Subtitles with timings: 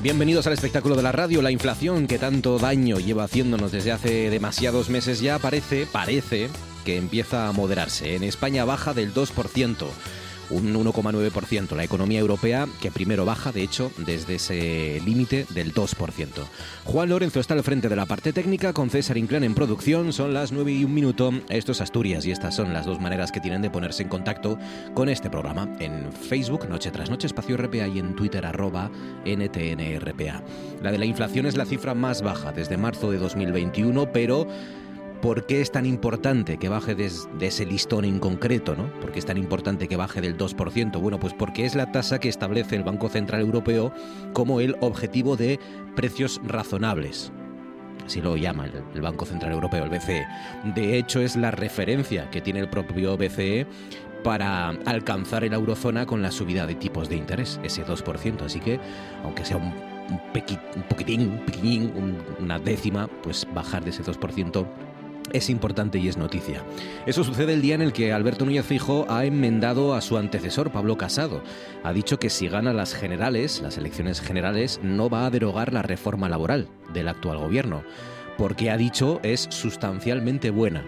[0.00, 1.42] Bienvenidos al espectáculo de la radio.
[1.42, 6.48] La inflación que tanto daño lleva haciéndonos desde hace demasiados meses ya parece, parece
[6.86, 8.14] que empieza a moderarse.
[8.16, 9.86] En España baja del 2%
[10.50, 11.74] un 1,9%.
[11.76, 16.28] La economía europea que primero baja, de hecho, desde ese límite del 2%.
[16.84, 20.12] Juan Lorenzo está al frente de la parte técnica con César Inclán en producción.
[20.12, 21.32] Son las 9 y un minuto.
[21.48, 24.58] Esto es Asturias y estas son las dos maneras que tienen de ponerse en contacto
[24.94, 25.68] con este programa.
[25.80, 28.44] En Facebook, Noche tras Noche, Espacio RPA y en Twitter,
[29.24, 30.42] NTNRPA.
[30.82, 34.46] La de la inflación es la cifra más baja desde marzo de 2021, pero
[35.22, 38.76] ¿Por qué es tan importante que baje de, ese listón en concreto?
[38.76, 38.92] ¿no?
[39.00, 41.00] ¿Por qué es tan importante que baje del 2%?
[41.00, 43.92] Bueno, pues porque es la tasa que establece el Banco Central Europeo
[44.34, 45.58] como el objetivo de
[45.94, 47.32] precios razonables.
[48.04, 50.26] Así lo llama el, Banco Central Europeo, el BCE.
[50.74, 53.66] De hecho, es la referencia que tiene el propio BCE
[54.22, 58.42] para alcanzar el eurozona con la subida de tipos de interés, ese 2%.
[58.42, 58.78] Así que,
[59.24, 59.72] aunque sea un,
[60.32, 64.66] poquitín, un poquitín, una décima, pues bajar de ese 2%
[65.32, 66.62] es importante y es noticia.
[67.06, 70.70] Eso sucede el día en el que Alberto Núñez Fijo ha enmendado a su antecesor,
[70.70, 71.42] Pablo Casado.
[71.84, 75.82] Ha dicho que si gana las generales, las elecciones generales, no va a derogar la
[75.82, 77.82] reforma laboral del actual gobierno,
[78.38, 80.84] porque ha dicho es sustancialmente buena.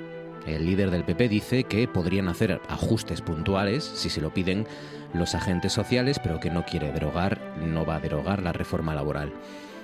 [0.47, 4.67] El líder del PP dice que podrían hacer ajustes puntuales si se lo piden
[5.13, 9.33] los agentes sociales, pero que no quiere derogar, no va a derogar la reforma laboral.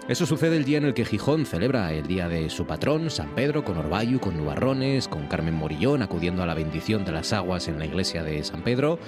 [0.06, 3.34] Eso sucede el día en el que Gijón celebra el día de su patrón, San
[3.34, 7.68] Pedro, con Orbayu, con Nubarrones, con Carmen Morillón acudiendo a la bendición de las aguas
[7.68, 8.98] en la iglesia de San Pedro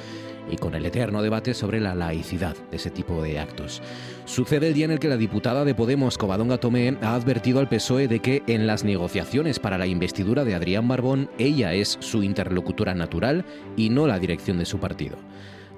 [0.51, 3.83] y con el eterno debate sobre la laicidad de ese tipo de actos.
[4.25, 7.69] Sucede el día en el que la diputada de Podemos, Covadonga Tomé, ha advertido al
[7.69, 12.23] PSOE de que en las negociaciones para la investidura de Adrián Barbón, ella es su
[12.23, 13.45] interlocutora natural
[13.77, 15.19] y no la dirección de su partido.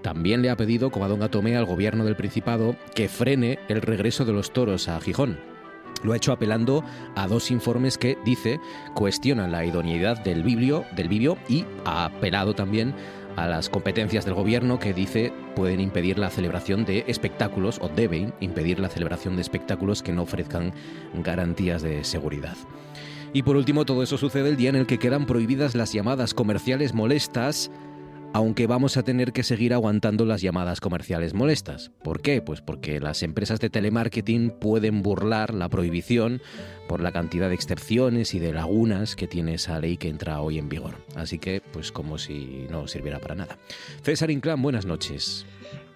[0.08, 4.32] También le ha pedido Covadonga Tomé al gobierno del Principado que frene el regreso de
[4.32, 5.38] los toros a Gijón.
[6.02, 6.82] Lo ha hecho apelando
[7.14, 8.58] a dos informes que, dice,
[8.94, 12.94] cuestionan la idoneidad del biblio, del bibio y ha apelado también
[13.36, 18.32] a las competencias del gobierno que dice pueden impedir la celebración de espectáculos o deben
[18.40, 20.72] impedir la celebración de espectáculos que no ofrezcan
[21.22, 22.56] garantías de seguridad.
[23.34, 26.32] Y por último, todo eso sucede el día en el que quedan prohibidas las llamadas
[26.32, 27.70] comerciales molestas
[28.32, 31.90] aunque vamos a tener que seguir aguantando las llamadas comerciales molestas.
[32.02, 32.42] ¿Por qué?
[32.42, 36.42] Pues porque las empresas de telemarketing pueden burlar la prohibición
[36.88, 40.58] por la cantidad de excepciones y de lagunas que tiene esa ley que entra hoy
[40.58, 40.96] en vigor.
[41.14, 43.58] Así que, pues como si no sirviera para nada.
[44.02, 45.46] César Inclán, buenas noches.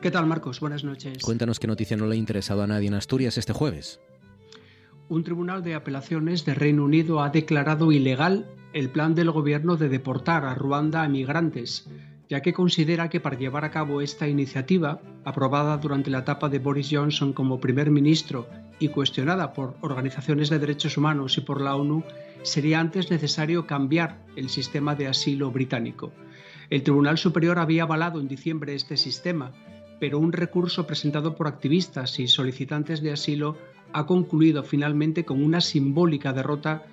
[0.00, 0.60] ¿Qué tal, Marcos?
[0.60, 1.18] Buenas noches.
[1.22, 4.00] Cuéntanos qué noticia no le ha interesado a nadie en Asturias este jueves.
[5.08, 9.90] Un tribunal de apelaciones de Reino Unido ha declarado ilegal el plan del gobierno de
[9.90, 11.86] deportar a Ruanda a migrantes
[12.32, 16.60] ya que considera que para llevar a cabo esta iniciativa, aprobada durante la etapa de
[16.60, 18.48] Boris Johnson como primer ministro
[18.78, 22.04] y cuestionada por organizaciones de derechos humanos y por la ONU,
[22.42, 26.10] sería antes necesario cambiar el sistema de asilo británico.
[26.70, 29.52] El Tribunal Superior había avalado en diciembre este sistema,
[30.00, 33.58] pero un recurso presentado por activistas y solicitantes de asilo
[33.92, 36.84] ha concluido finalmente con una simbólica derrota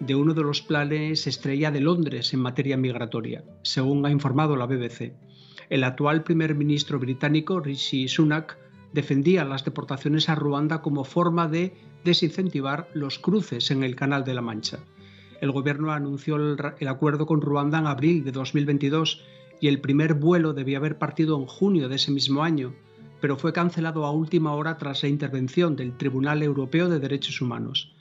[0.00, 4.66] de uno de los planes estrella de Londres en materia migratoria, según ha informado la
[4.66, 5.14] BBC.
[5.70, 8.58] El actual primer ministro británico, Rishi Sunak,
[8.92, 14.34] defendía las deportaciones a Ruanda como forma de desincentivar los cruces en el Canal de
[14.34, 14.78] la Mancha.
[15.40, 19.22] El gobierno anunció el, acuerdo con Ruanda en abril de 2022
[19.60, 22.74] y el primer vuelo debía haber partido en junio de ese mismo año,
[23.20, 27.95] pero fue cancelado a última hora tras la intervención del Tribunal Europeo de Derechos Humanos.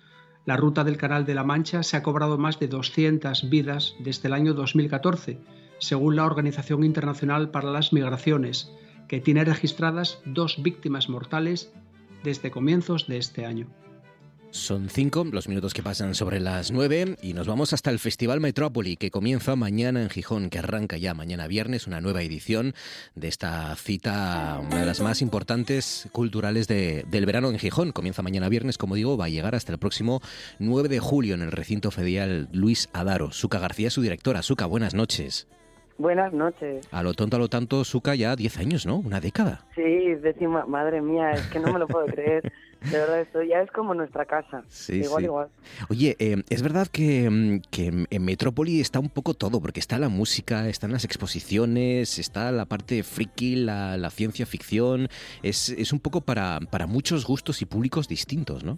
[0.45, 4.27] La ruta del Canal de la Mancha se ha cobrado más de 200 vidas desde
[4.27, 5.39] el año 2014,
[5.80, 8.71] según la Organización Internacional para las Migraciones,
[9.07, 11.74] que tiene registradas dos víctimas mortales
[12.24, 13.68] desde comienzos de este año.
[14.56, 18.40] Son cinco los minutos que pasan sobre las nueve y nos vamos hasta el Festival
[18.40, 22.74] Metrópoli que comienza mañana en Gijón, que arranca ya mañana viernes, una nueva edición
[23.16, 27.92] de esta cita, una de las más importantes culturales del verano en Gijón.
[27.92, 30.22] Comienza mañana viernes, como digo, va a llegar hasta el próximo
[30.60, 33.34] 9 de julio en el recinto federal Luis Adaro.
[33.34, 34.42] Suca García, su directora.
[34.42, 35.50] Suca, buenas noches.
[35.98, 36.88] Buenas noches.
[36.92, 38.98] A lo tonto, a lo tanto, Suca ya 10 años, ¿no?
[38.98, 39.66] Una década.
[39.75, 42.52] Sí, decimos, madre mía, es que no me lo puedo creer.
[42.91, 44.63] De verdad, esto ya es como nuestra casa.
[44.67, 45.47] Sí, igual, igual.
[45.89, 49.97] Oye, eh, es verdad que, mm, que, en Metrópoli está un poco todo, porque está
[49.97, 55.07] la música, están las exposiciones, está la parte friki, la, la ciencia ficción.
[55.41, 58.77] Es, es un poco para, para muchos gustos y públicos distintos, ¿no?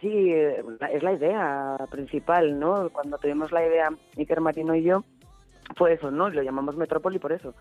[0.00, 2.90] Sí, es la idea principal, ¿no?
[2.90, 5.04] Cuando tuvimos la idea, Iker Marino y yo,
[5.74, 6.28] fue eso, ¿no?
[6.28, 7.54] Lo llamamos Metrópoli por eso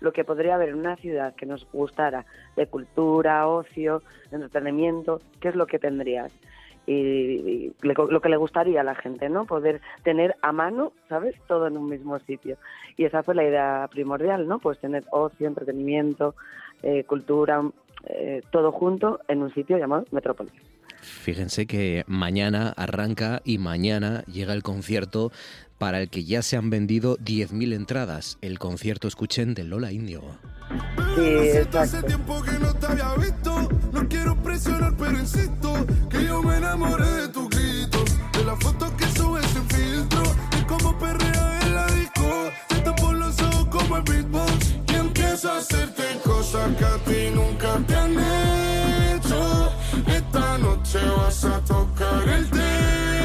[0.00, 2.26] lo que podría haber en una ciudad que nos gustara
[2.56, 6.32] de cultura, ocio, entretenimiento, ¿qué es lo que tendrías?
[6.86, 9.44] Y, lo que le gustaría a la gente, ¿no?
[9.44, 11.36] Poder tener a mano, ¿sabes?
[11.46, 12.56] Todo en un mismo sitio.
[12.96, 14.58] Y esa fue la idea primordial, ¿no?
[14.58, 16.34] Pues tener ocio, entretenimiento,
[16.82, 17.62] eh, cultura,
[18.06, 20.52] eh, todo junto en un sitio llamado Metrópolis.
[21.00, 25.30] Fíjense que mañana arranca y mañana llega el concierto
[25.80, 28.36] para el que ya se han vendido 10.000 entradas.
[28.42, 30.20] El concierto escuchen de Lola Indio.
[31.16, 31.80] Sí, exacto.
[31.80, 36.58] Hace tiempo que no te había visto, no quiero presionar, pero insisto que yo me
[36.58, 38.04] enamoré de tu grito,
[38.34, 40.22] de la foto que subes sin filtro,
[40.60, 45.50] y como perrea en la disco, te por los ojos como el beatbox, y empiezo
[45.50, 48.12] a hacerte cosas que a ti nunca te han
[49.16, 49.72] hecho.
[50.06, 53.19] Esta noche vas a tocar el el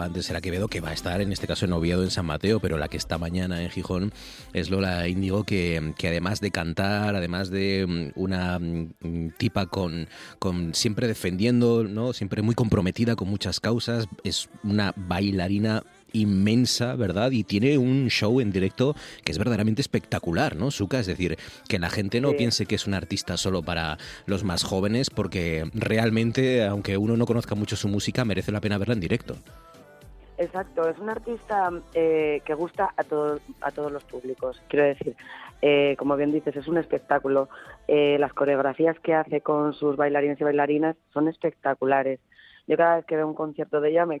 [0.00, 2.10] que cantaba antes era Quevedo, que va a estar en este caso en Oviedo, en
[2.10, 4.12] San Mateo, pero la que está mañana en Gijón
[4.52, 10.08] es Lola Índigo, que, que además de cantar, además de mm, una mm, tipa con,
[10.38, 12.12] con siempre defendiendo, ¿no?
[12.12, 15.82] siempre muy comprometida con muchas causas, es una bailarina
[16.12, 17.30] inmensa, ¿verdad?
[17.30, 21.00] Y tiene un show en directo que es verdaderamente espectacular, ¿no, Suka?
[21.00, 21.38] Es decir,
[21.68, 25.68] que la gente no piense que es un artista solo para los más jóvenes, porque
[25.74, 29.36] realmente, aunque uno no conozca mucho su música, merece la pena verla en directo.
[30.40, 34.62] Exacto, es un artista eh, que gusta a, todos a todos los públicos.
[34.68, 35.14] Quiero decir,
[35.60, 37.50] eh, como bien dices, es un espectáculo.
[37.86, 42.20] Eh, las coreografías que hace con sus bailarines y bailarinas son espectaculares.
[42.66, 44.18] Yo cada vez que veo un concierto de ella me,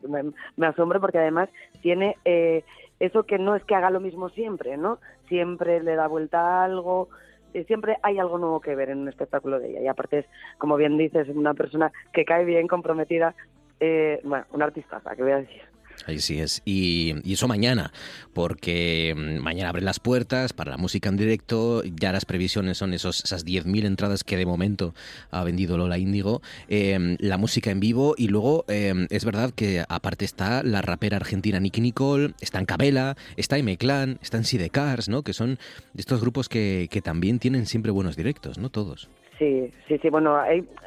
[0.58, 1.48] me, asombro porque además
[1.80, 2.64] tiene eh,
[2.98, 4.98] eso que no es que haga lo mismo siempre, ¿no?
[5.26, 7.08] Siempre le da vuelta algo,
[7.54, 9.80] eh, siempre hay algo nuevo que ver en un espectáculo de ella.
[9.80, 10.26] Y aparte es,
[10.58, 13.34] como bien dices, una persona que cae bien, comprometida,
[13.78, 15.69] eh, bueno, una artista, ¿qué voy a decir?
[16.06, 16.62] Ahí sí es.
[16.64, 17.92] Y, eso mañana,
[18.32, 21.82] porque mm, mañana abren las puertas para la música en directo.
[21.84, 24.94] Ya las previsiones son esos, esas 10.000 entradas que de momento
[25.30, 26.42] ha vendido Lola Índigo.
[26.68, 31.16] Em, la música en vivo y luego em, es verdad que aparte está la rapera
[31.16, 35.22] argentina Nicky Nicole, está en Cabela, está en Clan, está en Sidecars, ¿no?
[35.22, 35.58] Que son
[35.96, 38.70] estos grupos que, que también tienen siempre buenos directos, ¿no?
[38.70, 39.08] Todos.
[39.40, 40.10] Sí, sí, sí.
[40.10, 40.36] Bueno,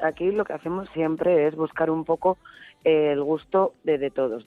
[0.04, 2.38] aquí lo que hacemos siempre es buscar un poco
[2.84, 4.46] el gusto de, todos.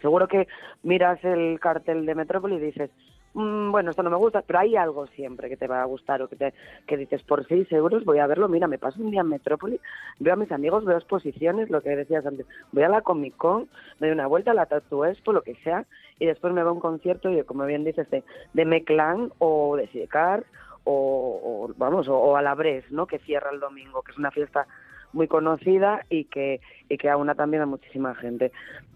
[0.00, 0.48] Seguro que
[0.82, 2.90] miras el cartel de Metrópoli y dices,
[3.34, 6.22] mm, bueno, esto no me gusta, pero hay algo siempre que te va a gustar
[6.22, 6.54] o que, te,
[6.86, 9.80] que dices, por seis euros voy a verlo, mira, me paso un día en Metrópoli,
[10.18, 13.68] veo a mis amigos, veo exposiciones, lo que decías antes, voy a la Comic Con,
[13.98, 15.86] doy una vuelta a la Tattoo Expo, lo que sea,
[16.18, 19.76] y después me voy a un concierto, y como bien dices, de, de Meclan o
[19.76, 20.44] de Sidecar
[20.84, 23.06] o, vamos, o, o Alabres, ¿no?
[23.06, 24.66] Que cierra el domingo, que es una fiesta
[25.14, 28.52] muy conocida y que, y que aúna también a muchísima gente.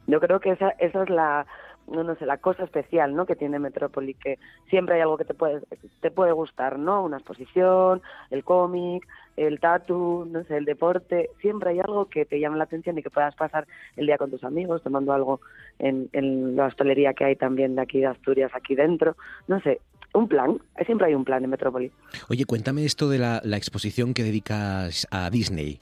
[0.07, 1.47] Yo creo que esa, esa es la,
[1.87, 3.27] no, sé, la cosa especial, ¿no?
[3.27, 5.63] Que tiene Metrópoli, que siempre hay algo que te puede,
[6.01, 7.03] te puede gustar, ¿no?
[7.03, 9.07] Una exposición, el cómic,
[9.37, 13.03] el tatu, no sé, el deporte, siempre hay algo que te llama la atención y
[13.03, 15.41] que puedas pasar el día con tus amigos tomando algo
[15.79, 19.81] en, en la hostelería que hay también de aquí de Asturias, aquí dentro, no sé,
[20.15, 21.93] un plan, siempre hay un plan en Metrópoli.
[22.29, 25.81] Oye, cuéntame esto de la, la exposición que dedicas a Disney.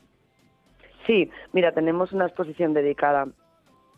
[1.06, 3.28] Sí, mira, tenemos una exposición dedicada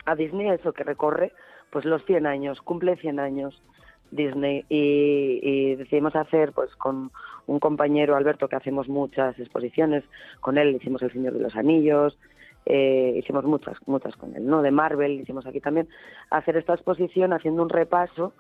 [0.05, 1.33] a Disney, eso que recorre
[1.71, 3.63] pues los 100 años, cumple 100 años
[4.11, 4.65] Disney.
[4.69, 7.11] Y, y decidimos hacer pues con
[7.47, 10.05] un compañero Alberto que hacemos muchas exposiciones
[10.41, 10.77] con él.
[10.77, 12.19] Hicimos El Señor de los Anillos
[12.71, 15.89] eh, hicimos muchas muchas con él no de Marvel hicimos aquí también.
[16.31, 18.35] Hacer esta exposición haciendo un repaso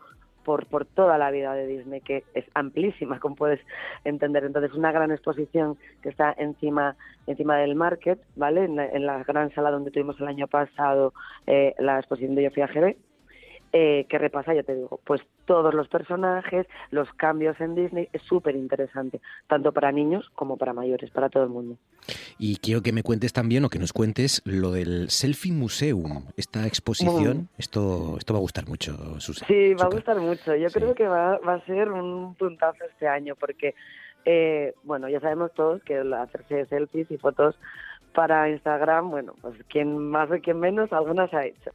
[0.44, 3.60] por, por toda la vida de Disney, que es amplísima, como puedes
[4.04, 4.44] entender.
[4.44, 8.64] Entonces, una gran exposición que está encima, encima del market, ¿vale?
[8.64, 11.12] En la, en la gran sala donde tuvimos el año pasado
[11.46, 12.96] eh, la exposición de Yo fui a GB,
[13.72, 18.20] eh, que repasa, ya te digo, pues todos los personajes, los cambios en Disney, es
[18.22, 21.76] súper interesante, tanto para niños como para mayores, para todo el mundo.
[22.38, 26.66] Y quiero que me cuentes también, o que nos cuentes, lo del Selfie Museum, esta
[26.66, 27.36] exposición.
[27.38, 27.48] Mm.
[27.58, 29.48] Esto, esto va a gustar mucho, Susan.
[29.48, 30.54] Sí, va a gustar mucho.
[30.54, 30.78] Yo Sí.
[30.78, 33.74] creo que va, va a ser un puntazo este año, porque,
[34.26, 37.58] eh, bueno, ya sabemos todos que hacerse selfies y fotos
[38.14, 41.72] para Instagram, bueno, pues quien más o quien menos, algunas ha hecho.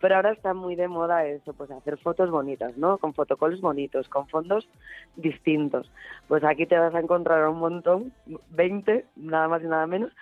[0.00, 2.98] Pero ahora está muy de moda eso, pues hacer fotos bonitas, ¿no?
[2.98, 4.68] Con fotocolos bonitos, con fondos
[5.16, 5.90] distintos.
[6.26, 8.12] Pues aquí te vas a encontrar un montón,
[8.50, 10.12] 20, nada más y nada menos,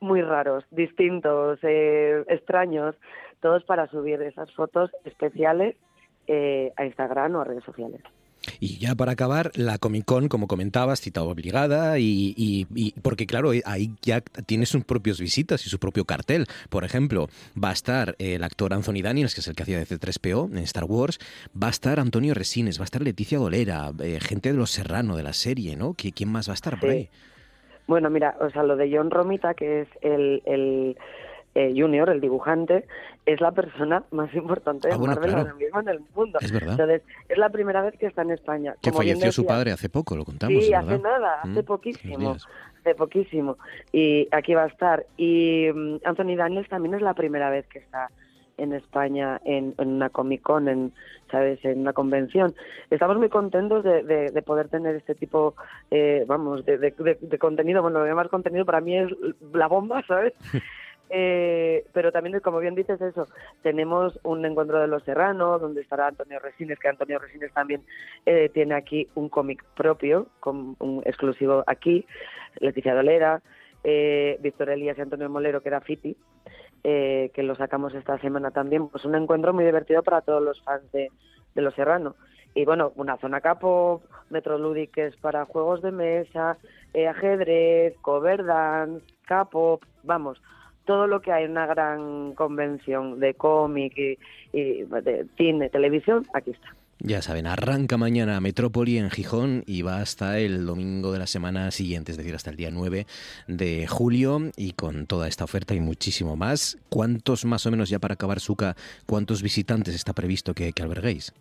[0.00, 2.96] muy raros, distintos, eh, extraños,
[3.40, 5.76] todos para subir esas fotos especiales
[6.26, 8.02] eh, a Instagram o a redes sociales.
[8.58, 13.26] Y ya para acabar, la Comic Con, como comentabas, cita obligada, y, y- y- porque
[13.26, 16.46] claro, eh, ahí ya tiene sus propios visitas y su propio cartel.
[16.70, 17.28] Por ejemplo,
[17.62, 20.58] va a estar el actor Anthony Daniels, que es el que hacía de C3PO en
[20.64, 21.18] Star Wars,
[21.60, 25.16] va a estar Antonio Resines, va a estar Leticia Dolera, eh, gente de Los Serrano,
[25.16, 25.90] de la serie, ¿no?
[25.94, 26.96] ¿Qui- ¿Quién más va a estar por Sí.
[26.96, 27.08] ahí?
[27.86, 30.96] Bueno, mira, o sea, lo de John Romita, que es el, el
[31.54, 32.84] eh, junior, el dibujante,
[33.26, 35.48] es la persona más importante de Ah, bueno, Marvel claro.
[35.48, 36.38] ahora mismo en el mundo.
[36.40, 36.72] Es verdad.
[36.72, 38.74] Entonces, es la primera vez que está en España.
[38.80, 41.64] Que Como falleció su padre hace poco, lo contamos, Sí, hace nada, Mm, hace unos
[41.64, 42.36] poquísimo.
[42.80, 43.58] Hace poquísimo.
[43.92, 45.04] Y aquí va a estar.
[45.16, 48.08] Y mm, Anthony Daniels también es la primera vez que está
[48.56, 50.92] en España en, en una Comic Con, en,
[51.30, 51.64] ¿sabes?
[51.64, 52.54] En una convención.
[52.90, 55.54] Estamos muy contentos de, de- de poder tener este tipo,
[55.90, 57.80] eh, vamos, de, de- de- de contenido.
[57.82, 59.08] Bueno, lo de más contenido para mí es
[59.52, 60.34] la bomba, ¿sabes?
[61.12, 63.26] Eh, pero también, como bien dices eso,
[63.62, 67.82] tenemos un encuentro de los serranos donde estará Antonio Resines, que Antonio Resines también
[68.26, 72.06] eh, tiene aquí un cómic propio, con un exclusivo aquí,
[72.60, 73.42] Leticia Dolera,
[73.82, 76.16] eh, Víctor Elías y Antonio Molero, que era Fiti,
[76.84, 78.88] eh, que lo sacamos esta semana también.
[78.88, 81.10] Pues un encuentro muy divertido para todos los fans de,
[81.54, 82.14] Los Serrano.
[82.54, 86.58] Y bueno, una zona capo, Metro Ludic que es para juegos de mesa,
[86.94, 90.42] eh, ajedrez, cover dance, capo, vamos,
[90.84, 94.18] todo lo que hay en una gran convención de cómic y,
[94.52, 96.74] y de cine, televisión, aquí está.
[97.02, 101.70] Ya saben, arranca mañana Metrópoli en Gijón y va hasta el domingo de la semana
[101.70, 103.06] siguiente, es decir, hasta el día 9
[103.48, 106.78] de julio y con toda esta oferta y muchísimo más.
[106.90, 108.74] ¿Cuántos más o menos ya para acabar Suca,
[109.06, 111.32] cuántos visitantes está previsto que, que alberguéis?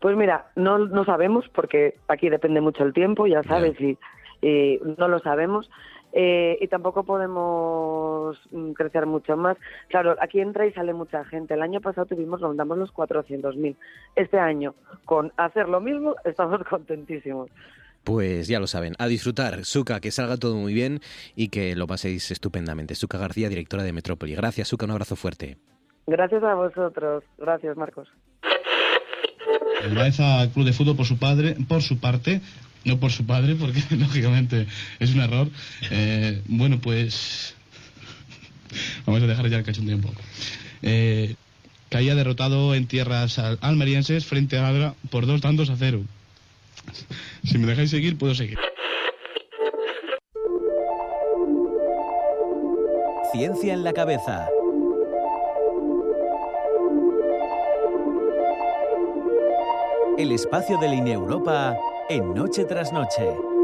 [0.00, 3.98] Pues mira, no, no sabemos porque aquí depende mucho el tiempo, ya sabes, y,
[4.40, 5.68] y no lo sabemos.
[6.18, 9.58] Eh, y tampoco podemos mm, crecer mucho más.
[9.88, 11.52] Claro, aquí entra y sale mucha gente.
[11.52, 13.76] El año pasado tuvimos, rondamos los 400.000.
[14.14, 17.50] Este año, con hacer lo mismo, estamos contentísimos.
[18.02, 19.66] Pues ya lo saben, a disfrutar.
[19.66, 21.00] Suca, que salga todo muy bien
[21.34, 22.94] y que lo paséis estupendamente.
[22.94, 24.34] Suca García, directora de Metrópoli.
[24.34, 25.58] Gracias, Suca, un abrazo fuerte.
[26.06, 27.24] Gracias a vosotros.
[27.36, 28.08] Gracias, Marcos.
[29.84, 32.40] El Baeza Club de Fútbol por su padre, por su parte,
[32.84, 34.66] no por su padre, porque lógicamente
[34.98, 35.48] es un error.
[35.90, 37.54] Eh, bueno, pues
[39.06, 40.20] vamos a dejar ya el cachondeo un poco.
[40.82, 41.34] Eh,
[41.88, 46.02] caía derrotado en tierras al- almerienses frente a Adra por dos tantos a cero.
[47.44, 48.58] Si me dejáis seguir, puedo seguir.
[53.32, 54.48] Ciencia en la cabeza.
[60.18, 61.76] El espacio de Línea Europa
[62.08, 63.55] en Noche tras Noche.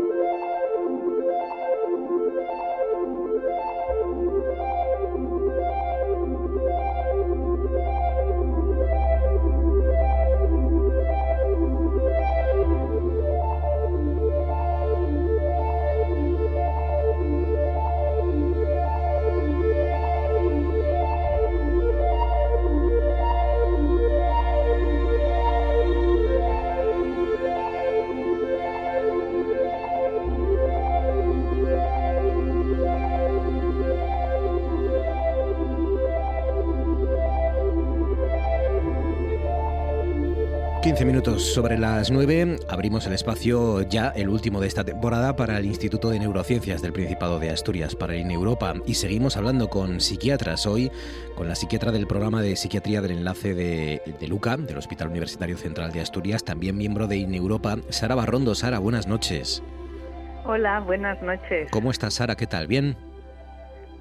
[41.52, 46.08] Sobre las 9 abrimos el espacio ya el último de esta temporada para el Instituto
[46.08, 50.90] de Neurociencias del Principado de Asturias, para el Europa y seguimos hablando con psiquiatras hoy,
[51.34, 55.58] con la psiquiatra del programa de psiquiatría del enlace de, de Luca, del Hospital Universitario
[55.58, 58.54] Central de Asturias, también miembro de Europa, Sara Barrondo.
[58.54, 59.62] Sara, buenas noches.
[60.46, 61.68] Hola, buenas noches.
[61.70, 62.34] ¿Cómo estás, Sara?
[62.34, 62.66] ¿Qué tal?
[62.66, 62.96] ¿Bien?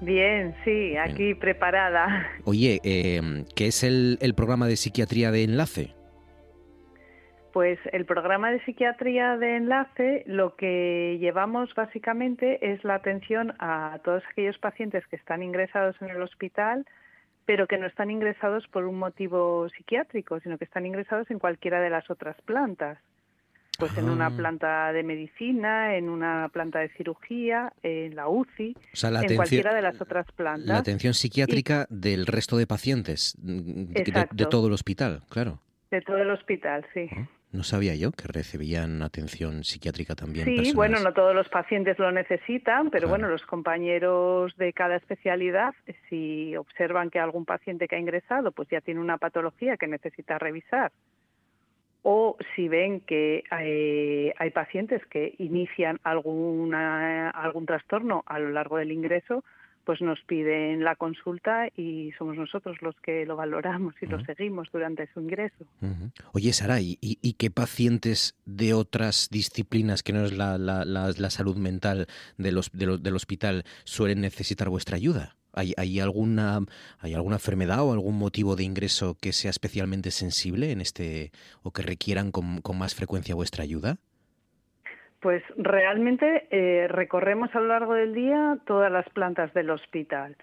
[0.00, 2.26] Bien, sí, aquí preparada.
[2.44, 6.01] Oye, eh, ¿qué es el, el programa de psiquiatría de enlace?
[7.52, 13.98] Pues el programa de psiquiatría de enlace lo que llevamos básicamente es la atención a
[14.04, 16.86] todos aquellos pacientes que están ingresados en el hospital,
[17.44, 21.80] pero que no están ingresados por un motivo psiquiátrico, sino que están ingresados en cualquiera
[21.80, 22.98] de las otras plantas.
[23.78, 24.36] Pues en una Ah.
[24.36, 29.24] planta de medicina, en una planta de cirugía, en la UCI, O sea, la en
[29.24, 30.66] atención, cualquiera de las otras plantas.
[30.66, 34.36] la atención psiquiátrica del resto de pacientes mm, de, de- Exacto.
[34.36, 35.58] de todo el hospital, claro.
[35.90, 37.08] De todo el hospital, sí.
[37.12, 40.46] Ah, No sabía yo que recibían atención psiquiátrica también.
[40.46, 40.74] Sí, personas.
[40.74, 43.08] bueno, no todos los pacientes lo necesitan, pero Claro.
[43.10, 45.74] bueno, los compañeros de cada especialidad,
[46.08, 50.38] si observan que algún paciente que ha ingresado pues ya tiene una patología que necesita
[50.38, 50.92] revisar,
[52.02, 58.78] o si ven que eh, hay pacientes que inician alguna, algún trastorno a lo largo
[58.78, 59.44] del ingreso,
[59.84, 64.68] pues nos piden la consulta y somos nosotros los que lo valoramos y lo seguimos
[64.72, 65.64] durante su ingreso.
[66.32, 70.84] Oye, Sara, ¿y, y- y qué pacientes de otras disciplinas que no es la, la-
[70.84, 72.06] la- la salud mental
[72.38, 75.36] de los- de lo- del hospital suelen necesitar vuestra ayuda?
[75.54, 76.60] ¿Hay, hay alguna,
[76.98, 81.30] ¿Hay alguna enfermedad o algún motivo de ingreso que sea especialmente sensible en este
[81.62, 83.98] o que requieran con, con más frecuencia vuestra ayuda?
[85.22, 90.36] Pues realmente eh, recorremos a lo largo del día todas las plantas del hospital.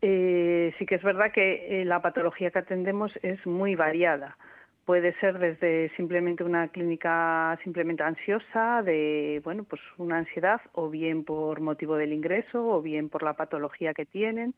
[0.00, 4.38] Eh, sí que es verdad que eh, la patología que atendemos es muy variada.
[4.86, 11.22] Puede ser desde simplemente una clínica simplemente ansiosa, de bueno, pues una ansiedad, o bien
[11.22, 14.54] por motivo del ingreso, o bien por la patología que tienen,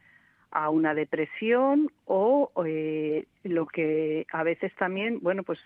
[0.52, 5.58] a una depresión, o eh, lo que a veces también, bueno, pues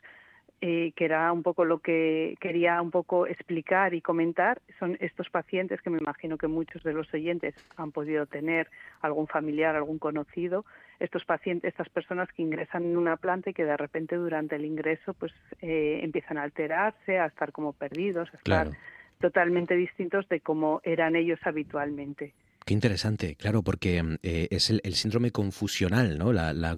[0.61, 5.29] eh, que era un poco lo que quería un poco explicar y comentar, son estos
[5.31, 8.69] pacientes que me imagino que muchos de los oyentes han podido tener
[9.03, 10.65] algún familiar, algún conocido,
[10.99, 14.65] estos pacientes, estas personas que ingresan en una planta y que de repente durante el
[14.65, 18.77] ingreso pues eh, empiezan a alterarse, a estar como perdidos, a estar Claro.
[19.21, 22.35] totalmente distintos de como eran ellos habitualmente.
[22.67, 26.33] Qué interesante, claro, porque mm, eh, es el, el síndrome confusional, ¿no?
[26.33, 26.77] La- la-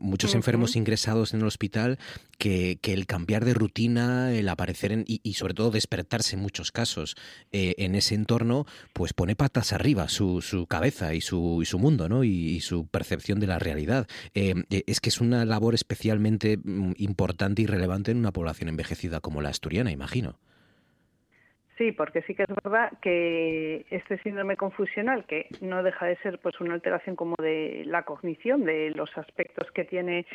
[0.00, 2.00] muchos enfermos ingresados en el hospital
[2.36, 6.42] que, que el cambiar de rutina, el aparecer en, y, y sobre todo despertarse en
[6.42, 7.14] muchos casos
[7.52, 11.78] eh, en ese entorno, pues pone patas arriba su, su cabeza y su, y su
[11.78, 12.24] mundo, ¿no?
[12.24, 14.08] Y, y su percepción de la realidad.
[14.34, 18.68] Eh, eh, es que es una labor especialmente mm, importante y relevante en una población
[18.68, 20.40] envejecida como la asturiana, imagino.
[21.80, 26.38] Sí, porque sí que es verdad que este síndrome confusional, que no deja de ser
[26.38, 30.26] pues una alteración como de la cognición, de los aspectos que tiene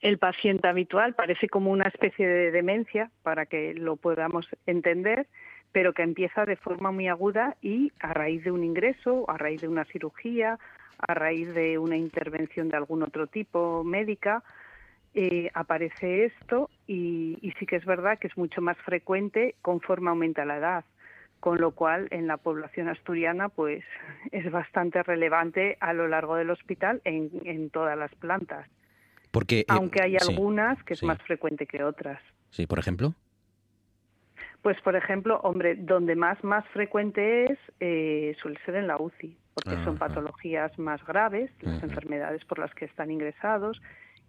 [0.00, 5.28] el paciente habitual, parece como una especie de demencia para que lo podamos entender,
[5.70, 9.60] pero que empieza de forma muy aguda y a raíz de un ingreso, a raíz
[9.60, 10.58] de una cirugía,
[10.98, 14.42] a raíz de una intervención de algún otro tipo médica,
[15.14, 20.10] eh, aparece esto y, y sí que es verdad que es mucho más frecuente conforme
[20.10, 20.84] aumenta la edad,
[21.40, 23.84] con lo cual en la población asturiana pues
[24.32, 28.68] es bastante relevante a lo largo del hospital en, en todas las plantas,
[29.30, 31.06] Porque, eh, aunque hay sí, algunas que es sí.
[31.06, 32.20] más frecuente que otras.
[32.50, 33.14] Sí, por ejemplo.
[34.62, 39.34] Pues por ejemplo, hombre, donde más más frecuente es eh, suele ser en la UCI,
[39.54, 43.80] porque son patologías más graves, las enfermedades por las que están ingresados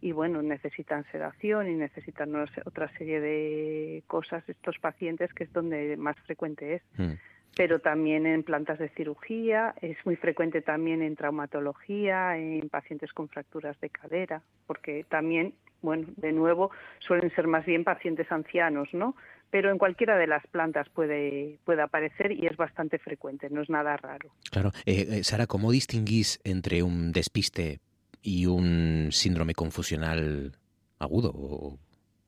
[0.01, 2.35] y bueno, necesitan sedación y necesitan
[2.65, 6.81] otra serie de cosas estos pacientes que es donde más frecuente es.
[6.97, 7.13] Mm.
[7.55, 13.27] Pero también en plantas de cirugía, es muy frecuente también en traumatología, en pacientes con
[13.27, 19.15] fracturas de cadera, porque también, bueno, de nuevo, suelen ser más bien pacientes ancianos, ¿no?
[19.49, 23.69] Pero en cualquiera de las plantas puede, puede aparecer y es bastante frecuente, no es
[23.69, 24.31] nada raro.
[24.49, 24.71] Claro.
[24.85, 27.81] Eh, eh, Sara, ¿cómo distinguís entre un despiste
[28.21, 30.51] y un síndrome confusional
[30.99, 31.31] agudo?
[31.33, 31.77] ¿O,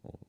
[0.03, 0.19] o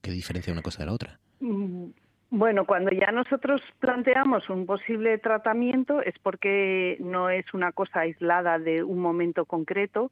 [0.00, 1.20] qué diferencia una cosa de la otra?
[1.40, 1.90] Mm,
[2.30, 8.58] Bueno, cuando ya nosotros planteamos un posible tratamiento es porque no es una cosa aislada
[8.58, 10.10] de un momento concreto,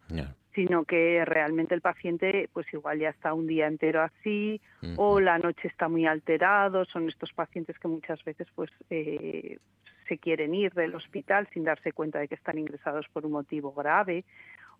[0.55, 4.61] sino que realmente el paciente pues igual ya está un día entero así
[4.97, 9.59] o la noche está muy alterado, son estos pacientes que muchas veces pues eh,
[10.07, 13.73] se quieren ir del hospital sin darse cuenta de que están ingresados por un motivo
[13.73, 14.25] grave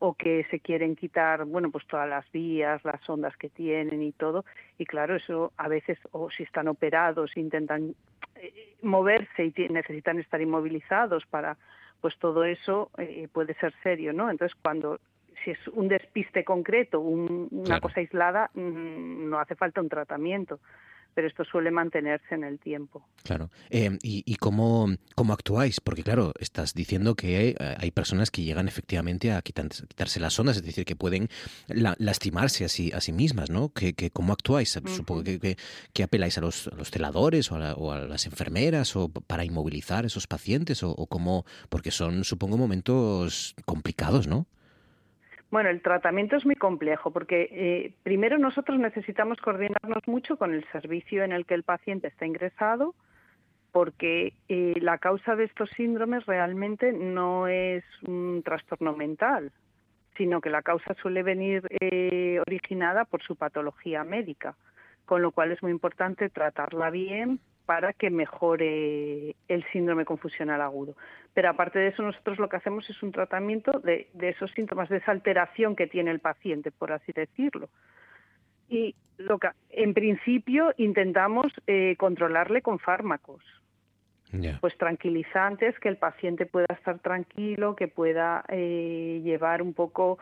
[0.05, 4.11] o que se quieren quitar, bueno, pues todas las vías, las ondas que tienen y
[4.11, 4.45] todo.
[4.77, 7.95] Y claro, eso a veces, o si están operados, intentan
[8.35, 11.57] eh, moverse y necesitan estar inmovilizados para,
[12.01, 14.29] pues todo eso eh, puede ser serio, ¿no?
[14.29, 14.99] Entonces, cuando
[15.45, 20.59] si es un despiste concreto, una cosa aislada, mm, no hace falta un tratamiento
[21.15, 23.07] pero esto suele mantenerse en el tiempo.
[23.23, 23.51] Claro.
[23.71, 25.81] Eh, ¿Y, cómo, cómo, actuáis?
[25.81, 30.63] Porque claro, estás diciendo que hay, personas que llegan efectivamente a quitarse las ondas, es
[30.63, 31.29] decir, que pueden
[31.69, 33.71] lastimarse a sí, a sí mismas, ¿no?
[33.71, 34.71] ¿Que, cómo actuáis?
[34.71, 35.57] Supongo que,
[35.93, 40.27] que, apeláis a los, los celadores o a, las enfermeras o para inmovilizar a esos
[40.27, 44.47] pacientes o, o cómo, porque son, supongo, momentos complicados, ¿no?
[45.53, 50.65] Bueno, el tratamiento es muy complejo porque eh, primero nosotros necesitamos coordinarnos mucho con el
[50.73, 52.95] servicio en el que el paciente está ingresado
[53.71, 59.53] porque eh, la causa de estos síndromes realmente no es un trastorno mental,
[60.17, 64.57] sino que la causa suele venir eh, originada por su patología médica,
[65.05, 70.97] con lo cual es muy importante tratarla bien para que mejore el síndrome confusional agudo.
[71.35, 74.99] Pero aparte de eso, nosotros lo que hacemos es un tratamiento de, esos síntomas, de
[74.99, 77.71] esa alteración que tiene el paciente, por así decirlo.
[78.69, 83.43] Y lo que, en principio intentamos eh, controlarle con fármacos.
[84.63, 90.19] Pues tranquilizantes, que el paciente pueda estar tranquilo, que pueda eh, llevar un poco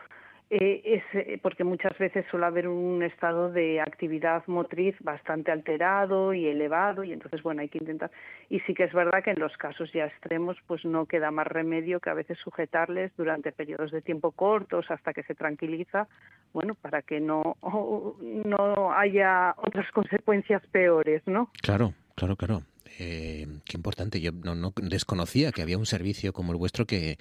[0.53, 6.33] eh, es eh, porque muchas veces suele haber un estado de actividad motriz bastante alterado
[6.33, 8.11] y elevado y entonces bueno hay que intentar.
[8.49, 11.47] Y sí que es verdad que en los casos ya extremos pues no queda más
[11.47, 16.09] remedio que a veces sujetarles durante periodos de tiempo cortos hasta que se tranquiliza
[16.51, 17.55] bueno para que no
[18.21, 22.61] no haya otras consecuencias peores no claro claro claro
[22.99, 27.17] eh, qué importante yo no, no desconocía que había un servicio como el vuestro que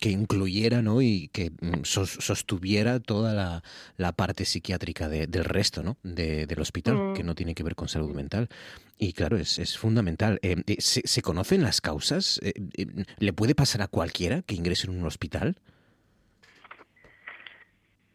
[0.00, 1.00] que incluyera ¿no?
[1.02, 3.62] y que mm, sostuviera toda
[3.96, 5.96] la, parte psiquiátrica del resto ¿no?
[6.02, 7.26] del hospital, que mm.
[7.26, 8.48] no tiene que ver con salud mental.
[8.98, 10.38] Y claro, es, es fundamental.
[10.42, 12.40] Eh, eh, ¿se, conocen las causas?
[12.42, 12.52] Eh,
[13.18, 15.56] ¿Le puede pasar a cualquiera que ingrese en un hospital?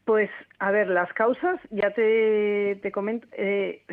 [0.06, 3.28] Pues, a ver, las causas, ya te, te comento,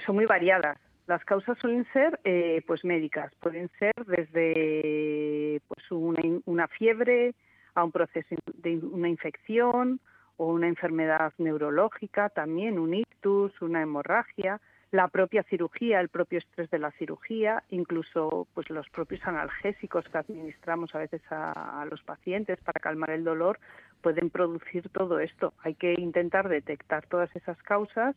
[0.07, 0.79] son muy variadas.
[1.07, 2.21] Las causas suelen ser
[2.67, 7.35] pues médicas, pueden ser desde pues una, una fiebre,
[7.77, 10.01] a un proceso de una infección
[10.37, 16.71] o una enfermedad neurológica, también un ictus, una hemorragia, la propia cirugía, el propio estrés
[16.71, 22.59] de la cirugía, incluso pues los propios analgésicos que administramos a veces a, los pacientes
[22.61, 23.59] para calmar el dolor
[24.01, 25.53] pueden producir todo esto.
[25.63, 28.17] Hay que intentar detectar todas esas causas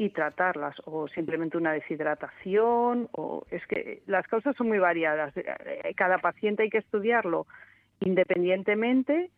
[0.00, 5.34] y tratarlas o simplemente una deshidratación o es que las causas son muy variadas.
[5.94, 7.46] Cada paciente hay que estudiarlo
[8.00, 9.30] independientemente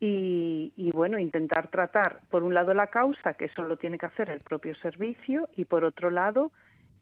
[0.00, 4.30] y, bueno, intentar tratar por un lado la causa, que eso lo tiene que hacer
[4.30, 6.50] el propio servicio, y por otro lado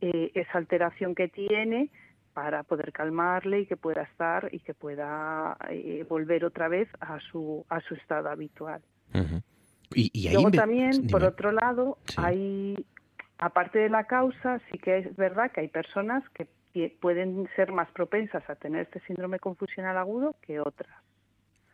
[0.00, 1.90] eh, esa alteración que tiene
[2.32, 7.20] para poder calmarle y que pueda estar y que pueda eh, volver otra vez a
[7.20, 8.82] su a su estado habitual.
[9.94, 12.84] y, Luego también, por otro lado, hay
[13.38, 16.46] aparte de la causa, sí que es verdad que hay personas que
[17.00, 20.90] pueden ser más propensas a tener este síndrome confusional agudo que otras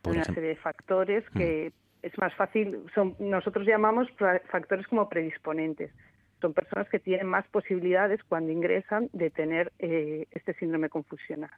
[0.04, 2.06] una serie de factores que mm.
[2.06, 4.08] es más fácil, son nosotros llamamos
[4.50, 5.92] factores como predisponentes.
[6.40, 11.50] Son personas que tienen más posibilidades cuando ingresan de tener eh, este síndrome confusional.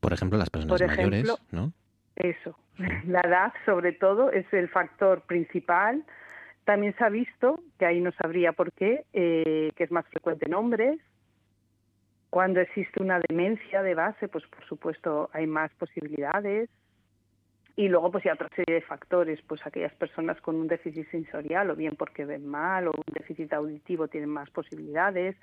[0.00, 1.72] Por ejemplo, las personas mayores, ¿no?
[2.16, 2.58] Eso.
[3.06, 6.04] La edad, sobre todo, es el factor principal.
[6.64, 10.46] También se ha visto, que ahí no sabría por qué, eh, que es más frecuente
[10.46, 11.00] en hombres,
[12.32, 16.70] cuando existe una demencia de base, pues por supuesto hay más posibilidades.
[17.76, 21.70] Y luego pues hay otra serie de factores, pues aquellas personas con un déficit sensorial
[21.70, 25.36] o bien porque ven mal o un déficit auditivo tienen más posibilidades,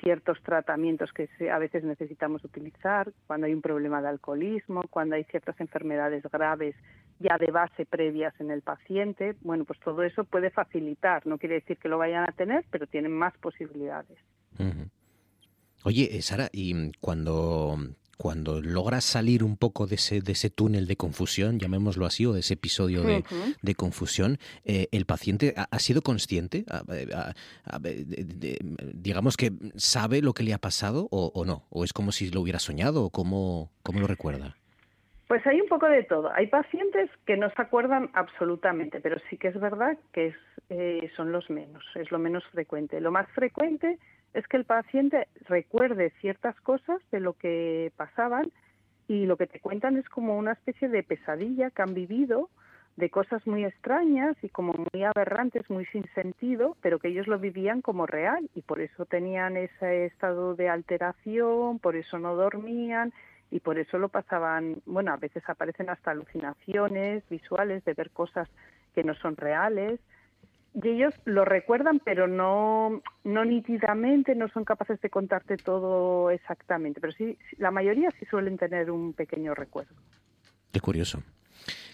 [0.00, 5.24] ciertos tratamientos que a veces necesitamos utilizar, cuando hay un problema de alcoholismo, cuando hay
[5.24, 6.74] ciertas enfermedades graves
[7.20, 11.56] ya de base previas en el paciente, bueno, pues todo eso puede facilitar, no quiere
[11.56, 14.18] decir que lo vayan a tener, pero tienen más posibilidades.
[15.84, 17.78] Oye, Sara, y cuando
[18.16, 22.32] cuando logras salir un poco de ese, de ese túnel de confusión, llamémoslo así, o
[22.32, 23.24] de ese episodio de,
[23.62, 26.64] de confusión, eh, ¿el paciente ha, sido consciente?
[28.94, 31.64] digamos que sabe lo que le ha pasado o, o, no?
[31.70, 33.04] ¿O es como si lo hubiera soñado?
[33.04, 34.56] ¿O cómo, cómo lo recuerda?
[35.28, 36.30] Pues hay un poco de todo.
[36.32, 40.36] Hay pacientes que no se acuerdan absolutamente, pero sí que es verdad que es,
[40.68, 43.00] eh, son los menos, es lo menos frecuente.
[43.00, 43.98] Lo más frecuente
[44.34, 48.50] es que el paciente recuerde ciertas cosas de lo que pasaban
[49.06, 52.50] y lo que te cuentan es como una especie de pesadilla que han vivido
[52.96, 57.38] de cosas muy extrañas y como muy aberrantes, muy sin sentido, pero que ellos lo
[57.38, 63.12] vivían como real y por eso tenían ese estado de alteración, por eso no dormían
[63.50, 68.48] y por eso lo pasaban, bueno, a veces aparecen hasta alucinaciones visuales de ver cosas
[68.94, 70.00] que no son reales
[70.74, 77.00] y ellos lo recuerdan, pero no, no nítidamente, no son capaces de contarte todo exactamente,
[77.00, 79.94] pero sí, la mayoría sí suelen tener un pequeño recuerdo.
[80.72, 81.22] Qué curioso.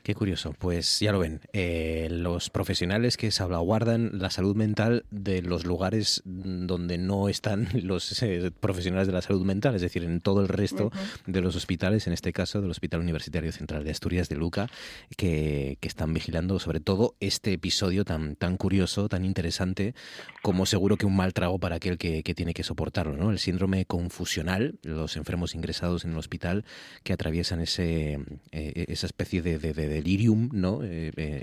[0.03, 0.55] Qué curioso.
[0.59, 6.23] Pues ya lo ven, eh, los profesionales que salvaguardan la salud mental de los lugares
[6.25, 10.49] donde no están los eh, profesionales de la salud mental, es decir, en todo el
[10.49, 10.91] resto
[11.27, 14.69] de los hospitales, en este caso del Hospital Universitario Central de Asturias de Luca,
[15.17, 19.93] que, están vigilando sobre todo este episodio tan, tan curioso, tan interesante,
[20.41, 23.33] como seguro que un mal trago para aquel que, tiene que soportarlo, ¿no?
[23.33, 26.65] El síndrome confusional, los enfermos ingresados en el hospital
[27.03, 28.21] que atraviesan ese,
[28.53, 29.59] eh, esa especie de
[29.91, 30.83] delirium, ¿no?
[30.83, 31.43] Eh, eh,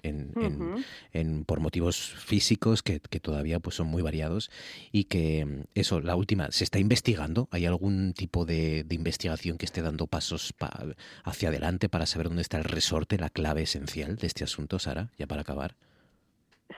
[1.13, 4.49] en, por motivos físicos que, todavía pues son muy variados
[4.91, 7.47] y que mm, eso, la última, ¿se está investigando?
[7.51, 10.53] ¿Hay algún tipo de, investigación que esté dando pasos
[11.23, 15.10] hacia adelante para saber dónde está el resorte, la clave esencial de este asunto, Sara?
[15.17, 15.75] Ya para acabar.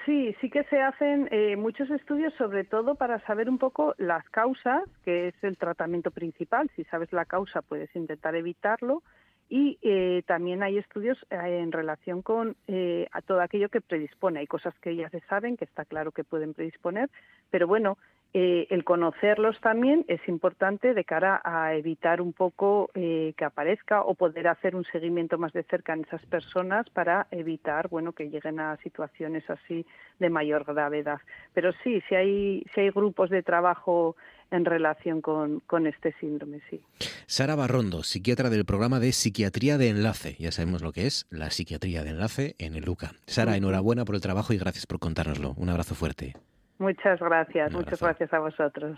[0.06, 4.28] Sí, sí que se hacen eh, muchos estudios, sobre todo para saber un poco las
[4.30, 6.70] causas, que es el tratamiento principal.
[6.76, 9.04] Si sabes la causa, puedes intentar evitarlo
[9.50, 14.40] y eh, también hay estudios eh, en relación con eh, a todo aquello que predispone.
[14.40, 17.10] Hay cosas que ya se saben, que está claro que pueden predisponer,
[17.50, 17.98] pero bueno,
[18.32, 24.48] el conocerlos también es importante de cara a evitar un poco que aparezca o poder
[24.48, 28.78] hacer un seguimiento más de cerca en esas personas para evitar bueno que lleguen a
[28.84, 29.84] situaciones así
[30.20, 31.20] de mayor gravedad.
[31.56, 34.16] Pero sí, si hay si hay grupos de trabajo
[34.52, 36.82] en relación con, con este síndrome, sí.
[37.26, 40.36] Sara Barrondo, psiquiatra del programa de Psiquiatría de Enlace.
[40.40, 43.12] Ya sabemos lo que es la psiquiatría de enlace en el LUCA.
[43.28, 45.54] Sara, enhorabuena por el trabajo y gracias por contárnoslo.
[45.58, 46.36] Un abrazo fuerte.
[46.80, 48.98] Muchas gracias, muchas gracias a vosotros.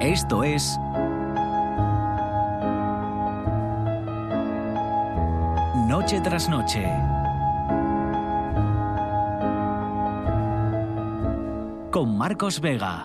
[0.00, 0.78] Esto es
[5.88, 6.84] Noche tras Noche.
[11.90, 13.04] Con Marcos Vega.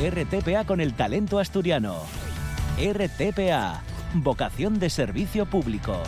[0.00, 1.96] RTPA con el talento asturiano.
[2.78, 3.82] RTPA,
[4.14, 6.02] vocación de servicio público.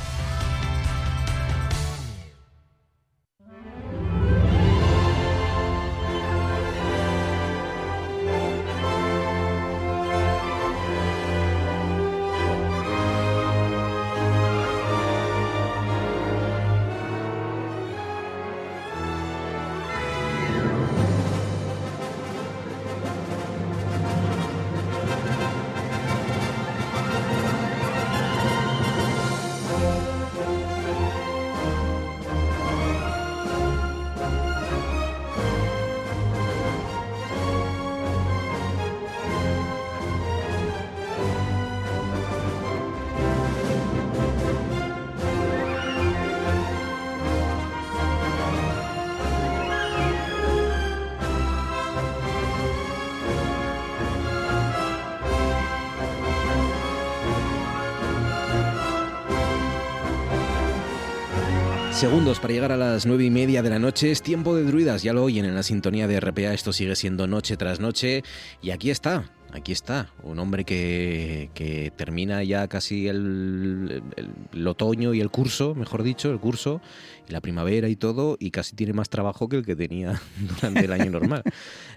[62.04, 64.10] Segundos para llegar a las nueve y media de la noche.
[64.10, 66.52] Es tiempo de druidas, ya lo oyen en la sintonía de RPA.
[66.52, 68.22] Esto sigue siendo noche tras noche.
[68.60, 74.66] Y aquí está, aquí está, un hombre que, que termina ya casi el, el- el
[74.68, 76.82] otoño y el curso, mejor dicho, el curso,
[77.26, 80.20] y la primavera y todo, y casi tiene más trabajo que el que tenía
[80.60, 81.42] durante el año normal.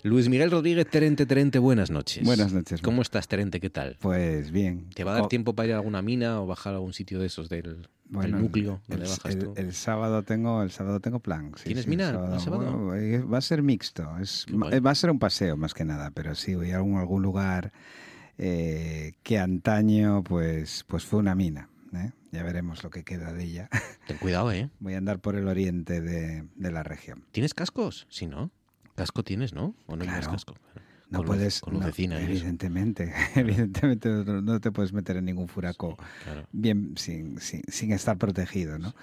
[0.03, 2.23] Luis Miguel Rodríguez Terente, Terente, buenas noches.
[2.23, 2.81] Buenas noches.
[2.81, 3.59] ¿Cómo estás, Terente?
[3.59, 3.97] ¿Qué tal?
[3.99, 4.89] Pues bien.
[4.95, 6.93] ¿Te va a dar Oh, tiempo para ir a alguna mina o bajar a algún
[6.93, 9.53] sitio de esos del, bueno, núcleo el, donde bajas el- tú?
[9.57, 11.51] el sábado tengo el sábado tengo plan.
[11.57, 12.71] sí, ¿Tienes sí, mina el el sábado?
[12.77, 14.17] Bueno, eh, va a ser mixto.
[14.19, 16.97] Es, eh, va a ser un paseo más que nada, pero sí voy a algún,
[16.97, 17.71] algún lugar
[18.37, 21.69] eh, que antaño pues pues fue una mina.
[21.93, 22.11] ¿eh?
[22.31, 23.69] Ya veremos lo que queda de ella.
[24.07, 24.69] Ten cuidado, ¿eh?
[24.79, 27.25] Voy a andar por el oriente de, de la región.
[27.31, 28.05] ¿Tienes cascos?
[28.09, 28.51] Sí, ¿no?
[28.95, 29.75] Casco tienes, ¿no?
[29.85, 30.31] ¿O no Claro.
[30.31, 30.55] casco?
[31.09, 35.97] No Con puedes, con no, evidentemente, evidentemente no, no te puedes meter en ningún furaco
[36.23, 36.47] Claro.
[36.51, 38.93] bien sin, sin, sin estar protegido, ¿no?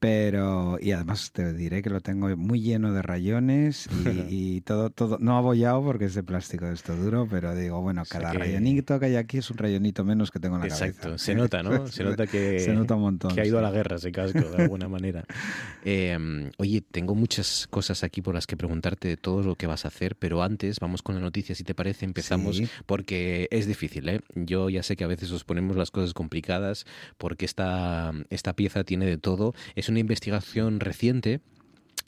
[0.00, 3.88] Pero, y además te diré que lo tengo muy lleno de rayones
[4.30, 7.80] y, y todo, todo, no abollado porque es de plástico de esto duro, pero digo,
[7.82, 10.60] bueno, sea cada que- rayonito que hay aquí es un rayonito menos que tengo en
[10.62, 11.24] la Exacto, cabeza.
[11.24, 11.88] se nota, ¿no?
[11.88, 13.34] Se nota que, Se nota un montón.
[13.34, 15.24] que ha ido a la guerra ese casco, de alguna manera.
[15.84, 19.84] Eh, oye, tengo muchas cosas aquí por las que preguntarte de todo lo que vas
[19.84, 22.68] a hacer, pero antes vamos con la noticia, si te parece, empezamos, Sí.
[22.86, 24.20] porque es difícil, ¿eh?
[24.34, 28.84] Yo ya sé que a veces os ponemos las cosas complicadas, porque esta, esta pieza
[28.84, 29.54] tiene de todo.
[29.74, 31.40] Es una investigación reciente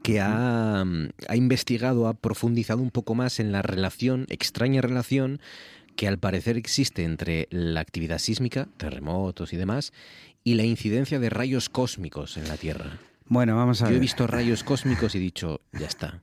[0.03, 5.40] que ha, ha investigado, ha profundizado un poco más en la relación, extraña relación,
[5.97, 9.93] que al parecer existe entre la actividad sísmica, terremotos y demás,
[10.45, 12.99] y la incidencia de rayos cósmicos en la Tierra.
[13.27, 13.99] Bueno, vamos a Yo ver.
[13.99, 16.23] he visto rayos cósmicos y he dicho, ya está,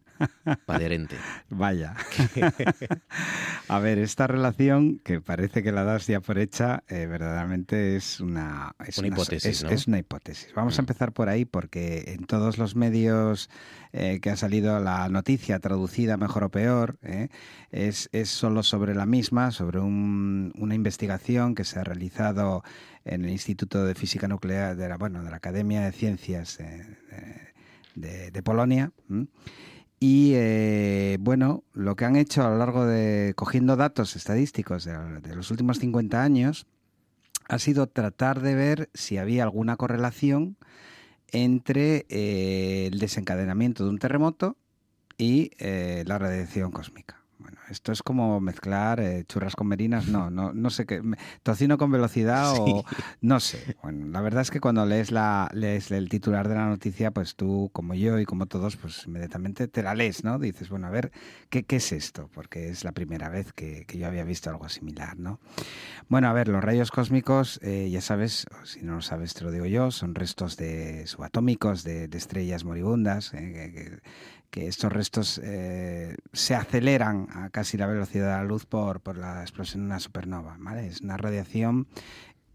[0.65, 1.15] paderente.
[1.49, 1.95] Vaya.
[3.67, 8.19] a ver, esta relación, que parece que la das ya por hecha, eh, verdaderamente es
[8.19, 9.69] una, es Una hipótesis, es, ¿no?
[9.69, 10.51] es una hipótesis.
[10.55, 10.83] Vamos a Mm.
[10.83, 13.49] empezar por ahí porque en todos los medios
[13.93, 17.29] eh, que ha salido la noticia traducida, mejor o peor, eh,
[17.71, 22.63] es, es solo sobre la misma, sobre un- una investigación que se ha realizado
[23.05, 26.85] en el Instituto de Física Nuclear de la, bueno, de la Academia de Ciencias de,
[27.95, 28.91] de- de Polonia.
[29.09, 29.27] ¿m?
[29.99, 35.35] Y eh, bueno, lo que han hecho a lo largo de cogiendo datos estadísticos de,
[35.35, 36.67] los últimos 50 años
[37.49, 40.57] ha sido tratar de ver si había alguna correlación
[41.31, 44.57] entre eh, el desencadenamiento de un terremoto
[45.17, 47.16] y eh, la radiación cósmica.
[47.47, 51.01] Bueno, esto es como mezclar eh, churras con merinas, no, no, no sé qué,
[51.43, 52.83] tocino con velocidad o
[53.21, 53.77] no sé.
[53.81, 57.35] Bueno, la verdad es que cuando lees la lees el titular de la noticia, pues
[57.37, 60.39] tú, como yo y como todos, pues inmediatamente te la lees, ¿no?
[60.39, 61.13] Dices, bueno, a ver,
[61.49, 62.29] ¿qué, qué es esto?
[62.33, 65.39] Porque es la primera vez que, que yo había visto algo similar, ¿no?
[66.09, 69.45] Bueno, a ver, los rayos cósmicos, eh, ya sabes, o si no lo sabes, te
[69.45, 73.99] lo digo yo, son restos de subatómicos de, de estrellas moribundas, eh, que, que-
[74.49, 79.17] que estos restos eh, se aceleran a casi la velocidad de la luz por, por
[79.17, 80.87] la explosión de una supernova, ¿vale?
[80.87, 81.87] Es una radiación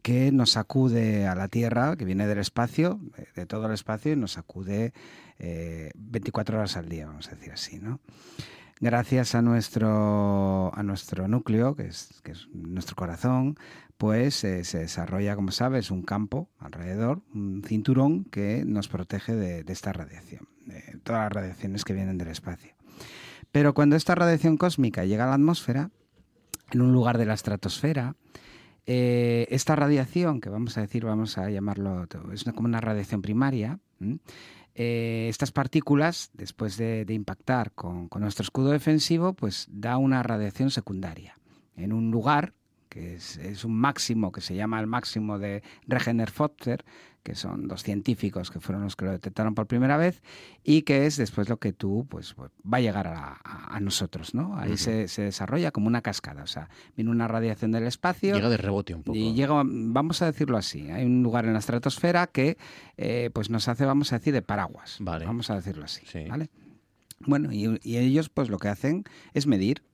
[0.02, 4.12] que nos sacude a la Tierra, que viene del espacio, de, de todo el espacio,
[4.12, 4.92] y nos sacude
[5.38, 8.00] eh, 24 horas al día, vamos a decir así, ¿no?
[8.80, 13.56] Gracias a nuestro, a nuestro núcleo, que es, que es nuestro corazón,
[13.96, 19.64] pues eh, se desarrolla, como sabes, un campo alrededor, un cinturón que nos protege de
[19.68, 22.74] esta radiación, de todas las radiaciones que vienen del espacio.
[23.50, 25.90] Pero cuando esta radiación cósmica llega a la atmósfera,
[26.70, 28.16] en un lugar de la estratosfera,
[28.86, 33.78] eh, esta radiación, que vamos a decir, vamos a llamarlo, es como una radiación primaria,
[34.74, 40.22] eh, estas partículas, después de, de impactar con, con nuestro escudo defensivo, pues da una
[40.22, 41.36] radiación secundaria
[41.76, 42.54] en un lugar
[42.88, 46.84] que es, es un máximo que se llama el máximo de Regener-Foster,
[47.22, 50.22] que son dos científicos que fueron los que lo detectaron por primera vez
[50.64, 53.80] y que es después lo que tú pues pues, va a llegar a, a- a
[53.80, 54.56] nosotros, ¿no?
[54.58, 58.48] Ahí se, se desarrolla como una cascada, o sea, viene una radiación del espacio Llega
[58.48, 59.16] de rebote un poco.
[59.16, 62.56] y llega, vamos a decirlo así, hay un lugar en la estratosfera que
[62.96, 64.96] eh, pues nos hace, vamos a decir, de paraguas.
[65.00, 65.24] Vale.
[65.24, 66.04] Vamos a decirlo así.
[66.06, 66.24] Sí.
[66.28, 66.50] ¿vale?
[67.20, 69.84] Bueno, y, y ellos pues lo que hacen es medir.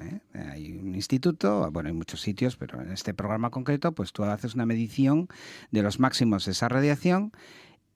[0.00, 0.20] ¿Eh?
[0.50, 4.54] Hay un instituto, bueno, hay muchos sitios, pero en este programa concreto, pues tú haces
[4.54, 5.28] una medición
[5.70, 7.32] de los máximos de esa radiación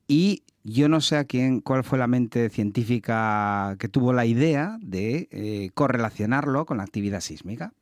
[0.09, 4.79] y yo no sé a quién, cuál fue la mente científica que tuvo la idea
[4.81, 7.73] de eh, correlacionarlo con la actividad sísmica.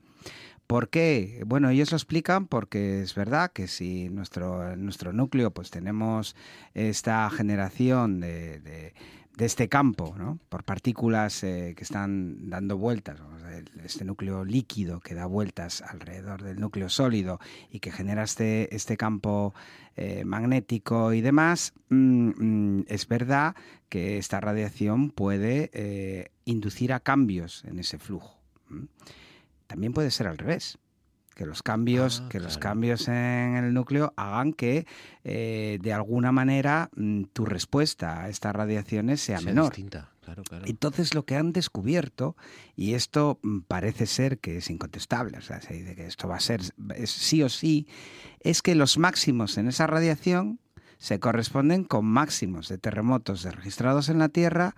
[0.66, 1.42] ¿Por qué?
[1.46, 6.34] Bueno, ellos lo explican porque es verdad que si nuestro, nuestro núcleo pues tenemos
[6.72, 8.94] esta generación de-
[9.36, 10.38] de este campo, ¿no?
[10.48, 13.20] por partículas eh, que están dando vueltas,
[13.84, 18.96] este núcleo líquido que da vueltas alrededor del núcleo sólido y que genera este, este
[18.96, 19.54] campo
[19.96, 23.54] eh, magnético y demás, mm, mm, es verdad
[23.88, 28.38] que esta radiación puede eh, inducir a cambios en ese flujo.
[29.66, 30.78] También puede ser al revés.
[31.34, 34.86] Que los cambios, Ah, que los cambios en el núcleo hagan que
[35.24, 39.70] eh, de alguna manera mm, tu respuesta a estas radiaciones sea, Sea menor.
[39.70, 40.64] distinta, claro, claro.
[40.66, 42.36] Entonces lo que han descubierto,
[42.76, 46.36] y esto mm, parece ser que es incontestable, o sea, se dice que esto va
[46.36, 46.60] a ser
[46.96, 47.86] es sí o sí,
[48.40, 50.60] es que los máximos en esa radiación
[50.98, 54.74] se corresponden con máximos de terremotos registrados en la Tierra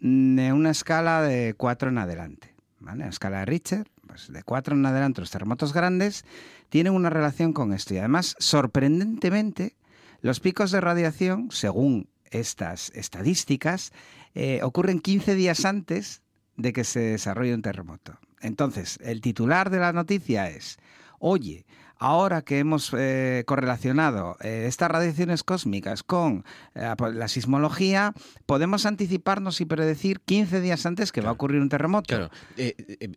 [0.00, 2.54] mm, en una escala de 4 en adelante.
[2.80, 3.04] ¿vale?
[3.04, 6.24] La escala de Richter, pues de 4 en adelante los terremotos grandes
[6.68, 7.94] tienen una relación con esto.
[7.94, 9.76] Y además, sorprendentemente,
[10.20, 13.92] los picos de radiación, según estas estadísticas,
[14.34, 16.22] eh, ocurren 15 días antes
[16.56, 18.18] de que se desarrolle un terremoto.
[18.40, 20.78] Entonces, el titular de la noticia es,
[21.18, 21.66] oye,
[21.98, 28.12] ahora que hemos eh, correlacionado eh, estas radiaciones cósmicas con eh, pues, la sismología,
[28.46, 32.06] podemos anticiparnos y predecir 15 días antes que va a ocurrir un terremoto.
[32.08, 32.30] Claro,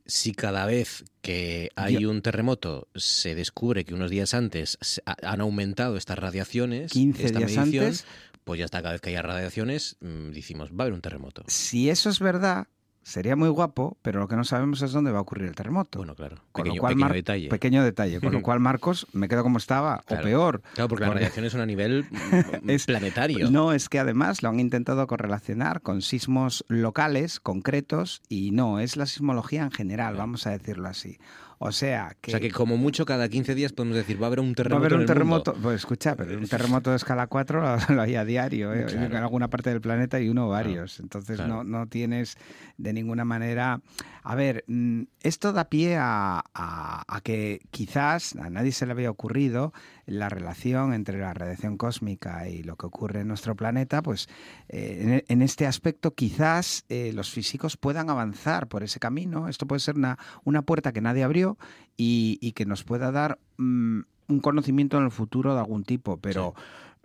[0.06, 5.42] si cada vez que hay Yo- un terremoto se descubre que unos días antes han
[5.42, 8.06] aumentado estas radiaciones, 15 esta días medición, antes.
[8.44, 11.44] pues ya está, cada vez que haya radiaciones, mm, decimos, va a haber un terremoto.
[11.48, 12.68] Si eso es verdad,
[13.08, 16.00] sería muy guapo, pero lo que no sabemos es dónde va a ocurrir el terremoto.
[16.00, 17.50] Bueno, claro, Con lo cual, pequeño Mar- detalle.
[17.50, 18.20] Pequeño detalle.
[18.20, 20.22] Con lo cual, Marcos, me quedo como estaba, Claro.
[20.22, 20.62] o peor.
[20.74, 22.06] Claro, porque las Porque- radiaciones son a nivel
[22.62, 23.50] mm, Es- planetario.
[23.50, 28.98] No, es que además lo han intentado correlacionar con sismos locales, concretos, y no, es
[28.98, 30.20] la sismología en general, Claro.
[30.20, 31.18] vamos a decirlo así.
[31.60, 34.28] O sea, que, O sea que como mucho cada 15 días podemos decir, va a
[34.28, 35.52] haber un va a terremoto haber en un el terremoto.
[35.54, 35.64] mundo.
[35.68, 38.86] Pues escucha, pero un terremoto de escala 4 lo, lo hay a diario, ¿eh?
[38.88, 39.06] Claro.
[39.08, 41.00] en alguna parte del planeta y uno o Claro, varios.
[41.00, 41.64] Entonces claro.
[41.64, 42.38] no, no tienes
[42.78, 43.82] de ninguna manera.
[44.24, 48.92] A ver, mm, esto da pie a, a- a que quizás a nadie se le
[48.92, 49.74] había ocurrido
[50.08, 54.28] la relación entre la radiación cósmica y lo que ocurre en nuestro planeta, pues
[54.70, 59.50] eh, en, en este aspecto quizás eh, los físicos puedan avanzar por ese camino.
[59.50, 61.58] Esto puede ser una, una puerta que nadie abrió
[61.98, 64.00] y, y que nos pueda dar mm,
[64.30, 66.56] un conocimiento en el futuro de algún tipo, pero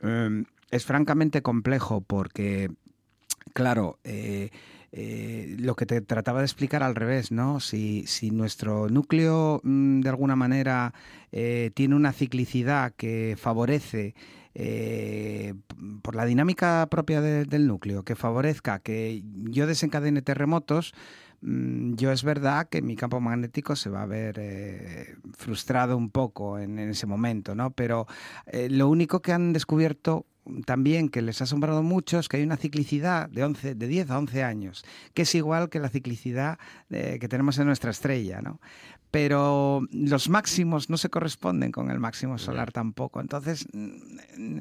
[0.00, 2.70] em, es francamente complejo porque,
[3.52, 4.50] claro, eh,
[4.94, 7.60] eh, lo que te trataba de explicar al revés, ¿no?
[7.60, 10.92] Si, nuestro núcleo mm, de alguna manera
[11.32, 14.14] eh, tiene una ciclicidad que favorece
[14.54, 15.54] eh,
[16.02, 20.92] por la dinámica propia de- del núcleo, que favorezca que yo desencadene terremotos,
[21.40, 26.58] mm, yo es verdad que mi campo magnético se va a ver frustrado un poco
[26.58, 27.70] en, ese momento, ¿no?
[27.70, 28.06] Pero
[28.68, 30.26] lo único que han descubierto
[30.64, 34.10] también que les ha asombrado mucho es que hay una ciclicidad de 11, de 10
[34.10, 34.84] a 11 años,
[35.14, 36.58] que es igual que la ciclicidad
[36.90, 38.60] eh, que tenemos en nuestra estrella, ¿no?
[39.12, 43.20] Pero los máximos no se corresponden con el máximo solar tampoco.
[43.20, 44.58] Entonces, mm,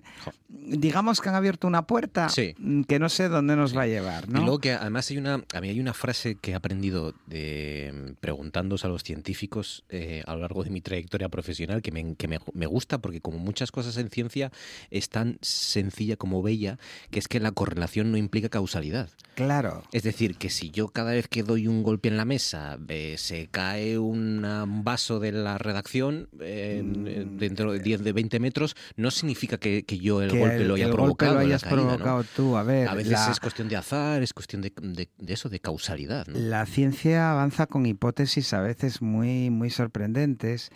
[0.50, 2.54] digamos que han abierto una puerta Sí.
[2.58, 4.42] mm, que no sé dónde nos va a llevar, Y ¿no?
[4.42, 8.86] luego que además hay una, a mí hay una frase que he aprendido de, preguntándose
[8.88, 12.40] a los científicos eh, a lo largo de mi trayectoria profesional que, me, que me,
[12.54, 14.52] me gusta porque como muchas cosas en ciencia
[14.90, 16.78] es tan sencilla como bella
[17.10, 19.10] que es que la correlación no implica causalidad.
[19.36, 19.84] Claro.
[19.94, 23.16] Es decir, que si yo cada vez que doy un golpe en la mesa eh,
[23.18, 23.98] se cae
[24.42, 29.12] una- un vaso de la redacción eh, en- dentro de 10, de 20 metros, no
[29.12, 31.34] significa que, que yo el que golpe lo haya el golpe provocado.
[31.36, 31.88] lo hayas caída, ¿no?
[31.90, 32.58] provocado tú.
[32.58, 35.50] A ver, A veces la- es cuestión de azar, es cuestión de, de- de eso,
[35.50, 36.28] de causalidad.
[36.28, 36.38] ¿no?
[36.40, 40.70] La ciencia avanza con hipótesis a veces muy, muy sorprendentes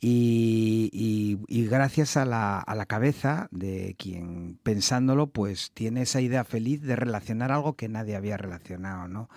[0.00, 6.20] y, y- y gracias a la, a la cabeza de quien pensándolo pues tiene esa
[6.20, 9.28] idea feliz de relacionar algo que nadie había relacionado, ¿no?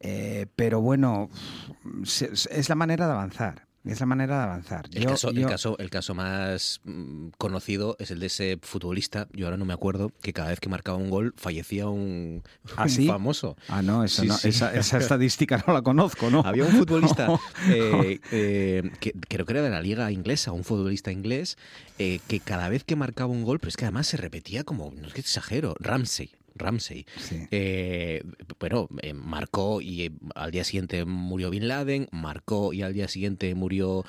[0.00, 1.28] Eh, pero bueno,
[2.04, 3.66] se- es la manera de avanzar.
[3.84, 4.86] Es la manera de avanzar.
[4.92, 9.28] El, Yo- caso, el, caso, el caso más mm, conocido es el de ese futbolista,
[9.32, 12.42] yo ahora no me acuerdo, que cada vez que marcaba un gol fallecía un,
[12.76, 13.06] ¿Ah, un sí?
[13.06, 13.56] famoso.
[13.68, 14.48] Ah, no, eso Sí, no sí.
[14.48, 16.42] Esa, esa estadística no la conozco, ¿no?
[16.44, 17.28] Había un futbolista
[17.70, 21.56] eh, eh, que creo que era de la liga inglesa, un futbolista inglés,
[21.98, 24.90] eh, que cada vez que marcaba un gol, pero es que además se repetía como,
[24.92, 26.32] no es que exagero, Ramsey.
[26.58, 27.06] Ramsey.
[27.16, 27.46] Sí.
[27.50, 28.22] Eh,
[28.60, 33.08] bueno, eh, marcó y eh, al día siguiente murió Bin Laden, marcó y al día
[33.08, 34.04] siguiente murió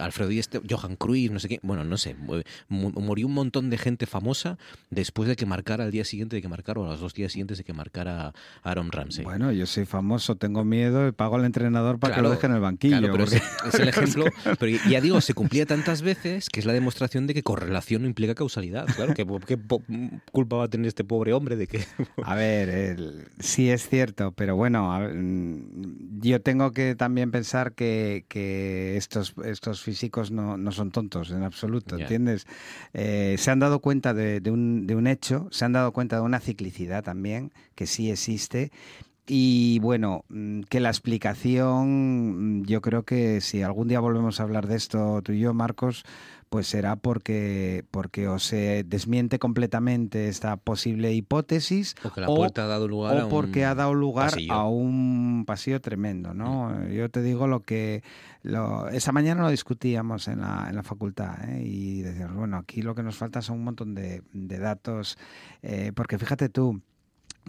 [0.00, 1.60] Alfredo Díaz, Johan Cruyff, no sé qué.
[1.62, 4.58] Bueno, no sé, mu- mu- murió un montón de gente famosa
[4.90, 7.32] después de que marcara al día siguiente de que marcara o a los dos días
[7.32, 8.32] siguientes de que marcara
[8.62, 9.24] Aaron Ramsey.
[9.24, 12.52] Bueno, yo soy famoso, tengo miedo y pago al entrenador para que lo deje en
[12.54, 12.98] el banquillo.
[12.98, 14.24] Claro, pero porque- es, es el ejemplo.
[14.58, 18.08] Pero ya digo, se cumplía tantas veces que es la demostración de que correlación no
[18.08, 18.86] implica causalidad.
[18.94, 19.58] Claro, que qué
[20.30, 21.84] culpa va a tener este pobre hombre de que.
[22.20, 27.72] A ver, el- sí es cierto, pero bueno, a mm, yo tengo que también pensar
[27.74, 31.96] que, que estos, estos físicos no, no son tontos en absoluto.
[32.02, 32.46] ¿entiendes?
[32.92, 36.16] Eh, se han dado cuenta de, de un, de un hecho, se han dado cuenta
[36.16, 38.70] de una ciclicidad también, que sí existe,
[39.26, 44.42] Y bueno, mm, que la explicación, mm, yo creo que si algún día volvemos a
[44.42, 46.04] hablar de esto tú y yo, Marcos,
[46.52, 52.66] pues será porque, porque o se desmiente completamente esta posible hipótesis o, la puerta ha
[52.66, 56.68] dado lugar o porque ha dado lugar a un pasillo tremendo, ¿no?
[56.68, 56.88] Mm.
[56.90, 58.02] Yo te digo lo que
[58.42, 61.62] lo, esa mañana lo discutíamos en la, en la facultad ¿eh?
[61.64, 65.16] y decíamos, bueno, aquí lo que nos falta son un montón de, de datos,
[65.62, 66.82] eh, porque fíjate tú,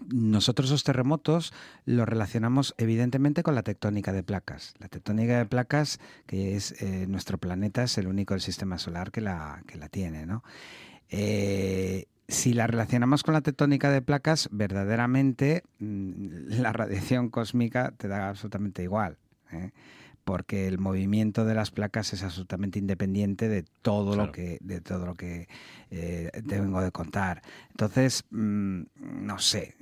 [0.08, 1.54] nosotros los terremotos
[1.86, 4.74] los relacionamos evidentemente con la tectónica de placas.
[4.80, 9.12] La tectónica de placas, que es eh, nuestro planeta, es el único del sistema solar
[9.12, 10.26] que la, que la tiene.
[10.26, 10.44] ¿no?
[11.10, 18.08] Eh, si la relacionamos con la tectónica de placas, verdaderamente mm, la radiación cósmica te
[18.08, 19.18] da absolutamente igual.
[19.52, 19.72] ¿eh?
[20.24, 25.06] Porque el movimiento de las placas es absolutamente independiente de todo lo que de todo
[25.06, 25.48] lo que
[25.92, 27.42] eh, te vengo de contar.
[27.70, 29.76] Entonces, mm, no sé,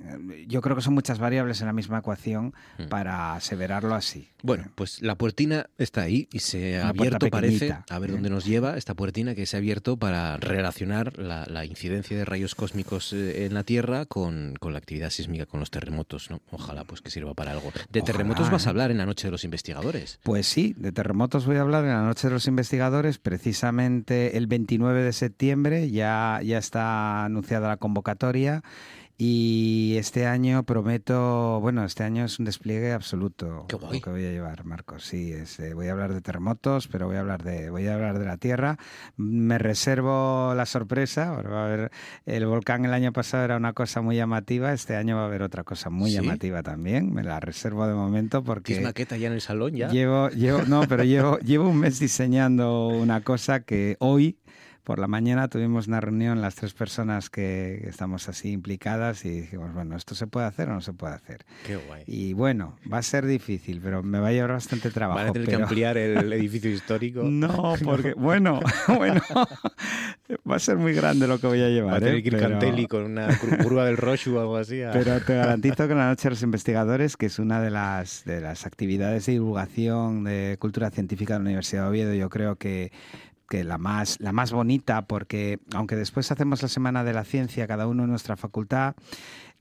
[0.46, 2.88] yo creo que son muchas variables en la misma ecuación mm.
[2.88, 4.28] para aseverarlo así.
[4.42, 8.44] Bueno, pues la puertina está ahí y se ha abierto, parece, a ver dónde nos
[8.44, 13.46] lleva esta puertina que se ha abierto para relacionar la, incidencia de rayos cósmicos eh,
[13.46, 16.30] en la Tierra con, la actividad sísmica, con los terremotos.
[16.30, 16.40] ¿no?
[16.50, 17.72] Ojalá pues que sirva para algo.
[17.90, 18.70] De terremotos vas a ¿eh?
[18.70, 20.18] hablar en la noche de los investigadores.
[20.22, 24.46] Pues sí, de terremotos voy a hablar en la noche de los investigadores, precisamente el
[24.46, 28.62] 29 de septiembre ya, ya está anunciada la convocatoria
[29.24, 34.32] y este año prometo, bueno, este año es un despliegue absoluto lo que voy a
[34.32, 35.04] llevar, Marcos.
[35.04, 38.18] Sí, eh, voy a hablar de terremotos, pero voy a hablar de, voy a hablar
[38.18, 38.78] de la Tierra.
[39.16, 41.30] Me reservo la sorpresa.
[41.30, 41.92] Va a haber
[42.26, 44.72] el volcán el año pasado era una cosa muy llamativa.
[44.72, 47.14] Este año va a haber otra cosa muy llamativa también.
[47.14, 48.72] Me la reservo de momento porque.
[48.72, 49.88] ¿Tienes maqueta ya en el salón ya?
[49.88, 54.38] Llevo, llevo, no, pero llevo, llevo un mes diseñando una cosa que hoy
[54.84, 59.72] por la mañana tuvimos una reunión las tres personas que estamos así implicadas y dijimos,
[59.72, 61.44] bueno, ¿esto se puede hacer o no se puede hacer?
[61.64, 62.02] Qué guay.
[62.06, 65.20] Y bueno, va a ser difícil, pero me va a llevar bastante trabajo.
[65.20, 67.22] ¿Van a tener que ampliar el edificio histórico?
[67.22, 69.22] No, porque, bueno, bueno,
[70.50, 71.92] va a ser muy grande lo que voy a llevar.
[71.92, 72.22] Va a tener ¿eh?
[72.22, 74.80] que ir Cantelli con una curva del Rochu o algo así.
[74.92, 78.40] Pero te garantizo que la Noche de los Investigadores, que es una de las, de
[78.40, 82.90] las actividades de divulgación de cultura científica de la Universidad de Oviedo, yo creo que
[83.52, 87.66] que la más, la más bonita, porque aunque después hacemos la Semana de la Ciencia,
[87.66, 88.94] cada uno en nuestra facultad,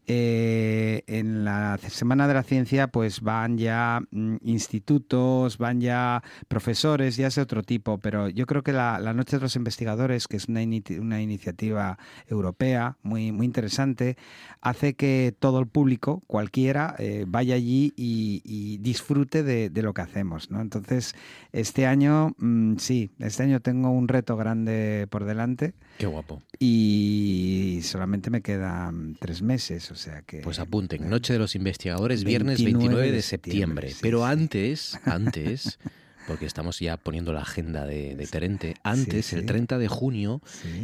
[0.08, 7.18] eh, en la Semana de la Ciencia pues van ya mm, institutos, van ya profesores,
[7.18, 10.38] ya es de otro tipo, pero yo creo que la, Noche de los Investigadores, que
[10.38, 10.62] es una,
[11.00, 11.98] una iniciativa
[12.28, 14.18] europea muy, muy interesante,
[14.62, 20.50] hace que todo el público, cualquiera, eh, vaya allí y, disfrute de, lo que hacemos.
[20.50, 20.62] ¿no?
[20.62, 21.16] Entonces,
[21.52, 25.74] este año, mm, sí, este año tengo un reto grande por delante.
[25.98, 26.42] Qué guapo.
[26.60, 30.40] Y solamente me quedan tres meses, o sea que...
[30.40, 33.94] Pues apunten, Noche de los Investigadores, viernes 29 de septiembre.
[34.02, 35.80] Pero antes, antes...
[36.28, 38.76] porque estamos ya poniendo la agenda de, Terente.
[38.84, 40.42] Antes, el 30 de junio,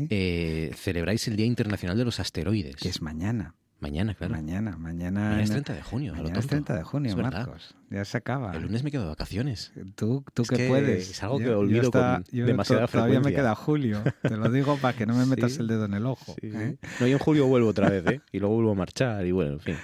[0.10, 2.76] eh, celebráis el Día Internacional de los Asteroides.
[2.76, 3.56] Que es mañana.
[3.80, 4.34] Mañana, claro.
[4.34, 5.22] Mañana, mañana.
[5.22, 6.14] Mañana es 30 de junio.
[6.16, 7.76] Mañana es 30 de junio, Marcos.
[7.90, 8.54] Ya se acaba.
[8.54, 9.72] El lunes me quedo de vacaciones.
[9.96, 11.12] Tú, tú que, puedes.
[11.12, 14.02] Es algo que olvido con demasiada Todavía me queda julio.
[14.22, 16.36] Te lo digo para que no me metas el dedo en el ojo.
[16.42, 16.78] ¿eh?
[17.00, 18.22] No, yo en julio vuelvo otra vez, ¿eh?
[18.32, 19.76] Y luego vuelvo a marchar y bueno, en fin.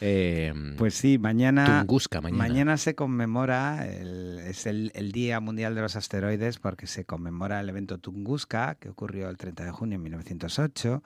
[0.00, 1.80] Eh, pues sí, mañana.
[1.80, 2.42] Tunguska, mañana.
[2.42, 7.60] Mañana se conmemora, el, es el, el, Día Mundial de los Asteroides porque se conmemora
[7.60, 11.02] el evento Tunguska que ocurrió el 30 de junio de 1908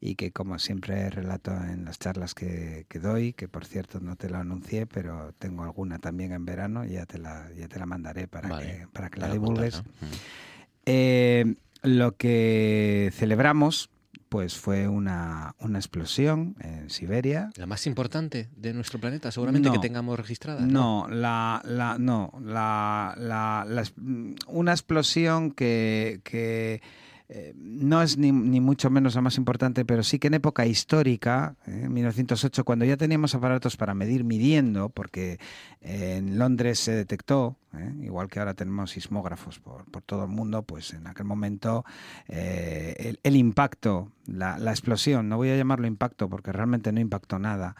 [0.00, 4.16] y que como siempre relato en las charlas que, que, doy, que por cierto no
[4.16, 7.78] te lo anuncié, pero tengo alguna también en verano y ya te la, ya te
[7.78, 9.82] la mandaré para que, para que la divulgues.
[10.86, 13.90] Eh, lo que celebramos
[14.28, 17.50] pues fue una, una, explosión en Siberia.
[17.56, 20.60] La más importante de nuestro planeta, seguramente que tengamos registrada.
[20.60, 23.84] No, la, la, no, la, la,
[24.46, 26.82] una explosión que, que
[27.30, 31.56] eh, no es ni, mucho menos la más importante, pero sí que en época histórica,
[31.66, 35.38] eh, en 1908, cuando ya teníamos aparatos para medir midiendo, porque
[35.82, 37.58] eh, en Londres se detectó,
[38.00, 41.84] igual que ahora tenemos sismógrafos por, todo el mundo, pues en aquel momento
[42.28, 47.76] el, impacto, la, explosión, no voy a llamarlo impacto porque realmente no impactó nada,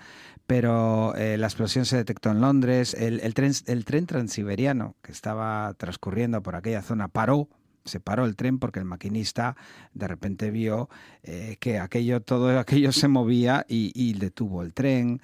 [0.47, 6.43] pero la explosión se detectó en Londres, el, tren, el tren transiberiano que estaba transcurriendo
[6.43, 7.49] por aquella zona paró,
[7.89, 9.57] se paró el tren porque el maquinista
[9.95, 10.89] de repente vio
[11.25, 15.21] eh, que aquello, todo aquello se movía y, detuvo el tren.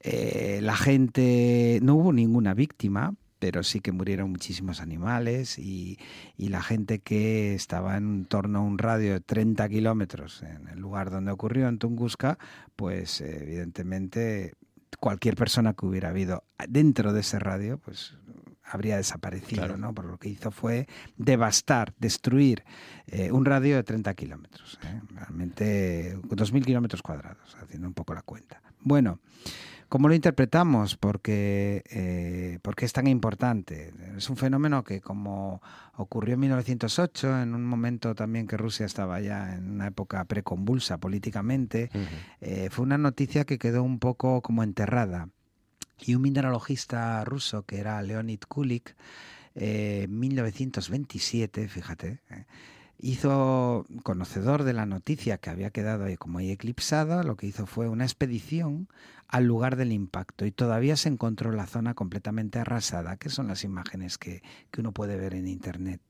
[0.00, 5.98] Eh, la gente, no hubo ninguna víctima, pero sí que murieron muchísimos animales y,
[6.38, 11.10] la gente que estaba en torno a un radio de 30 kilómetros en el lugar
[11.10, 12.38] donde ocurrió, en Tunguska,
[12.76, 14.54] pues evidentemente
[15.00, 18.14] cualquier persona que hubiera habido dentro de ese radio, pues
[18.64, 19.94] habría desaparecido, ¿no?
[19.94, 20.86] Por lo que hizo fue
[21.16, 22.64] devastar, destruir
[23.06, 25.00] eh, un radio de 30 kilómetros, ¿eh?
[25.14, 28.62] realmente 2.000 kilómetros cuadrados, haciendo un poco la cuenta.
[28.80, 29.20] Bueno,
[29.94, 30.96] ¿Cómo lo interpretamos?
[30.96, 33.92] Porque, eh, porque es tan importante.
[34.16, 35.62] Es un fenómeno que, como
[35.96, 40.98] ocurrió en 1908, en un momento también que Rusia estaba ya en una época preconvulsa
[40.98, 41.90] políticamente,
[42.40, 45.28] eh, fue una noticia que quedó un poco como enterrada.
[46.00, 48.96] Y un mineralogista ruso, que era Leonid Kulik,
[49.54, 52.20] eh, en 1927, fíjate,
[53.04, 57.66] hizo, conocedor de la noticia que había quedado ahí como ahí eclipsada, lo que hizo
[57.66, 58.88] fue una expedición
[59.28, 63.62] al lugar del impacto y todavía se encontró la zona completamente arrasada, que son las
[63.62, 66.00] imágenes que, que uno puede ver en Internet.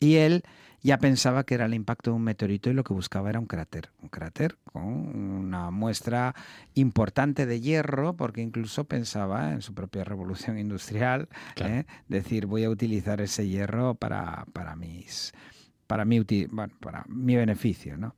[0.00, 0.42] Y él
[0.82, 3.46] ya pensaba que era el impacto de un meteorito y lo que buscaba era un
[3.46, 6.34] cráter, un cráter con una muestra
[6.74, 11.84] importante de hierro, porque incluso pensaba en su propia revolución industrial, ¿eh?
[12.08, 15.32] decir, voy a utilizar ese hierro para, para mis
[15.86, 16.20] para mi,
[16.50, 18.14] bueno, para mi beneficio, ¿no?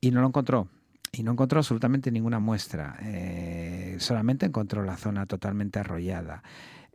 [0.00, 0.68] Y no lo encontró.
[1.12, 2.96] Y no encontró absolutamente ninguna muestra.
[3.02, 6.42] Eh, solamente encontró la zona totalmente arrollada.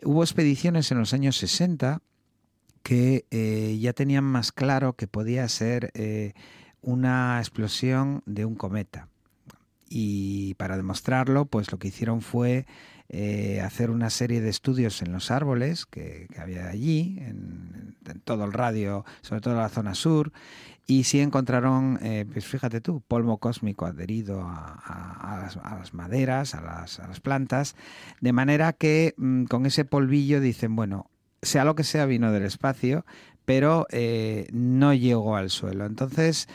[0.03, 2.01] Hubo expediciones en los años 60
[2.83, 6.33] que eh, ya tenían más claro que podía ser eh,
[6.81, 9.07] una explosión de un cometa.
[9.89, 12.65] Y para demostrarlo, pues lo que hicieron fue
[13.15, 18.51] eh, hacer una serie de estudios en los árboles que, había allí, en, todo el
[18.51, 20.31] radio, sobre todo en la zona sur,
[20.87, 25.47] y sí encontraron, eh, pues fíjate tú, polvo cósmico adherido a,
[25.77, 27.75] las, maderas, a las, plantas,
[28.19, 31.11] de manera que mm, con ese polvillo dicen, bueno,
[31.43, 33.05] sea lo que sea, vino del espacio,
[33.45, 35.85] pero eh, no llegó al suelo.
[35.85, 36.47] Entonces,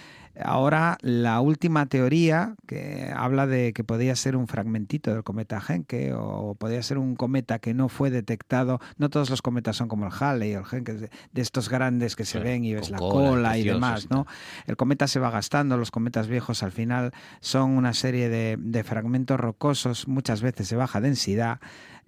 [0.43, 6.13] Ahora, la última teoría que habla de que podía ser un fragmentito del cometa Genke
[6.15, 8.81] o podía ser un cometa que no fue detectado.
[8.99, 12.25] No todos los cometas son como el Halley o el Genke, de, estos grandes que
[12.25, 14.09] se ven y ves la cola, y demás.
[14.11, 14.27] ¿no?
[14.67, 19.41] El cometa se va gastando, los cometas viejos al final son una serie de, fragmentos
[19.41, 21.61] rocosos, muchas veces de baja densidad.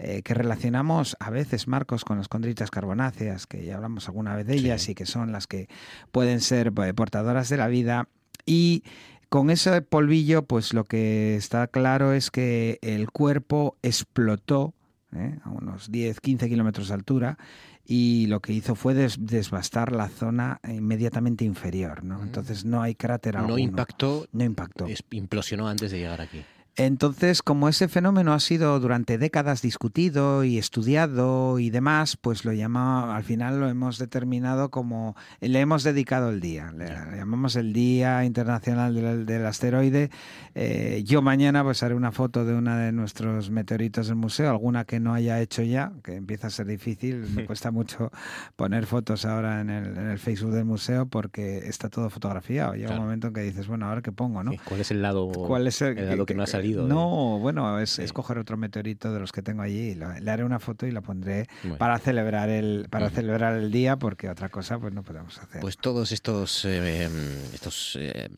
[0.03, 4.47] Eh, que relacionamos a veces, Marcos, con las condritas carbonáceas, que ya hablamos alguna vez
[4.47, 5.69] de ellas y que son las que
[6.11, 8.09] pueden ser eh, portadoras de la vida
[8.47, 8.85] y
[9.29, 14.75] con ese polvillo, pues lo que está claro es que el cuerpo explotó
[15.15, 15.39] ¿eh?
[15.45, 17.39] a unos 10, 15 kilómetros de altura
[17.85, 22.05] y lo que hizo fue desbastar la zona inmediatamente inferior.
[22.05, 22.23] ¿no?
[22.23, 24.87] Entonces no hay cráter no Impactó, no impactó.
[25.11, 26.43] Implosionó antes de llegar aquí.
[26.83, 32.55] Entonces, como ese fenómeno ha sido durante décadas discutido y estudiado y demás, pues lo
[32.55, 36.87] llama, al final lo hemos determinado como, le hemos dedicado el día, le,
[37.19, 40.09] llamamos el Día Internacional del, Asteroide.
[40.55, 44.87] Eh, yo mañana pues haré una foto de una de nuestros meteoritos del museo, alguna
[44.87, 48.11] que no haya hecho ya, que empieza a ser difícil, me cuesta mucho
[48.57, 52.73] poner fotos ahora en el, Facebook del museo porque está todo fotografiado.
[52.73, 54.53] Llega un momento en que dices, bueno, ahora qué pongo, ¿no?
[54.65, 56.70] ¿Cuál es el lado, ¿Cuál es el, lado que, no ha salido?
[56.75, 59.95] No, bueno, es, coger otro meteorito de los que tengo allí.
[59.95, 61.47] Le haré una foto y la pondré
[61.79, 65.61] para celebrar el para celebrar el día, porque otra cosa pues no podemos hacer.
[65.61, 67.09] Pues todos estos eh,
[67.53, 68.29] estos eh,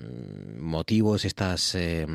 [0.59, 2.07] motivos, estas eh,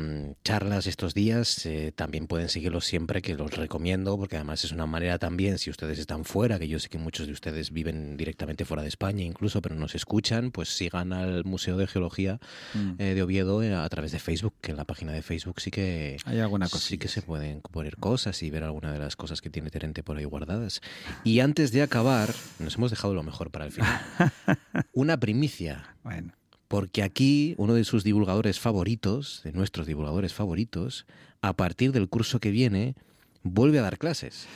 [0.44, 5.18] charlas, estos días, también pueden seguirlos siempre, que los recomiendo, porque además es una manera
[5.18, 8.82] también, si ustedes están fuera, que yo sé que muchos de ustedes viven directamente fuera
[8.82, 12.40] de España, incluso, pero nos escuchan, pues sigan al Museo de Geología
[12.74, 12.96] mm.
[12.96, 16.40] de Oviedo a través de Facebook, que en la página de Facebook sí que hay
[16.40, 16.86] alguna cosa.
[16.86, 20.02] Sí que se pueden poner cosas y ver alguna de las cosas que tiene Terente
[20.02, 20.80] por ahí guardadas.
[21.24, 24.00] Y antes de acabar, nos hemos dejado lo mejor para el final.
[24.92, 25.96] Una primicia.
[26.02, 26.32] Bueno.
[26.68, 31.06] Porque aquí uno de sus divulgadores favoritos, de nuestros divulgadores favoritos,
[31.40, 32.94] a partir del curso que viene,
[33.42, 34.46] vuelve a dar clases.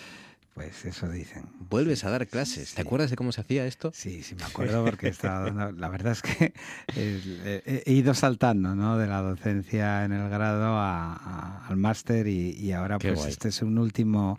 [0.54, 1.44] Pues eso dicen.
[1.70, 2.74] Vuelves a dar clases.
[2.74, 3.90] ¿Te acuerdas de cómo se hacía esto?
[3.94, 5.72] Sí, sí, me acuerdo porque estaba dando.
[5.72, 6.52] La verdad es que
[6.94, 8.98] he, ido saltando, ¿no?
[8.98, 14.38] De la docencia en el grado al máster y, ahora, pues, este es un último.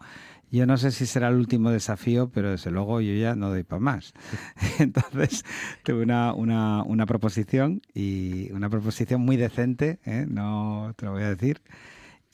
[0.51, 3.63] Yo no sé si será el último desafío, pero desde luego yo ya no doy
[3.63, 4.13] para más.
[4.77, 5.43] Entonces
[5.81, 10.27] tuve una, una, una, proposición y una proposición muy decente, ¿eh?
[10.29, 11.59] no te lo voy a decir,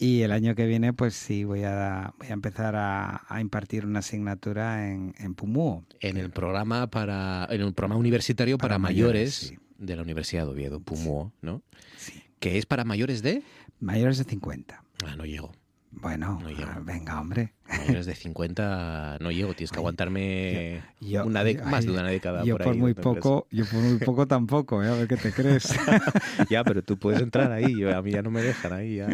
[0.01, 3.99] y el año que viene, pues sí, voy a, voy a empezar a, impartir una
[3.99, 5.83] asignatura en, en Pumuo.
[5.99, 10.79] En el programa para en el programa universitario para, mayores, de la Universidad de Oviedo,
[10.79, 11.61] Pumuo, ¿no?
[11.97, 12.23] Sí.
[12.39, 13.43] ¿Que es para mayores de?
[13.81, 14.81] Mayores de 50.
[15.05, 15.51] Ah, no llego.
[15.91, 16.69] Bueno, No llego.
[16.73, 17.53] ah, venga, hombre.
[17.77, 22.55] Mayores de 50 no llego, tienes que aguantarme Yo- una más de una década Yo
[22.55, 22.79] por por ahí.
[22.79, 24.87] muy poco, yo por muy poco tampoco, ¿eh?
[24.89, 25.67] a ver qué te crees.
[26.49, 28.97] ya, pero tú puedes entrar ahí, yo- a mí ya no me dejan ahí.
[28.97, 29.07] ya.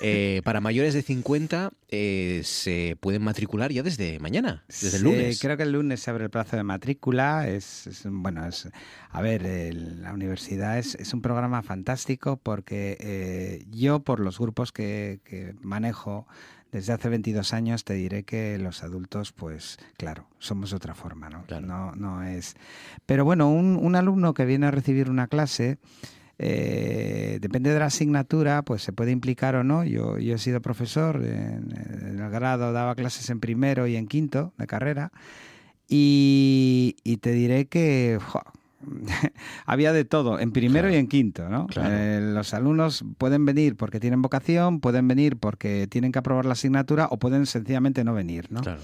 [0.00, 5.40] Eh, para mayores de 50 eh, se pueden matricular ya desde mañana, desde el lunes.
[5.40, 7.46] creo que el lunes se abre el plazo de matrícula.
[7.48, 8.68] Es, bueno, es,
[9.10, 14.72] a ver, el- la universidad es, es un programa fantástico porque yo, por los grupos
[14.72, 16.26] que, que manejo
[16.72, 21.44] desde hace 22 años, te diré que los adultos, pues claro, somos otra forma, ¿no?
[21.44, 21.66] Claro.
[21.66, 22.56] No, no es.
[23.06, 25.78] Pero bueno, un, un alumno que viene a recibir una clase.
[26.38, 29.84] eh, depende de la asignatura, pues se puede implicar o no.
[29.84, 34.08] Yo, yo he sido profesor en, en el grado, daba clases en primero y en
[34.08, 35.12] quinto de carrera.
[35.88, 38.40] Y, y te diré que jo,
[39.66, 40.94] había de todo, en primero Claro.
[40.94, 41.66] y en quinto, ¿no?
[41.66, 41.88] Claro.
[41.92, 46.52] Eh, los alumnos pueden venir porque tienen vocación, pueden venir porque tienen que aprobar la
[46.52, 48.60] asignatura o pueden sencillamente no venir, ¿no?
[48.60, 48.80] Claro.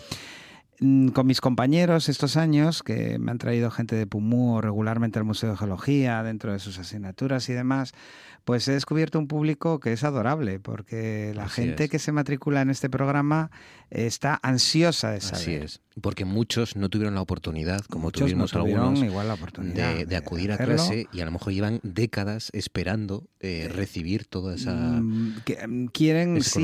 [0.80, 5.24] Mm, Con mis compañeros estos años, que me han traído gente de Pumú regularmente al
[5.24, 7.92] Museo de Geología dentro de sus asignaturas y demás,
[8.44, 11.90] pues he descubierto un público que es adorable, porque la Así gente es.
[11.90, 13.50] que se matricula en este programa
[13.90, 15.36] está ansiosa de saber.
[15.42, 15.80] Así es.
[16.00, 19.94] Porque muchos no tuvieron la oportunidad, como Muchos no tuvimos tuvieron algunos, igual la oportunidad
[19.94, 24.54] de, de acudir a clase y a lo mejor llevan décadas esperando eh, recibir toda
[24.54, 24.74] esa...
[24.74, 26.60] Mm, que, mm, quieren sí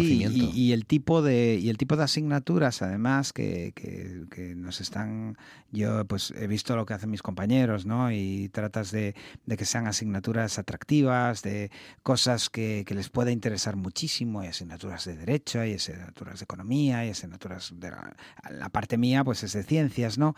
[0.55, 4.80] y, y el tipo de y el tipo de asignaturas además que, que- que nos
[4.80, 5.37] están
[5.72, 9.14] yo pues he visto lo que hacen mis compañeros no y tratas de,
[9.47, 11.70] de que sean asignaturas atractivas de
[12.03, 16.99] cosas que, que les pueda interesar muchísimo hay asignaturas de derecho hay asignaturas de economía
[16.99, 18.16] hay asignaturas de la,
[18.51, 20.35] la parte mía pues es de ciencias no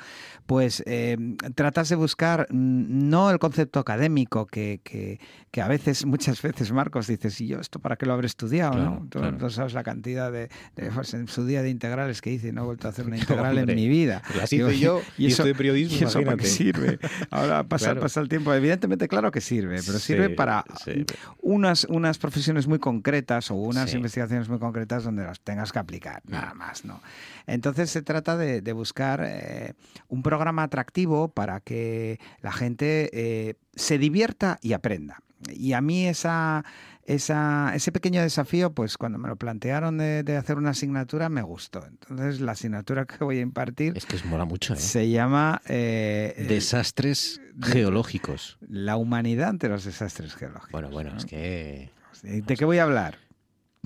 [0.46, 1.16] pues eh,
[1.54, 5.18] tratas de buscar mm, no el concepto académico que, que,
[5.50, 8.72] que a veces, muchas veces, Marcos, dices, ¿y yo esto para qué lo habré estudiado?
[8.72, 9.06] Claro, ¿no?
[9.08, 9.38] Tú claro.
[9.38, 12.62] no sabes la cantidad de, de- pues, en su día de integrales que hice no
[12.62, 14.22] he vuelto a hacer una integral en mi vida.
[14.50, 16.98] Digo, hice yo y, eso- de periodismo, ¿Y eso para qué sirve?
[17.30, 18.00] Ahora pasa, Claro.
[18.02, 18.52] pasa el tiempo.
[18.54, 21.04] Evidentemente, claro que sirve, pero sirve Sí, para sí.
[21.40, 23.96] unas, unas profesiones muy concretas o unas Sí.
[23.96, 27.00] investigaciones muy concretas donde las tengas que aplicar, nada más, ¿no?
[27.46, 29.74] Entonces se trata de, de buscar eh,
[30.08, 35.20] un programa atractivo para que la gente eh, se divierta y aprenda.
[35.50, 36.64] Y a mí esa,
[37.04, 41.42] esa, ese pequeño desafío, pues cuando me lo plantearon de, de hacer una asignatura, me
[41.42, 41.86] gustó.
[41.86, 44.78] Entonces la asignatura que voy a impartir Es que mola mucho, ¿eh?
[44.78, 48.58] se llama eh, Desastres geológicos.
[48.66, 50.72] La humanidad ante los desastres geológicos.
[50.72, 51.18] Bueno, bueno, ¿no?
[51.18, 51.90] es que...
[52.22, 53.18] ¿De qué voy a hablar?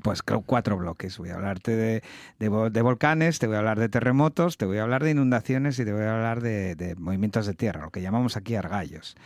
[0.03, 1.19] Pues creo cuatro bloques.
[1.19, 2.03] Voy a hablarte de,
[2.39, 5.11] de vo- de volcanes, te voy a hablar de terremotos, te voy a hablar de
[5.11, 8.55] inundaciones y te voy a hablar de, de movimientos de tierra, lo que llamamos aquí
[8.55, 9.17] argallos.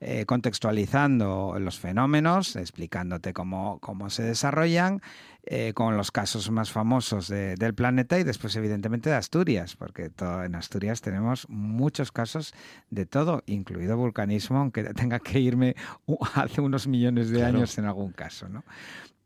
[0.00, 5.00] Eh, contextualizando los fenómenos, explicándote cómo, cómo se desarrollan,
[5.44, 10.10] eh, con los casos más famosos de- del planeta y después evidentemente de Asturias, porque
[10.10, 12.52] todo, en Asturias tenemos muchos casos
[12.90, 15.74] de todo, incluido vulcanismo, aunque tenga que irme
[16.34, 17.58] hace unos millones de Claro.
[17.58, 18.64] años en algún caso, ¿no?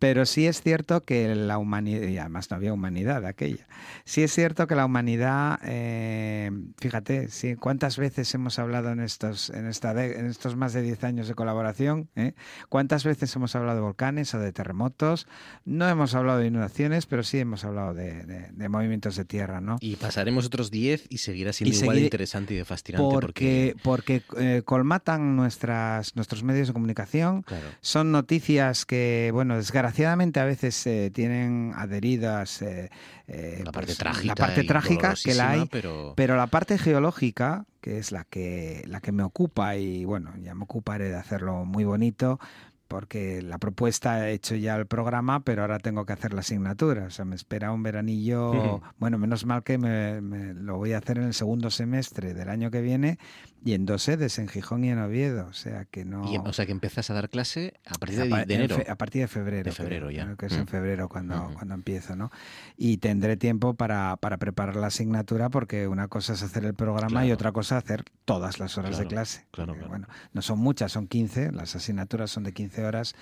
[0.00, 3.66] Pero sí es cierto que la humanidad, y además no había humanidad aquella,
[4.04, 9.48] sí es cierto que la humanidad, eh, fíjate, sí, cuántas veces hemos hablado en estos,
[9.50, 12.34] en, esta de- en estos más de 10 años de colaboración, ¿eh?
[12.68, 15.26] cuántas veces hemos hablado de volcanes o de terremotos,
[15.64, 19.60] no hemos hablado de inundaciones, pero sí hemos hablado de, de- de movimientos de tierra,
[19.60, 19.76] ¿no?
[19.80, 23.74] Y pasaremos otros 10 y seguirá siendo Y igual de interesante y de fascinante porque...
[23.82, 24.22] Porque, porque
[24.58, 27.66] eh, colmatan nuestras, nuestros medios de comunicación, Claro.
[27.80, 32.90] son noticias que, bueno, desgraciadamente a veces eh, tienen adheridas eh,
[33.28, 36.14] eh, La parte pues, trágica la parte trágica que la hay, pero...
[36.16, 40.54] pero la parte geológica, que es la que, la que me ocupa, y bueno, ya
[40.54, 42.40] me ocuparé de hacerlo muy bonito,
[42.88, 47.04] porque la propuesta he hecho ya el programa, pero ahora tengo que hacer la asignatura.
[47.06, 48.80] O sea, me espera un veranillo.
[48.98, 52.48] Bueno, menos mal que me, me lo voy a hacer en el segundo semestre del
[52.48, 53.18] año que viene
[53.64, 55.46] y en dos sedes, en Gijón y en Oviedo.
[55.46, 56.30] O sea, que no.
[56.32, 58.76] Y, o sea, que empiezas a dar clase a partir de, A en enero.
[58.76, 59.64] fe- a partir de febrero.
[59.64, 60.24] De febrero creo, ya.
[60.24, 60.60] creo que es Mm.
[60.60, 62.30] en febrero cuando, cuando empiezo, ¿no?
[62.76, 67.26] Y tendré tiempo para, para preparar la asignatura porque una cosa es hacer el programa
[67.26, 69.46] y otra cosa hacer todas las horas de clase.
[69.50, 69.88] claro, Porque.
[69.88, 73.14] Bueno, no son muchas, son 15, las asignaturas son de 15 horas,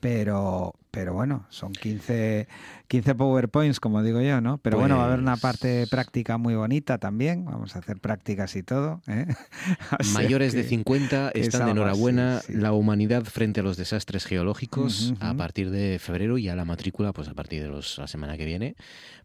[0.00, 2.46] pero, pero bueno, son 15,
[2.86, 4.58] 15 PowerPoints, como digo yo, ¿no?
[4.58, 7.98] Pero bueno, va a haber una Pues- parte práctica muy bonita también, vamos a hacer
[7.98, 9.02] prácticas y todo.
[9.08, 9.26] ¿eh?
[10.14, 12.40] Mayores de que- 50 es están de enhorabuena.
[12.42, 12.52] sí.
[12.54, 17.12] La humanidad frente a los desastres geológicos a partir de febrero y a la matrícula,
[17.12, 18.76] pues a partir de los, la semana que viene,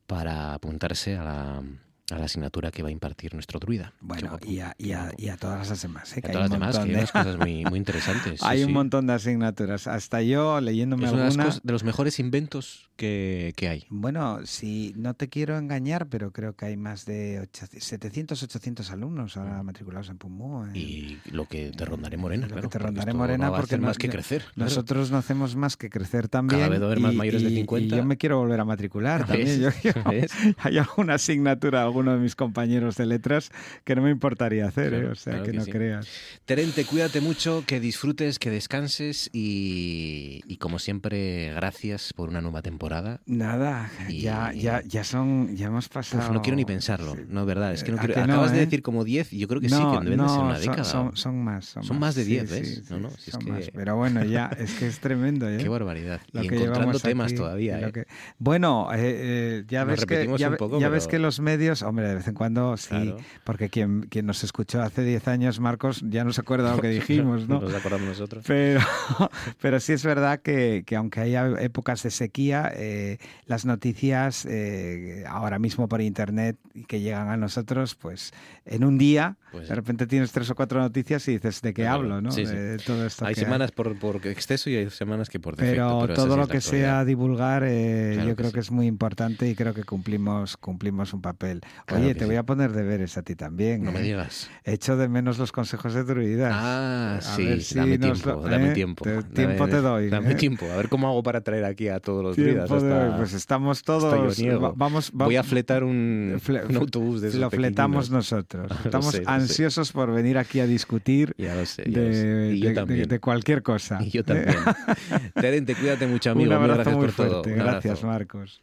[0.08, 1.64] para apuntarse a la,
[2.12, 3.94] a la asignatura que va a impartir nuestro druida.
[4.02, 6.16] Bueno, y a, y, a, y a, todas las demás.
[6.18, 6.22] ¿eh?
[6.22, 8.44] Que a todas las demás, que hay unas cosas muy, muy interesantes.
[8.44, 8.74] hay sí, un sí.
[8.74, 9.88] montón de asignaturas.
[9.88, 11.44] Hasta yo leyéndome es una alguna...
[11.44, 13.86] de, las cosas- de los mejores inventos que, que hay.
[13.90, 18.92] Bueno, si no te quiero engañar, pero creo que hay más de 800, 700, 800
[18.92, 20.66] alumnos ahora matriculados en PUMU.
[20.66, 22.70] en- Y lo que te rondaré morena, lo claro.
[22.70, 24.42] que te rondaré morena no porque no- más que crecer.
[24.54, 24.70] claro.
[24.70, 26.60] Nosotros no hacemos más que crecer también.
[26.60, 27.96] Cada vez va a haber más y- mayores de y- 50.
[27.96, 29.62] Y yo me quiero volver a matricular también.
[29.62, 29.92] Yo- yo-
[30.58, 33.52] hay alguna asignatura, alguno de mis compañeros de letras
[33.84, 35.12] que no me importaría hacer, Claro, ¿eh?
[35.12, 35.72] o sea, claro que, que no sí.
[35.72, 36.08] creas.
[36.46, 42.62] Terente, cuídate mucho, que disfrutes, que descanses y, y como siempre, gracias por una nueva
[42.64, 43.22] temporada.
[43.28, 46.24] Nada, Y- ya, ya, ya son, ya hemos pasado.
[46.24, 47.22] Uf, no quiero ni pensarlo, Sí.
[47.30, 48.16] no, es verdad, es que no ¿A quiero...
[48.26, 48.66] no, Acabas de eh?
[48.66, 50.56] decir como 10 y yo creo que sí, No, que deben de ser no, una
[50.56, 50.84] son- década.
[50.84, 51.66] Son, son más.
[51.66, 52.76] Son, Son más de sí, 10, sí, ¿ves?
[52.76, 53.70] sí, No, no, si es son que- más.
[53.74, 55.48] Pero bueno, ya, es que es tremendo.
[55.48, 55.58] ¿eh?
[55.58, 56.22] Qué barbaridad.
[56.32, 57.92] Lo y que encontrando temas aquí, todavía, lo ¿eh?
[57.94, 58.06] que-
[58.40, 61.83] Bueno, eh, eh, ya, ves que, ya, un poco, ya ves pero- que los medios,
[61.86, 63.18] hombre, de vez en cuando sí, Claro.
[63.44, 66.88] porque quien, quien nos escuchó hace 10 años, Marcos, ya no se acuerda lo que
[66.90, 67.62] dijimos, ¿no?
[67.62, 68.44] Nos acordamos nosotros.
[68.48, 68.80] Pero,
[69.62, 75.24] pero sí es verdad que, que aunque haya épocas de sequía, eh, las noticias eh,
[75.28, 78.34] ahora mismo por internet y que llegan a nosotros, pues
[78.66, 81.84] en un día, Pues- de repente tienes tres o cuatro noticias y dices de qué
[81.84, 82.32] Claro, hablo, ¿no?
[82.32, 82.54] sí, sí.
[82.56, 86.00] De todo esto Hay que semanas por, por exceso y hay semanas que por defecto.
[86.02, 88.54] pero, todo lo que sea divulgar, eh, Claro yo que creo sí.
[88.56, 91.62] que es muy importante y creo que cumplimos cumplimos un papel.
[91.86, 92.26] Claro Oye, te sí.
[92.28, 93.84] voy a poner deberes a ti también.
[93.84, 94.04] No me ¿eh?
[94.04, 94.50] digas.
[94.64, 96.52] Echo de menos los consejos de druidas.
[96.56, 98.74] Ah, A sí, ver si dame tiempo, lo- dame ¿eh?
[98.74, 99.04] tiempo.
[99.04, 100.10] Te- Dame- tiempo te doy.
[100.10, 100.36] Dame ¿eh?
[100.36, 100.66] tiempo.
[100.72, 102.68] A ver cómo hago para traer aquí a todos los druidas.
[102.70, 103.18] Tiempo de hasta-.
[103.18, 104.38] Pues estamos todos.
[104.78, 108.72] vamos, va- Voy a fletar un, fle- un autobús de esos Lo fletamos nosotros.
[108.86, 113.08] Estamos sé, ansiosos por venir aquí a discutir Ya sé, ya de, de- de- también.
[113.10, 114.00] de cualquier cosa.
[114.02, 114.56] Y yo también.
[115.34, 116.50] Terente, cuídate mucho, amigo.
[116.52, 117.30] Un abrazo gracias muy por todo.
[117.44, 117.52] fuerte.
[117.60, 117.72] Abrazo.
[117.72, 118.62] Gracias, Marcos.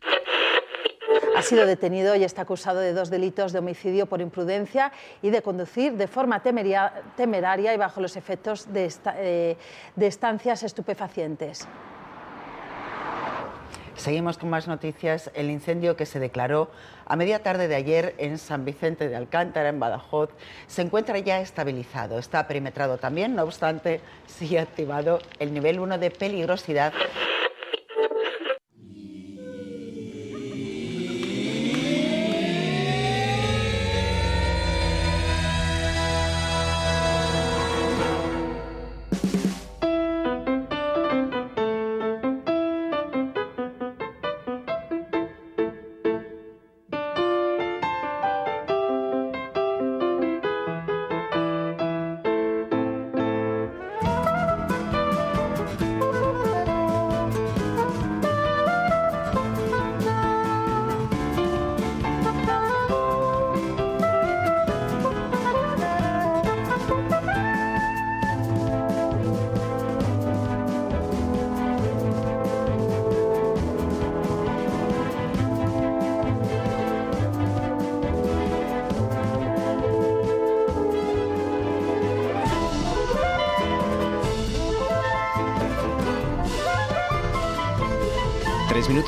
[1.40, 5.40] Ha sido detenido y está acusado de dos delitos de homicidio por imprudencia y de
[5.40, 9.56] conducir de forma temeraria y bajo los efectos de, eh,
[9.96, 11.66] de estancias estupefacientes.
[13.96, 15.30] Seguimos con más noticias.
[15.32, 16.70] El incendio que se declaró
[17.06, 20.28] a media tarde de ayer en San Vicente de Alcántara, en Badajoz,
[20.66, 22.18] se encuentra ya estabilizado.
[22.18, 26.92] Está perimetrado también, no obstante, sigue activado el nivel 1 de peligrosidad.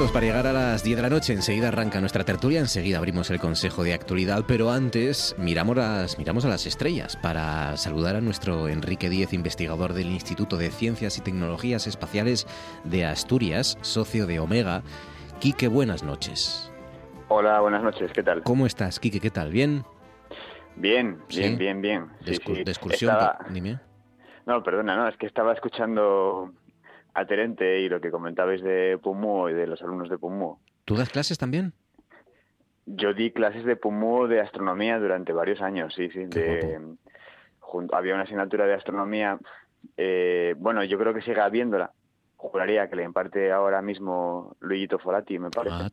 [0.03, 1.33] Minutos para llegar a las 10 de la noche.
[1.33, 6.45] Enseguida arranca nuestra tertulia, enseguida abrimos el Consejo de Actualidad, pero antes miramos, las, miramos
[6.45, 11.21] a las estrellas para saludar a nuestro Enrique Díez, investigador del Instituto de Ciencias y
[11.21, 12.47] Tecnologías Espaciales
[12.85, 14.83] de Asturias, socio de Omega.
[15.41, 16.73] Quique, buenas noches.
[17.29, 18.43] Hola, buenas noches, ¿qué tal?
[18.43, 19.21] ¿Cómo estás, Quique?
[19.21, 19.53] ¿Qué tal?
[19.53, 19.85] ¿Bien?
[20.75, 21.41] Bien, Sí.
[21.41, 22.07] bien, bien, bien.
[22.25, 23.79] De, Sí, de excursión, Estaba- pa- dime.
[24.47, 26.51] No, perdona, no, es que estaba escuchando
[27.15, 30.59] a Terente y lo que comentabais de PUMU y de los alumnos de PUMU.
[30.85, 31.73] ¿Tú das clases también?
[32.87, 36.25] Yo di clases de PUMU de astronomía durante varios años, sí, sí.
[36.27, 36.81] De-
[37.93, 39.39] había una asignatura de astronomía,
[39.97, 41.93] eh, bueno, yo creo que sigue habiéndola.
[42.37, 45.77] Juraría que le imparte ahora mismo Luigito Forati, me parece.
[45.79, 45.91] Ah,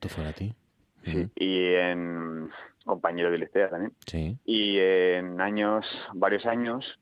[1.35, 2.49] y en
[2.85, 3.93] compañero de licea también.
[4.07, 4.35] Sí.
[4.45, 6.99] Y en años, varios años,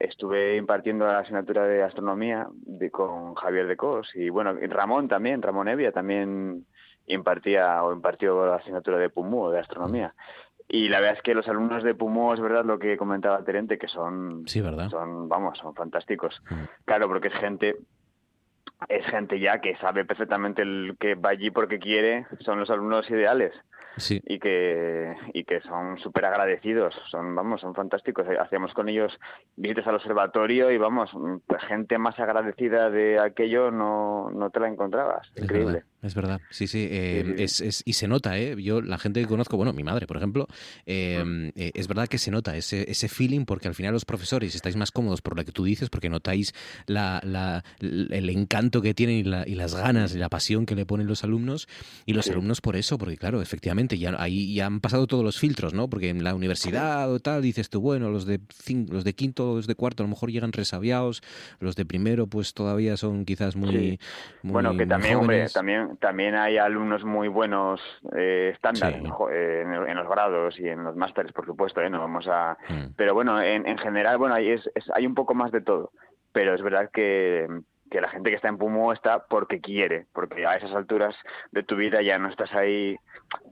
[0.00, 5.42] estuve impartiendo la asignatura de astronomía de- con Javier de Cos y bueno, Ramón también,
[5.42, 6.66] Ramón Evia también
[7.06, 10.14] impartía o impartió la asignatura de PUMU, de astronomía.
[10.68, 13.76] Y la verdad es que los alumnos de PUMU, es verdad lo que comentaba Terente,
[13.78, 14.88] que son, Sí, ¿verdad?
[14.88, 16.40] son vamos, son fantásticos.
[16.48, 16.54] Mm.
[16.84, 17.76] Claro, porque es gente
[18.88, 23.10] es gente ya que sabe perfectamente el que va allí porque quiere, son los alumnos
[23.10, 23.52] ideales
[23.96, 24.20] Sí.
[24.26, 28.26] y que y que son súper agradecidos son vamos son fantásticos.
[28.40, 29.18] Hacíamos con ellos
[29.56, 31.36] visitas al observatorio y vamos mm,
[31.68, 35.28] gente más agradecida de aquello no no te la encontrabas.
[35.34, 35.72] Es increíble.
[35.72, 36.40] verdad, es verdad.
[36.50, 36.86] Sí, sí.
[36.90, 38.56] Eh, es, es, y se nota, ¿eh?
[38.62, 40.46] Yo, la gente que conozco, bueno, mi madre, por ejemplo,
[40.86, 44.54] em, eh, es verdad que se nota ese, ese feeling porque al final los profesores
[44.54, 46.54] estáis más cómodos por lo que tú dices, porque notáis
[46.86, 50.74] la, la, el encanto que tienen y, la, y, las ganas y la pasión que
[50.74, 51.68] le ponen los alumnos.
[52.06, 55.38] Y los alumnos por eso, porque claro, efectivamente, ya, ahí ya han pasado todos los
[55.38, 55.90] filtros, ¿no?
[55.90, 58.40] Porque en la universidad o tal dices tú, bueno, los de,
[58.88, 61.22] los de quinto o los de cuarto a lo mejor llegan resabiados,
[61.58, 63.98] los de primero pues todavía son quizás muy...
[64.42, 67.80] bueno, que también, hombre, también, también hay alumnos muy buenos
[68.16, 68.94] eh, estándar
[69.32, 71.90] eh, en, los grados y en los másteres, por supuesto, ¿eh?
[71.90, 72.56] No vamos a...
[72.68, 72.94] Mm.
[72.96, 75.92] Pero bueno, en, en general, bueno, hay, es, hay un poco más de todo.
[76.32, 77.48] Pero es verdad que,
[77.90, 81.14] que la gente que está en Pumo está porque quiere, porque a esas alturas
[81.50, 82.96] de tu vida ya no estás ahí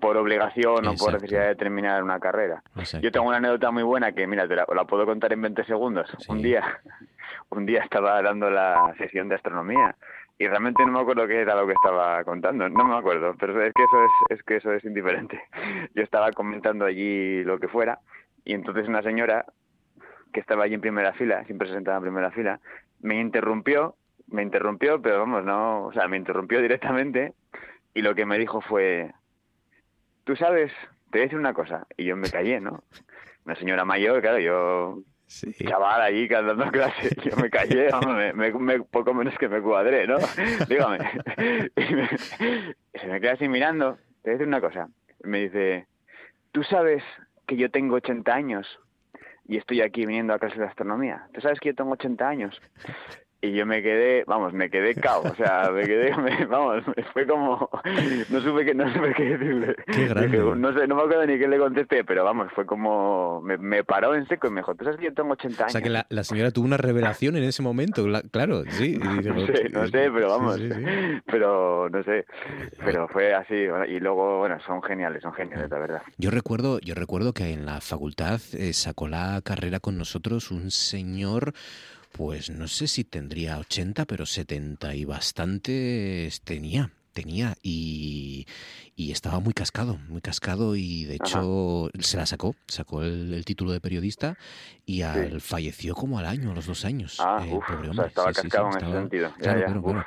[0.00, 2.62] por obligación o por necesidad de terminar una carrera.
[3.02, 6.08] Yo tengo una anécdota muy buena que, mira, te la, puedo contar en 20 segundos.
[6.28, 6.80] Un día,
[7.50, 9.96] un día estaba dando la sesión de astronomía
[10.38, 13.60] y realmente no me acuerdo qué era lo que estaba contando, no me acuerdo, pero
[13.62, 15.42] es que eso es, es que eso es indiferente.
[15.94, 17.98] Yo estaba comentando allí lo que fuera
[18.44, 19.44] y entonces una señora
[20.32, 22.60] que estaba allí en primera fila, siempre se sentaba en primera fila,
[23.00, 23.96] me interrumpió
[24.30, 27.34] me interrumpió, pero vamos, no, o sea, me interrumpió directamente
[27.94, 29.12] y lo que me dijo fue,
[30.24, 30.72] tú sabes,
[31.10, 32.82] te voy a decir una cosa, y yo me callé, ¿no?
[33.44, 35.52] Una señora mayor, claro, yo, sí.
[35.52, 37.90] chaval allí cantando clase, yo me callé,
[38.34, 40.18] me, me, poco menos que me cuadré, ¿no?
[40.68, 40.98] Dígame.
[42.94, 44.88] Y se me queda así mirando, te voy a decir una cosa,
[45.22, 45.86] me dice,
[46.50, 47.04] tú sabes
[47.46, 48.80] que yo tengo 80 años
[49.46, 51.28] y estoy aquí viniendo a clase de astronomía.
[51.32, 52.60] ¿Tú sabes que yo tengo 80 años?
[53.40, 56.10] Y yo me quedé, vamos, me quedé cao, o sea, me quedé,
[56.50, 56.82] vamos,
[57.12, 57.70] fue como,
[58.30, 59.76] no supe qué, no supe qué decirle.
[59.86, 60.38] Qué grande.
[60.56, 63.84] no sé, no me acuerdo ni qué le contesté, pero vamos, fue como, me, me
[63.84, 65.70] paró en seco y me dijo, tú sabes que yo tengo 80 años.
[65.70, 68.98] O sea, que la, la señora tuvo una revelación en ese momento, claro, sí.
[68.98, 70.60] no sé, no sé, pero vamos,
[71.26, 72.26] pero no sé,
[72.84, 76.02] pero fue así, y luego, bueno, son geniales, son geniales, la verdad.
[76.16, 80.72] Yo recuerdo, yo recuerdo que en la facultad eh, sacó la carrera con nosotros un
[80.72, 81.52] señor
[82.12, 88.46] pues no sé si tendría 80, pero 70 y bastantes tenía tenía y,
[88.94, 93.72] y, estaba muy cascado, muy cascado y de hecho se la sacó, sacó el, título
[93.72, 94.38] de periodista
[94.86, 97.16] y al, falleció como al año, a los dos años.
[97.18, 98.06] Ah, eh, pobre hombre.
[98.06, 99.34] estaba cascado en ese sentido.
[99.36, 100.06] Claro, bueno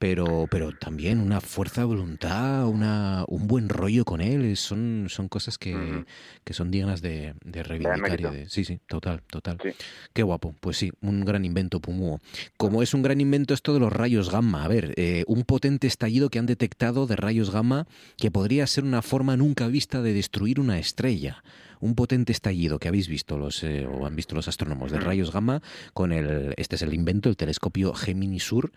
[0.00, 5.28] pero, pero también una fuerza de voluntad, una, un buen rollo con él, son, son
[5.28, 6.06] cosas que,
[6.42, 8.32] que son dignas de, de reivindicar.
[8.32, 9.58] de, sí, sí, total, total.
[10.14, 10.54] Qué guapo.
[10.58, 12.18] Pues sí, un gran invento, Pumuo.
[12.56, 14.64] Como es un gran invento esto de los rayos gamma.
[14.64, 17.86] A ver, eh, un potente estallido que han detectado de rayos gamma
[18.16, 21.44] que podría ser una forma nunca vista de destruir una estrella
[21.80, 25.32] un potente estallido que habéis visto los eh, o han visto los astrónomos de rayos
[25.32, 25.62] gamma
[25.94, 28.70] con el este es el invento el telescopio Gemini Sur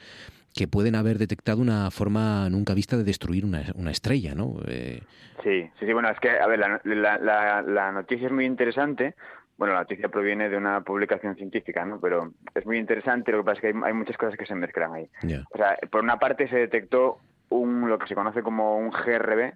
[0.53, 4.55] que pueden haber detectado una forma nunca vista de destruir una, una estrella, ¿no?
[4.67, 5.01] Eh...
[5.43, 9.15] Sí, sí, sí, bueno, es que, a ver, la, la, la, noticia es muy interesante.
[9.57, 11.99] Bueno, la noticia proviene de una publicación científica, ¿no?
[11.99, 14.93] Pero es muy interesante, lo que pasa es que hay, muchas cosas que se mezclan
[14.93, 15.09] ahí.
[15.53, 19.53] O sea, por una parte se detectó un, lo que se conoce como un GRB,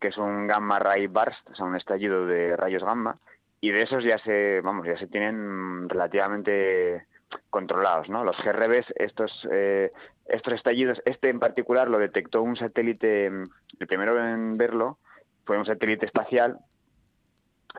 [0.00, 3.18] que es un gamma ray burst, o sea, un estallido de rayos gamma,
[3.60, 7.06] y de esos ya se, vamos, ya se tienen relativamente
[7.50, 8.24] controlados, ¿no?
[8.24, 9.92] Los GRBs, estos, eh,
[10.26, 14.98] estos estallidos, este en particular lo detectó un satélite, el primero en verlo
[15.44, 16.58] fue un satélite espacial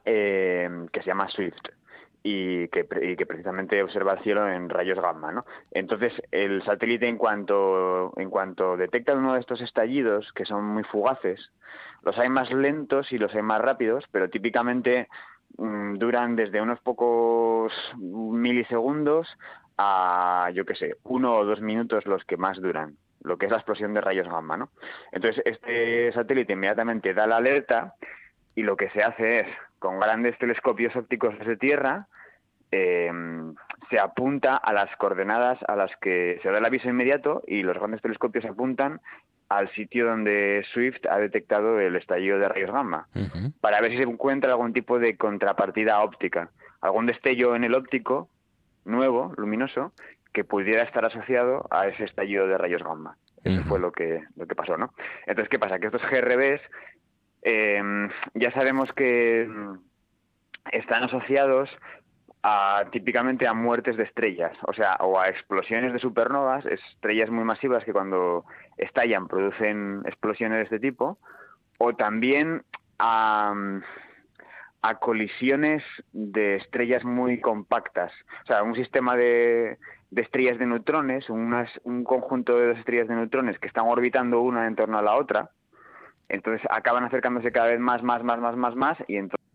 [0.06, 1.70] eh, que se llama SWIFT
[2.24, 5.46] y que, y que precisamente observa el cielo en rayos gamma, ¿no?
[5.72, 10.84] Entonces el satélite en cuanto en cuanto detecta uno de estos estallidos que son muy
[10.84, 11.52] fugaces,
[12.02, 16.80] los hay más lentos y los hay más rápidos, pero típicamente Mm, duran desde unos
[16.82, 19.28] pocos milisegundos
[19.78, 23.52] a, yo qué sé, uno o dos minutos los que más duran, lo que es
[23.52, 24.70] la explosión de rayos gamma, ¿no?
[25.12, 27.96] Entonces, este satélite inmediatamente da la alerta
[28.56, 29.48] y lo que se hace es,
[29.80, 32.08] con grandes telescopios ópticos desde Tierra,
[32.72, 33.54] em,
[33.90, 37.78] se apunta a las coordenadas a las que se da el aviso inmediato y los
[37.78, 39.02] grandes telescopios apuntan
[39.50, 43.08] al sitio donde Swift ha detectado el estallido de rayos gamma,
[43.62, 46.50] para ver si se encuentra algún tipo de contrapartida óptica,
[46.82, 48.30] algún destello en el óptico
[48.86, 49.94] nuevo, luminoso,
[50.34, 53.18] que pudiera estar asociado a ese estallido de rayos gamma.
[53.44, 54.92] Eso fue lo que, lo que pasó, ¿no?
[55.28, 55.78] Entonces, ¿qué pasa?
[55.78, 56.62] Que estos GRBs
[57.44, 59.48] em, ya sabemos que
[60.72, 61.70] están asociados
[62.92, 67.84] típicamente a muertes de estrellas, o sea, o a explosiones de supernovas, estrellas muy masivas
[67.84, 68.46] que cuando
[68.78, 71.18] estallan producen explosiones de este tipo,
[71.78, 72.64] o también
[73.00, 73.54] a,
[75.02, 78.12] colisiones de estrellas muy compactas,
[78.44, 79.78] o sea, un sistema de
[80.16, 84.76] estrellas de neutrones, un conjunto de dos estrellas de neutrones que están orbitando una en
[84.76, 85.52] torno a la otra.
[86.30, 89.46] Entonces acaban acercándose cada vez más, más, más, más, más, más y entonces...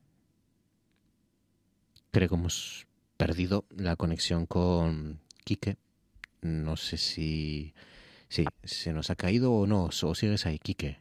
[2.13, 5.77] Creo que hemos perdido la conexión con Quique.
[6.43, 7.75] No sé si...
[8.31, 11.01] Sí, se nos ha caído o no, o sigues ahí, Quique.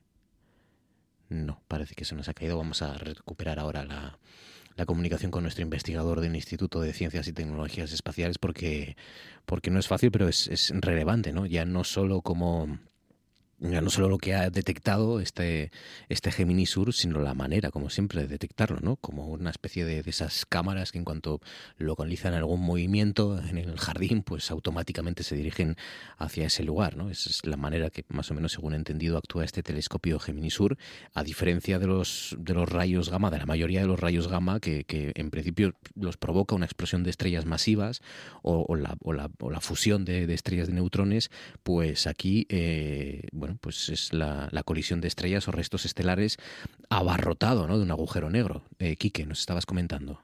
[1.29, 2.57] No, parece que se nos ha caído.
[2.57, 4.17] Vamos a recuperar ahora la,
[4.75, 8.97] la comunicación con nuestro investigador del Instituto de Ciencias y Tecnologías Espaciales porque,
[9.45, 11.45] porque no es fácil, pero es, es relevante, ¿no?
[11.45, 12.79] Ya no solo como
[13.59, 15.71] no solo lo que ha detectado este,
[16.07, 18.95] este Gemini Sur, sino la manera, como siempre, de detectarlo, ¿no?
[18.95, 21.41] Como una especie de, de, esas cámaras que en cuanto
[21.77, 25.75] localizan algún movimiento en el jardín, pues automáticamente se dirigen
[26.17, 27.09] hacia ese lugar, ¿no?
[27.09, 30.51] Esa es la manera que, más o menos, según he entendido, actúa este telescopio Gemini
[30.51, 30.77] Sur,
[31.13, 34.59] a diferencia de los, de los rayos gamma, de la mayoría de los rayos gamma,
[34.59, 38.01] que, que en principio los provoca una explosión de estrellas masivas
[38.41, 41.29] o, la, o la, o la, fusión de, de, estrellas de neutrones,
[41.63, 46.37] pues aquí, eh, bueno, pues es la, la, colisión de estrellas o restos estelares
[46.89, 47.77] abarrotado ¿no?
[47.77, 48.63] de un agujero negro.
[48.79, 50.21] Eh, Quique, nos estabas comentando.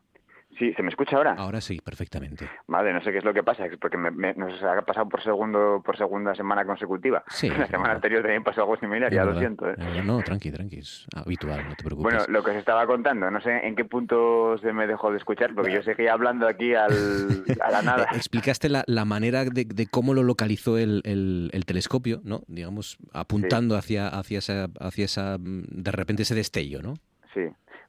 [0.58, 1.36] Sí, ¿se me escucha ahora?
[1.38, 2.50] Ahora sí, perfectamente.
[2.68, 5.22] Vale, no sé qué es lo que pasa, porque me, me, nos ha pasado por
[5.22, 7.24] segundo por segunda semana consecutiva.
[7.28, 7.50] Sí.
[7.58, 9.70] La semana anterior también pasó algo similar, ya lo siento.
[9.70, 9.76] ¿eh?
[10.04, 12.14] No, tranqui, tranqui, es habitual, no te preocupes.
[12.14, 15.18] Bueno, lo que os estaba contando, no sé en qué punto se me dejó de
[15.18, 16.92] escuchar, porque yo seguía hablando aquí al,
[17.62, 18.08] a la nada.
[18.14, 22.42] Explicaste la, la manera de, de, cómo lo localizó el, el, el, telescopio, ¿no?
[22.48, 23.80] Digamos, apuntando sí.
[23.80, 26.94] hacia, hacia, esa, hacia esa, de repente ese destello, ¿no?
[27.34, 27.42] Sí.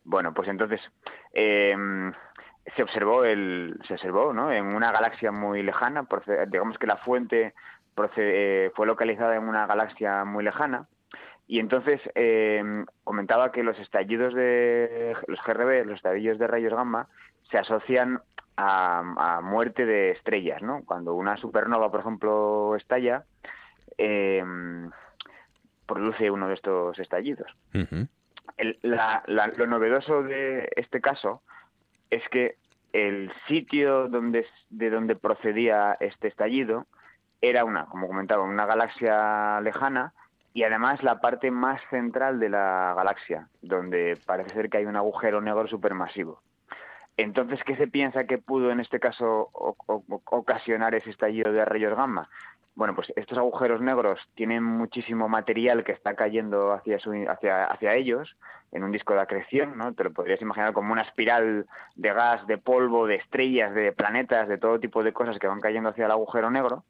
[0.05, 0.81] Bueno, pues entonces...
[1.33, 1.75] Eh,
[2.75, 4.51] se observó el se observó ¿no?
[4.53, 6.07] en una galaxia muy lejana
[6.49, 7.55] digamos que la fuente
[7.95, 10.89] procede, eh, fue localizada en una galaxia muy lejana
[11.47, 17.09] y entonces eh, comentaba que los estallidos de los GRB los estallidos de rayos gamma
[17.51, 18.21] se asocian
[18.57, 23.25] a, a muerte de estrellas no cuando una supernova por ejemplo estalla
[23.97, 24.45] eh,
[25.87, 28.09] produce uno de estos estallidos uh -huh.
[28.57, 31.43] el, la, la, lo novedoso de este caso
[32.11, 32.57] es que
[32.93, 36.87] el sitio donde, de donde procedía este estallido
[37.41, 40.13] era una, como comentaba, una galaxia lejana
[40.55, 44.97] y además la parte más central de la galaxia, donde parece ser que hay un
[44.97, 46.41] agujero negro supermasivo.
[47.19, 52.29] Entonces, ¿qué se piensa que pudo en este caso ocasionar ese estallido de rayos gamma?
[52.77, 57.95] Bueno, pues estos agujeros negros tienen muchísimo material que está cayendo hacia, su, hacia, hacia
[57.95, 58.37] ellos
[58.71, 59.95] en un disco de acreción, ¿no?
[59.95, 64.47] Te lo podrías imaginar como una espiral de gas, de polvo, de estrellas, de planetas,
[64.47, 66.85] de todo tipo de cosas que van cayendo hacia el agujero negro.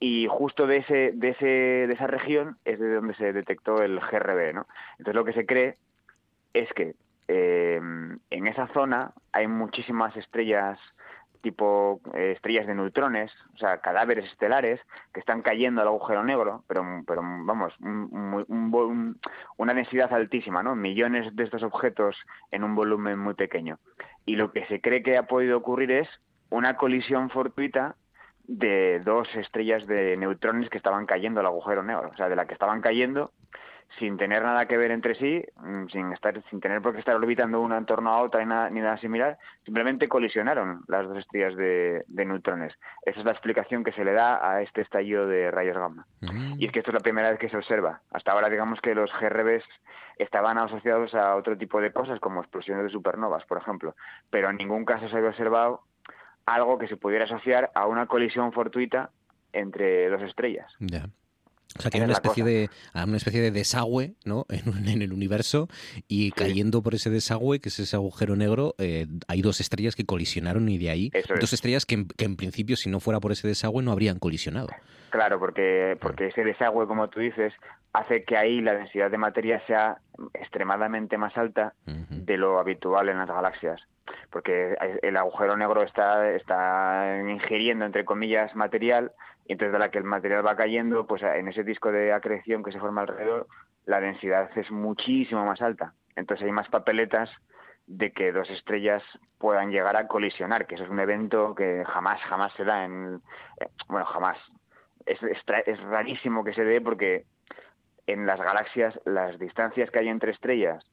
[0.00, 4.00] Y justo de, ese, de, ese, de esa región es de donde se detectó el
[4.00, 4.66] GRB, ¿no?
[4.92, 5.76] Entonces lo que se cree
[6.54, 6.94] es que
[7.28, 7.80] eh,
[8.30, 10.78] en esa zona hay muchísimas estrellas
[11.42, 14.80] tipo eh, estrellas de neutrones, o sea, cadáveres estelares
[15.12, 18.08] que están cayendo al agujero negro, pero, pero vamos, un,
[18.48, 19.20] un, un,
[19.58, 20.74] una densidad altísima, ¿no?
[20.74, 22.16] Millones de estos objetos
[22.50, 23.78] en un volumen muy pequeño.
[24.24, 26.08] Y lo que se cree que ha podido ocurrir es
[26.48, 27.96] una colisión fortuita
[28.44, 32.46] de dos estrellas de neutrones que estaban cayendo al agujero negro, o sea, de la
[32.46, 33.32] que estaban cayendo
[33.98, 35.44] sin tener nada que ver entre sí,
[35.90, 38.70] sin estar, sin tener por qué estar orbitando una en torno a otra ni nada,
[38.70, 42.72] ni nada similar, simplemente colisionaron las dos estrellas de, de, neutrones.
[43.04, 46.06] Esa es la explicación que se le da a este estallido de rayos gamma.
[46.20, 46.54] Mm.
[46.58, 48.00] Y es que esto es la primera vez que se observa.
[48.10, 49.64] Hasta ahora, digamos que los GRBs
[50.18, 53.94] estaban asociados a otro tipo de cosas, como explosiones de supernovas, por ejemplo,
[54.30, 55.82] pero en ningún caso se había observado
[56.46, 59.10] algo que se pudiera asociar a una colisión fortuita
[59.52, 60.72] entre dos estrellas.
[60.78, 61.08] Yeah.
[61.78, 64.44] O sea, que hay una especie, de, una especie de desagüe ¿no?
[64.50, 65.68] en, en el universo
[66.08, 66.32] y sí.
[66.32, 70.68] cayendo por ese desagüe, que es ese agujero negro, eh, hay dos estrellas que colisionaron
[70.68, 71.52] y de ahí Eso dos es.
[71.54, 74.68] estrellas que que en, principio, si no fuera por ese desagüe, no habrían colisionado.
[75.10, 77.52] Claro, porque, porque ese desagüe, como tú dices,
[77.92, 79.98] hace que ahí la densidad de materia sea
[80.34, 82.24] extremadamente más alta uh -huh.
[82.24, 83.80] de lo habitual en las galaxias.
[84.30, 89.12] Porque el agujero negro está, está ingiriendo, entre comillas, material
[89.46, 92.62] y entonces de la que el material va cayendo, pues en ese disco de acreción
[92.62, 93.46] que se forma alrededor,
[93.86, 95.94] la densidad es muchísimo más alta.
[96.14, 97.30] Entonces hay más papeletas
[97.86, 99.02] de que dos estrellas
[99.38, 103.20] puedan llegar a colisionar, que eso es un evento que jamás, jamás se da en...
[103.60, 104.38] Eh, bueno, jamás.
[105.04, 107.24] Es, es, es rarísimo que se dé porque
[108.06, 110.84] en las galaxias las distancias que hay entre estrellas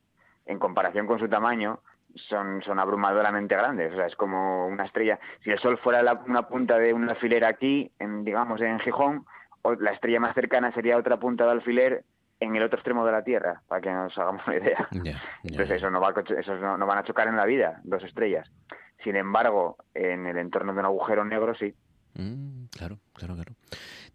[0.46, 1.80] en comparación con su tamaño
[2.16, 3.94] son, son abrumadoramente grandes.
[3.94, 5.20] O sea, es como una estrella.
[5.44, 9.26] Si el Sol fuera la, una punta de un alfiler aquí, en, digamos en Gijón,
[9.62, 12.04] o la estrella más cercana sería otra punta de alfiler
[12.40, 14.88] en el otro extremo de la Tierra, para que nos hagamos una idea.
[14.92, 15.22] Yeah, yeah.
[15.44, 18.50] Entonces eso, no, va, eso no, no, van a chocar en la vida, dos estrellas.
[19.04, 21.74] Sin embargo, en el entorno de un agujero negro sí.
[22.16, 23.54] Mm, claro, claro, claro.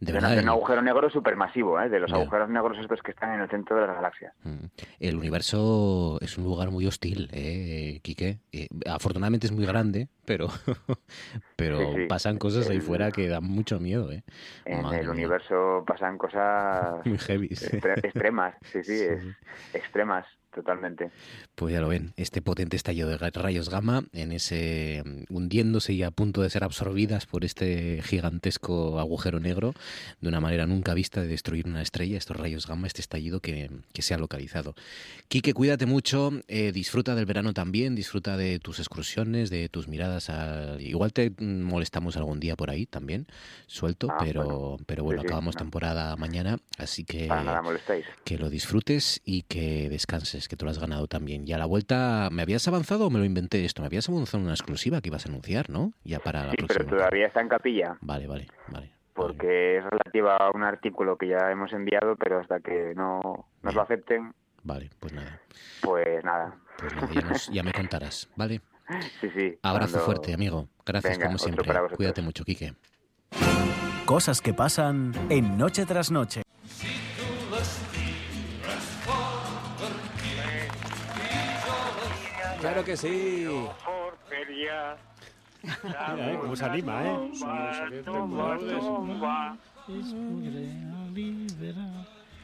[0.00, 0.36] De verdad.
[0.36, 1.88] Es un agujero negro supermasivo, ¿eh?
[1.88, 4.32] de los agujeros negros estos que están en el centro de las galaxias.
[4.42, 4.66] Mm.
[5.00, 8.40] El universo es un lugar muy hostil, ¿eh, Quique?
[8.52, 10.48] Eh, afortunadamente es muy grande, pero,
[11.56, 14.10] pero pasan cosas ahí fuera que dan mucho miedo.
[14.12, 14.22] ¿eh?
[14.64, 17.48] En el universo pasan cosas muy heavy.
[18.02, 19.04] extremas, sí, sí,
[19.72, 21.10] extremas totalmente.
[21.54, 26.10] Pues ya lo ven, este potente estallido de rayos gamma en ese hundiéndose y a
[26.10, 29.74] punto de ser absorbidas por este gigantesco agujero negro
[30.20, 33.70] de una manera nunca vista de destruir una estrella, estos rayos gamma, este estallido que,
[33.98, 34.74] se ha localizado.
[35.28, 40.30] Quique, cuídate mucho, eh, disfruta del verano también, disfruta de tus excursiones, de tus miradas.
[40.78, 43.26] Igual te molestamos algún día por ahí también,
[43.66, 47.28] suelto, ah, pero, bueno, pero bueno, acabamos temporada mañana, así que,
[48.24, 51.46] que lo disfrutes y que descanses que tú lo has ganado también.
[51.46, 53.82] Y a la vuelta, ¿me habías avanzado o me lo inventé esto?
[53.82, 55.92] Me habías avanzado una exclusiva que ibas a anunciar, ¿no?
[56.04, 57.96] Ya para la sí, pero todavía está en capilla.
[58.00, 58.92] Vale, vale, vale.
[59.14, 63.74] Porque es relativa a un artículo que ya hemos enviado, pero hasta que no nos
[63.74, 64.34] lo acepten.
[64.62, 65.40] Vale, pues nada.
[65.82, 66.56] Pues nada.
[66.78, 68.60] Pues ya, me contarás, ¿vale?
[69.20, 69.58] Sí, sí.
[69.62, 70.68] Abrazo fuerte, amigo.
[70.84, 71.70] Gracias como siempre.
[71.96, 72.74] Cuídate mucho, Quique.
[74.04, 76.42] Cosas que pasan en Noche tras Noche.
[82.64, 83.46] Claro que sí.
[85.84, 87.30] Mira, eh, cómo se anima, ¿eh?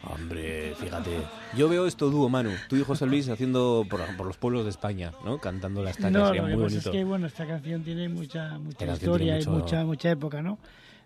[0.02, 1.10] Hombre, fíjate.
[1.56, 2.50] Yo veo esto dúo, Manu.
[2.68, 5.38] Tú y José Luis haciendo por, por los pueblos de España, ¿no?
[5.38, 6.12] Cantando las tacas.
[6.12, 6.78] No, lo muy bonito.
[6.78, 10.58] es que, bueno, esta canción tiene mucha, mucha historia y mucha, mucha época, ¿no?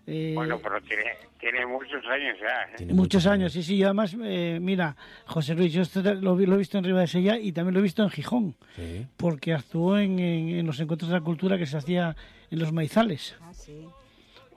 [0.07, 1.03] Eh, bueno, pero tiene,
[1.39, 2.83] tiene muchos años ya.
[2.85, 2.93] ¿eh?
[2.93, 3.75] Muchos años, sí, sí.
[3.77, 4.95] Y además, eh, mira,
[5.25, 7.79] José Luis, yo esto lo, lo, he visto en Riva de Sella y también lo
[7.79, 8.55] he visto en Gijón.
[9.17, 12.15] Porque actuó en, en, los encuentros de la cultura que se hacía
[12.51, 13.35] en los maizales.
[13.41, 13.85] Ah, sí.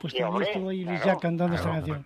[0.01, 2.05] Pues también estuvo ahí ya cantando esta canción.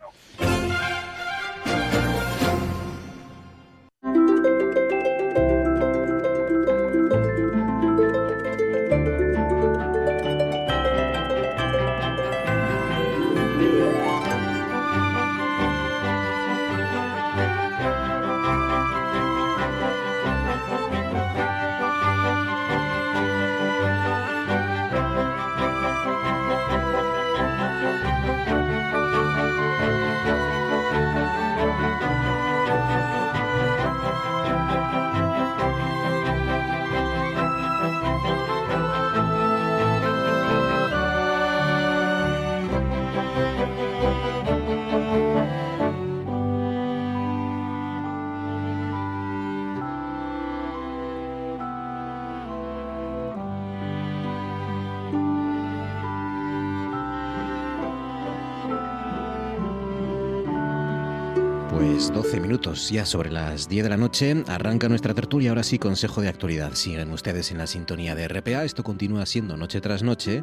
[62.72, 64.44] Minutos ya sobre las 10 de la noche.
[64.48, 65.50] Arranca nuestra tertulia.
[65.50, 66.72] Ahora sí, Consejo de Actualidad.
[66.72, 68.64] Siguen ustedes en la sintonía de RPA.
[68.64, 70.42] Esto continúa siendo noche tras noche.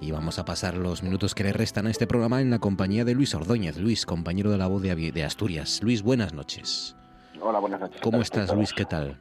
[0.00, 3.04] Y vamos a pasar los minutos que le restan a este programa en la compañía
[3.04, 3.76] de Luis Ordóñez.
[3.78, 5.80] Luis, compañero de la voz de, Asturias.
[5.82, 6.96] Luis, buenas noches.
[7.40, 8.00] Hola, buenas noches.
[8.00, 8.72] ¿Cómo estás, Luis?
[8.72, 9.18] ¿Qué tal?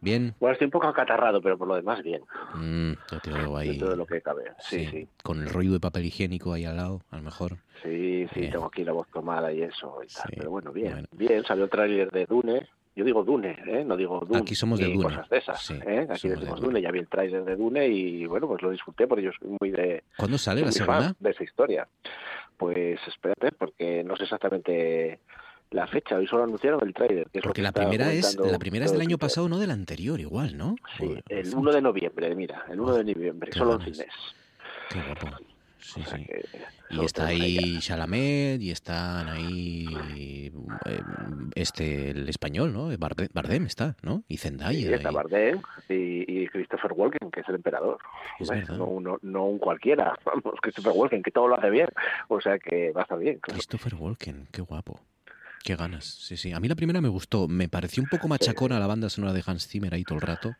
[0.00, 0.34] ¿Bien?
[0.40, 2.22] Bueno, estoy un poco acatarrado, pero por lo demás bien.
[2.54, 3.78] Mm, yo te veo ahí.
[3.78, 4.44] todo lo que cabe.
[4.58, 7.56] Sí, sí, Con el rollo de papel higiénico ahí al lado, a lo mejor.
[7.82, 10.32] Sí, sí, tengo aquí la voz tomada y eso y tal.
[10.36, 11.06] Pero bueno, bien.
[11.12, 12.68] Bien, salió el tráiler de Dune.
[12.94, 13.84] Yo digo Dune, ¿eh?
[13.84, 14.40] No digo Dune.
[14.40, 15.04] Aquí somos de Dune.
[15.04, 16.06] cosas de esas, ¿eh?
[16.08, 16.80] Aquí decimos Dune.
[16.80, 19.70] Ya vi el tráiler de Dune y, bueno, pues lo disfruté porque yo soy muy
[19.70, 20.04] de...
[20.16, 21.14] ¿Cuándo sale la segunda?
[21.18, 21.86] De esa historia.
[22.56, 25.20] Pues espérate, porque no sé exactamente
[25.70, 27.28] la fecha, hoy solo anunciaron el tráiler.
[27.42, 30.76] Porque la primera es la primera es del año pasado, no del anterior, igual, ¿no?
[30.98, 34.12] Sí, el 1 de noviembre, mira, el 1 de noviembre, solo en cines.
[34.90, 35.28] Qué guapo.
[35.78, 36.26] Sí, sí.
[36.90, 39.86] Y está ahí Chalamet y están ahí
[40.16, 40.50] eh,
[41.54, 42.90] este el español, ¿no?
[42.98, 44.24] Bardem, está, ¿no?
[44.28, 44.72] Y Zendaya.
[44.72, 47.98] Sí, está Bardem y, Christopher Walken, que es el emperador.
[48.76, 51.88] no, no, un cualquiera, vamos, Christopher Walken, que todo lo hace bien.
[52.28, 53.38] O sea que va a estar bien.
[53.40, 55.00] Christopher Walken, qué guapo.
[55.66, 56.52] Qué ganas, sí, sí.
[56.52, 57.48] A mí la primera me gustó.
[57.48, 60.54] Me pareció un poco machacona la banda sonora de Hans Zimmer ahí todo el rato.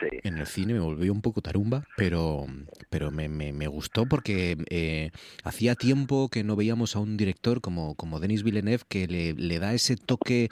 [0.00, 0.18] Sí.
[0.24, 2.48] En el cine me volvió un poco tarumba, pero,
[2.90, 5.12] pero me, me, gustó porque eh,
[5.44, 9.60] hacía tiempo que no veíamos a un director como, como Denis Villeneuve que le, le
[9.60, 10.50] da ese toque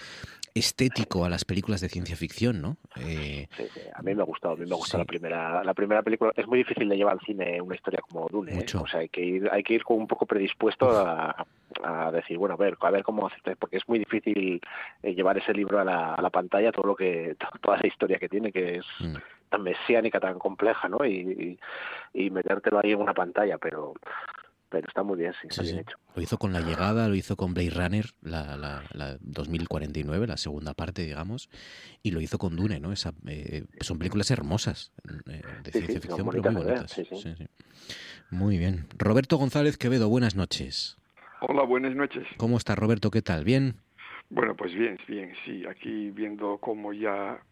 [0.60, 2.76] estético a las películas de ciencia ficción, ¿no?
[2.96, 5.74] Eh, sí, sí, a mí me ha gustado, a mí me gusta la primera la
[5.74, 6.32] primera película.
[6.36, 8.66] Es muy difícil de llevar al cine una historia como Dune, ¿eh?
[8.78, 11.46] o sea, hay que ir hay que ir un poco predispuesto a,
[12.12, 14.60] decir, bueno, a ver, a ver cómo hace, porque es muy difícil
[15.02, 18.18] eh, llevar ese libro a la, a la, pantalla, todo lo que toda esa historia
[18.18, 19.14] que tiene, que es mm.
[19.48, 21.04] tan mesiánica, tan compleja, ¿no?
[21.04, 21.58] Y,
[22.12, 23.94] y, metértelo ahí en una pantalla, pero
[24.70, 25.96] pero está muy bien, sí, está bien hecho.
[26.14, 30.74] Lo hizo con La Llegada, lo hizo con Blade Runner, la, la, 2049, la segunda
[30.74, 31.50] parte, digamos,
[32.02, 32.92] y lo hizo con Dune, ¿no?
[32.92, 34.92] Esa, eh, son películas hermosas
[35.28, 37.00] eh, de ciencia ficción, pero muy bonitas.
[38.30, 38.86] Muy bien.
[38.96, 40.96] Roberto González Quevedo, buenas noches.
[41.40, 42.26] Hola, buenas noches.
[42.36, 43.10] ¿Cómo está Roberto?
[43.10, 43.44] ¿Qué tal?
[43.44, 43.76] ¿Bien?
[44.28, 45.64] Bueno, pues bien, bien, sí.
[45.66, 47.42] Aquí viendo cómo ya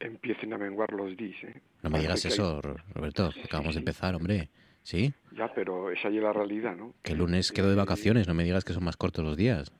[0.00, 1.36] empiecen a menguar los días.
[1.42, 1.60] ¿eh?
[1.82, 2.62] No me digas eso,
[2.94, 3.30] Roberto.
[3.44, 4.48] Acabamos de empezar, hombre.
[4.88, 5.12] ¿Sí?
[5.32, 6.94] Ya, pero esa es la realidad, ¿no?
[7.02, 9.70] Que el lunes quedo de vacaciones, no me digas que son más cortos los días.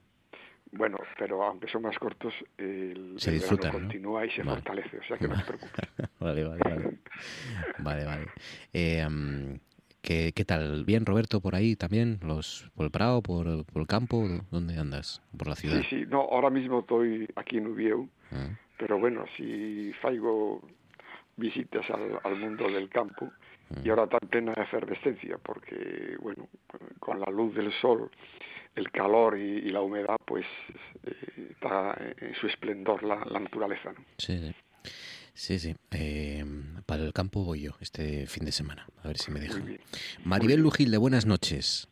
[0.71, 5.17] Bueno, pero aunque son más cortos, el, se disfruta, continúa y se fortalece, o sea
[5.17, 5.89] que no te preocupes.
[6.21, 6.99] vale, vale, vale.
[7.79, 8.27] vale, vale.
[8.75, 9.09] Eh,
[10.03, 10.85] ¿qué, ¿qué, tal?
[10.85, 12.19] ¿Bien, Roberto, por ahí también?
[12.23, 14.29] los ¿Por el Prado, por, por el campo?
[14.51, 15.23] ¿Dónde andas?
[15.39, 15.81] ¿Por la ciudad?
[15.89, 18.51] Sí, sí, no, ahora mismo estoy aquí en Ubieu, ah.
[18.77, 20.61] pero bueno, si faigo
[21.39, 21.87] visitas
[22.25, 23.33] al mundo del campo,
[23.85, 26.49] y ahora está en plena efervescencia porque, bueno,
[26.99, 28.11] con la luz del sol,
[28.75, 30.47] el calor y, la humedad, pues
[31.05, 33.93] eh, está en su esplendor la, naturaleza.
[33.93, 34.05] ¿no?
[34.17, 34.55] Sí, sí.
[35.35, 36.45] Sí, eh,
[36.85, 39.79] para el campo voy yo este fin de semana, a ver si me dejan.
[40.25, 41.89] Maribel Lujil, de buenas noches.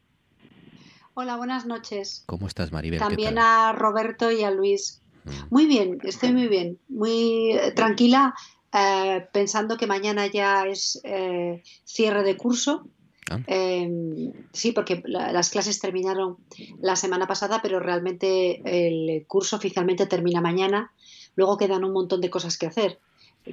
[1.14, 2.24] Hola, buenas noches.
[2.26, 2.98] ¿Cómo estás, Maribel?
[2.98, 5.00] También a Roberto y a Luis.
[5.24, 5.30] Mm.
[5.50, 8.34] Muy bien, estoy muy bien, muy eh, tranquila
[8.72, 12.86] eh, pensando que mañana ya es eh, cierre de curso.
[13.30, 13.40] Ah.
[13.46, 16.36] Em, sí, porque las clases terminaron
[16.80, 20.92] la semana pasada, pero realmente el curso oficialmente termina mañana.
[21.34, 22.98] Luego quedan un montón de cosas que hacer,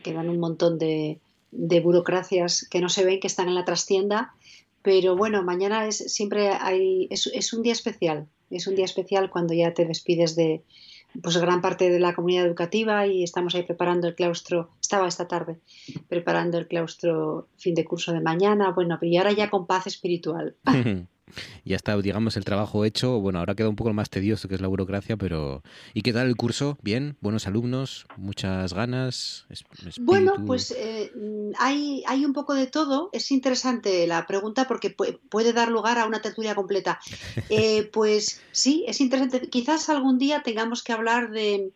[0.04, 1.20] quedan un montón de,
[1.52, 4.34] burocracias que no se ven, que están en la trastienda.
[4.82, 8.28] Pero bueno, mañana es siempre hay, es un día especial.
[8.50, 10.62] Es un día especial cuando ya te despides de,
[11.22, 15.28] pues gran parte de la comunidad educativa y estamos ahí preparando el claustro, estaba esta
[15.28, 15.60] tarde
[16.08, 20.56] preparando el claustro fin de curso de mañana, bueno, y ahora ya con paz espiritual.
[21.66, 23.20] ya está, digamos, el trabajo hecho.
[23.20, 25.64] Bueno, ahora queda un poco más tedioso, que es la burocracia, pero
[25.94, 26.78] ¿y qué tal el curso?
[26.82, 27.18] ¿Bien?
[27.22, 28.06] ¿Buenos alumnos?
[28.18, 29.46] ¿Muchas ganas?
[30.02, 31.12] Bueno, pues eh,
[31.58, 33.10] hay, hay un poco de todo.
[33.14, 34.96] Es interesante la pregunta porque
[35.30, 37.00] puede dar lugar a una tertulia completa.
[37.50, 39.50] Eh, pues sí, es interesante.
[39.50, 41.72] Quizás algún día tengamos que hablar de,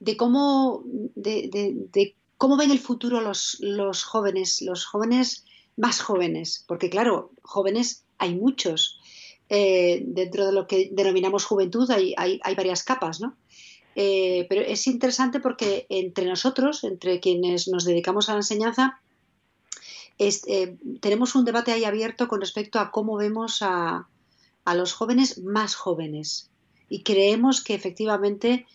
[0.00, 0.82] de cómo...
[1.14, 5.44] de, cómo ven el futuro los, los jóvenes, los jóvenes
[5.76, 9.00] más jóvenes, porque claro, jóvenes hay muchos.
[9.48, 12.14] Eh, dentro de lo que denominamos juventud hay,
[12.56, 13.36] varias capas, ¿no?
[13.94, 19.00] Eh, pero es interesante porque entre nosotros, entre quienes nos dedicamos a la enseñanza,
[20.18, 24.08] eh, tenemos un debate ahí abierto con respecto a cómo vemos a,
[24.74, 26.48] los jóvenes más jóvenes.
[26.88, 28.66] Y creemos que efectivamente,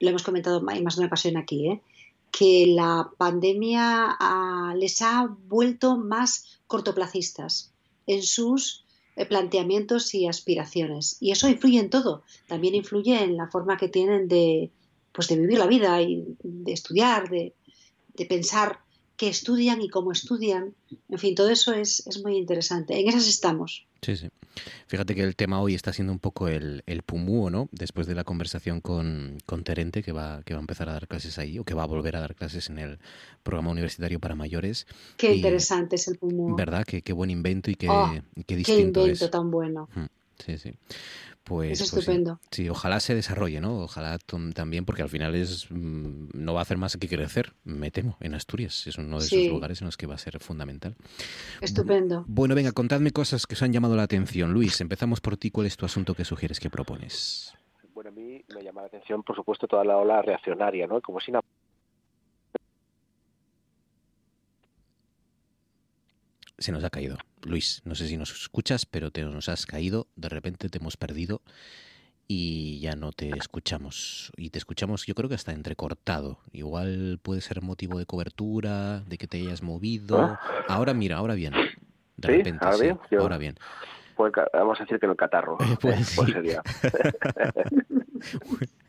[0.00, 1.80] lo hemos comentado en más de una ocasión aquí,
[2.32, 4.18] que la pandemia
[4.76, 7.72] les ha vuelto más cortoplacistas
[8.06, 8.83] en sus
[9.28, 11.16] planteamientos y aspiraciones.
[11.20, 12.22] Y eso influye en todo.
[12.48, 14.70] También influye en la forma que tienen de,
[15.12, 17.54] pues de vivir la vida y de estudiar, de,
[18.14, 18.80] de pensar
[19.16, 20.74] qué estudian y cómo estudian.
[21.08, 22.98] En fin, todo eso es, es muy interesante.
[22.98, 23.86] En esas estamos.
[24.02, 24.28] Sí, sí.
[24.86, 27.68] Fíjate que el tema hoy está siendo un poco el, el pumúo, ¿no?
[27.72, 31.08] Después de la conversación con, con, Terente, que va, que va a empezar a dar
[31.08, 32.98] clases ahí, o que va a volver a dar clases en el
[33.42, 34.86] programa universitario para mayores.
[35.16, 36.56] Qué interesante es el pumúo.
[36.56, 36.84] ¿Verdad?
[36.84, 38.12] Qué, qué buen invento y qué, oh,
[38.46, 39.88] qué distinto Qué invento tan bueno.
[40.44, 40.74] Sí, sí.
[41.44, 42.40] Pues, es pues estupendo.
[42.50, 42.70] sí.
[42.70, 43.80] ojalá se desarrolle, ¿no?
[43.80, 44.16] Ojalá
[44.54, 48.16] también, porque al final es mm, no va a hacer más que crecer, me temo,
[48.20, 48.86] en Asturias.
[48.86, 50.96] Es uno de esos lugares en los que va a ser fundamental.
[51.60, 52.24] Estupendo.
[52.26, 54.54] Bueno, venga, contadme cosas que os han llamado la atención.
[54.54, 55.50] Luis, empezamos por ti.
[55.50, 57.54] ¿Cuál es tu asunto que sugieres que propones?
[57.92, 61.00] Bueno, a mí me llama la atención, por supuesto, toda la ola reaccionaria, ¿no?
[61.00, 61.30] Como si
[66.64, 67.18] se nos ha caído.
[67.42, 70.96] Luis, no sé si nos escuchas, pero te nos has caído, de repente te hemos
[70.96, 71.42] perdido
[72.26, 74.32] y ya no te escuchamos.
[74.38, 76.38] Y te escuchamos yo creo que hasta entrecortado.
[76.52, 80.18] Igual puede ser motivo de cobertura, de que te hayas movido.
[80.18, 80.40] Ah.
[80.68, 81.52] Ahora mira, ahora bien.
[82.16, 82.98] De repente, ahora bien.
[83.18, 83.56] ahora bien.
[84.16, 85.58] Pues, vamos a decir que el catarro.
[85.82, 86.62] pues, pues sería.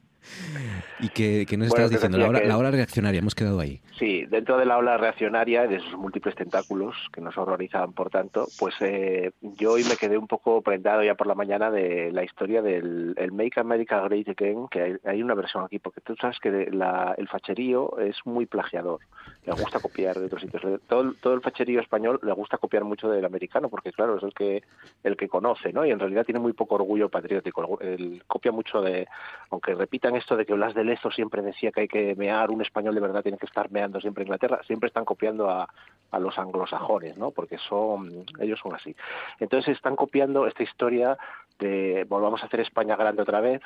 [1.00, 2.18] ¿Y qué, nos estás diciendo?
[2.18, 3.82] La hora, reaccionaria, hemos quedado ahí.
[3.98, 8.48] Sí, dentro de la ola reaccionaria, de esos múltiples tentáculos que nos horrorizaban, por tanto,
[8.60, 12.24] pues eh, yo hoy me quedé un poco prendado ya por la mañana de la
[12.24, 16.50] historia del Make America Great Again, que hay, una versión aquí, porque tú sabes que
[16.50, 19.00] el facherío es muy plagiador,
[19.46, 20.64] le gusta copiar de otros sitios.
[20.88, 24.34] Todo, todo el facherío español le gusta copiar mucho del americano, porque claro, es el
[24.34, 24.64] que,
[25.04, 25.86] el que conoce, ¿no?
[25.86, 29.08] Y en realidad tiene muy poco orgullo patriótico, el, copia mucho de,
[29.50, 32.62] aunque repitan esto de que Blas de Lezo siempre decía que hay que mear, un
[32.62, 35.68] español de verdad tiene que estar meando siempre en Inglaterra, siempre están copiando a,
[36.12, 37.32] a los anglosajones, ¿no?
[37.32, 38.96] Porque son, ellos son así.
[39.40, 41.18] Entonces están copiando esta historia
[41.60, 43.62] de volvamos a hacer España grande otra vez,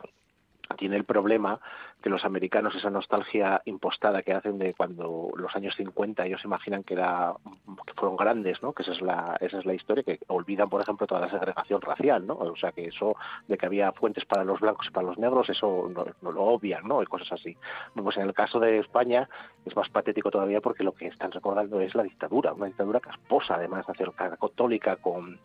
[0.77, 1.59] tiene el problema
[2.01, 6.83] que los americanos esa nostalgia impostada que hacen de cuando los años 50 ellos imaginan
[6.83, 7.33] que era
[7.85, 10.81] que fueron grandes no que esa es la esa es la historia que olvidan por
[10.81, 13.15] ejemplo toda la segregación racial no o sea que eso
[13.47, 15.91] de que había fuentes para los blancos y para los negros eso
[16.21, 17.57] no, lo obvian no y cosas así.
[17.93, 19.29] Pues en el caso de España
[19.65, 23.55] es más patético todavía porque lo que están recordando es la dictadura una dictadura casposa
[23.55, 25.39] además acerca católica con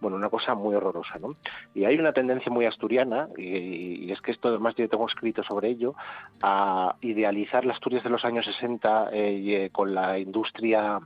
[0.00, 1.36] bueno una cosa muy horrorosa no
[1.74, 5.42] y hay una tendencia muy asturiana y, y es que esto además yo tengo escrito
[5.42, 5.94] sobre ello
[6.42, 11.00] a idealizar las Asturias de los años 60 eh, eh, con la industria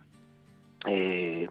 [0.86, 1.48] eh,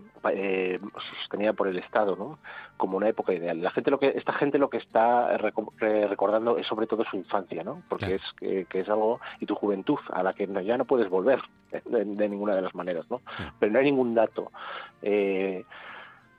[1.19, 2.37] sostenida por el Estado, ¿no?
[2.77, 3.61] Como una época ideal.
[3.61, 7.63] La gente, lo que esta gente lo que está recordando es sobre todo su infancia,
[7.63, 7.81] ¿no?
[7.89, 11.41] Porque es que, es algo y tu juventud a la que ya no puedes volver
[11.85, 13.21] de, ninguna de las maneras, ¿no?
[13.59, 14.51] Pero no hay ningún dato.
[15.01, 15.65] Eh,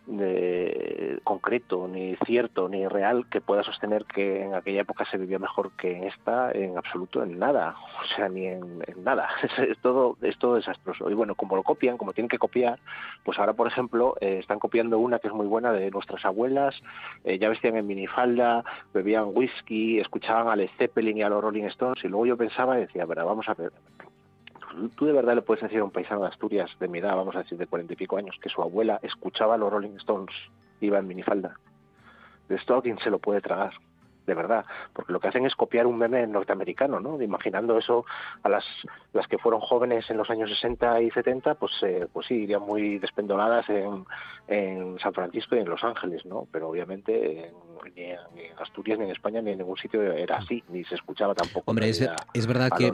[0.06, 5.38] de, concreto, ni cierto, ni real que pueda sostener que en aquella época se vivía
[5.38, 9.28] mejor que en esta, en absoluto, en nada, o sea, ni en, nada.
[9.64, 11.08] Es, todo, es todo desastroso.
[11.10, 12.78] Y bueno, como lo copian, como tienen que copiar,
[13.24, 16.74] pues ahora, por ejemplo, eh, están copiando una que es muy buena de nuestras abuelas,
[17.24, 21.64] eh, ya vestían en minifalda, bebían whisky, escuchaban a Led Zeppelin y a los Rolling
[21.64, 23.72] Stones, y luego yo pensaba y decía, pero vamos a ver,
[24.96, 27.34] tú de verdad le puedes decir a un paisano de Asturias de mi edad, vamos
[27.36, 30.34] a decir de cuarenta y pico años, que su abuela escuchaba los Rolling Stones,
[30.80, 31.58] iba en minifalda.
[32.48, 33.72] De esto alguien se lo puede tragar
[34.26, 37.20] de verdad, porque lo que hacen es copiar un meme norteamericano, ¿no?
[37.20, 38.04] Imaginando eso
[38.42, 38.64] a las,
[39.12, 42.62] las que fueron jóvenes en los años 60 y 70, pues, eh, pues sí, irían
[42.62, 44.04] muy despendoladas en,
[44.48, 46.46] en San Francisco y en Los Ángeles, ¿no?
[46.50, 47.52] Pero obviamente
[47.94, 48.18] ni en,
[48.58, 51.70] Asturias, ni en España, ni en ningún sitio era así, ni se escuchaba tampoco.
[51.70, 52.00] Hombre, es,
[52.32, 52.92] es, verdad que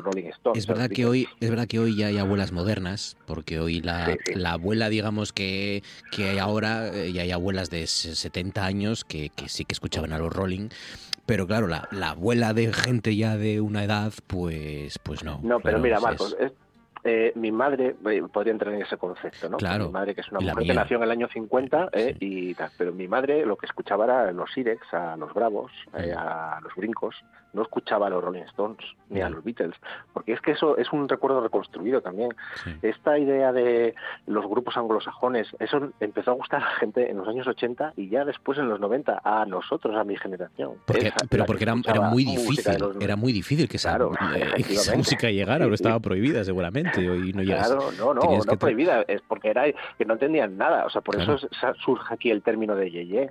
[0.55, 4.17] es verdad que hoy es verdad que hoy ya hay abuelas modernas, porque hoy la,
[4.35, 9.31] la abuela, digamos que, que hay ahora, eh, ya hay abuelas de 70 años que,
[9.31, 10.69] que sí que escuchaban a los Rolling
[11.31, 15.39] pero claro, la, la, abuela de gente ya de una edad, pues, pues no.
[15.45, 16.37] No, pero mira, Marcos,
[17.05, 19.57] eh, mi madre eh, podría entrar en ese concepto, ¿no?
[19.57, 19.87] Claro.
[19.87, 22.73] Mi madre, que es una mujer que nació en el año 50, eh, y tal,
[22.77, 27.15] pero mi madre lo que escuchaba era los Irex, a los Bravos, a los Brincos,
[27.53, 28.79] no escuchaba a los Rolling Stones
[29.09, 29.75] ni a los Beatles,
[30.13, 32.33] porque es que eso es un recuerdo reconstruido también.
[32.81, 33.95] Esta idea de
[34.27, 38.09] los grupos anglosajones, eso empezó a gustar a la gente en los años 80 y
[38.09, 40.75] ya después en los 90 a nosotros, a mi generación.
[41.29, 43.99] pero porque era, era, muy difícil, era muy difícil que esa,
[44.57, 49.51] esa música llegara, o estaba prohibida seguramente no Claro, no, no, no prohibida, es porque
[49.51, 49.65] era
[49.99, 51.37] que no entendían nada, o sea, por eso
[51.85, 53.31] surge aquí el término de yeye.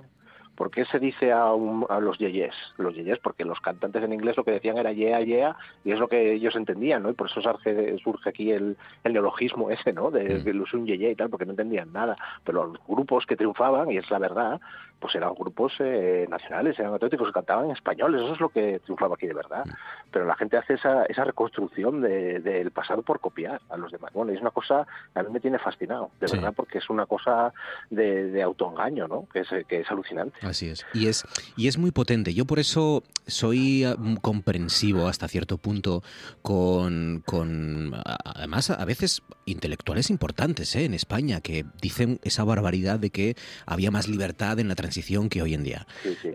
[0.60, 2.54] ¿Por qué se dice a, a los yeyes?
[2.76, 5.56] Los yeyes, porque los cantantes en inglés lo que decían era yeah, yeah,
[5.86, 7.08] y es lo que ellos entendían, ¿no?
[7.08, 10.10] Y por eso surge, surge aquí el, el, neologismo ese, ¿no?
[10.10, 10.44] De, mm.
[10.44, 12.14] de, un yeye y tal, porque no entendían nada.
[12.44, 14.60] Pero los grupos que triunfaban, y es la verdad,
[15.00, 18.80] pues eran grupos eh, nacionales, eran auténticos que cantaban en español, eso es lo que
[18.80, 19.64] triunfaba aquí de verdad.
[20.10, 24.12] Pero la gente hace esa, esa reconstrucción del de, pasado por copiar a los demás.
[24.12, 27.06] Bueno, es una cosa que a mí me tiene fascinado, de verdad, porque es una
[27.06, 27.52] cosa
[27.88, 29.26] de, de autoengaño, ¿no?
[29.32, 30.38] Que es, que es alucinante.
[30.42, 30.84] Así es.
[30.92, 31.24] Y es,
[31.56, 32.34] y es muy potente.
[32.34, 36.02] Yo por eso soy ah, comprensivo hasta cierto punto
[36.42, 37.92] con, con
[38.24, 40.84] además, a veces intelectuales importantes ¿eh?
[40.84, 43.36] en España que dicen esa barbaridad de que
[43.66, 45.86] había más libertad en la transición que hoy en día.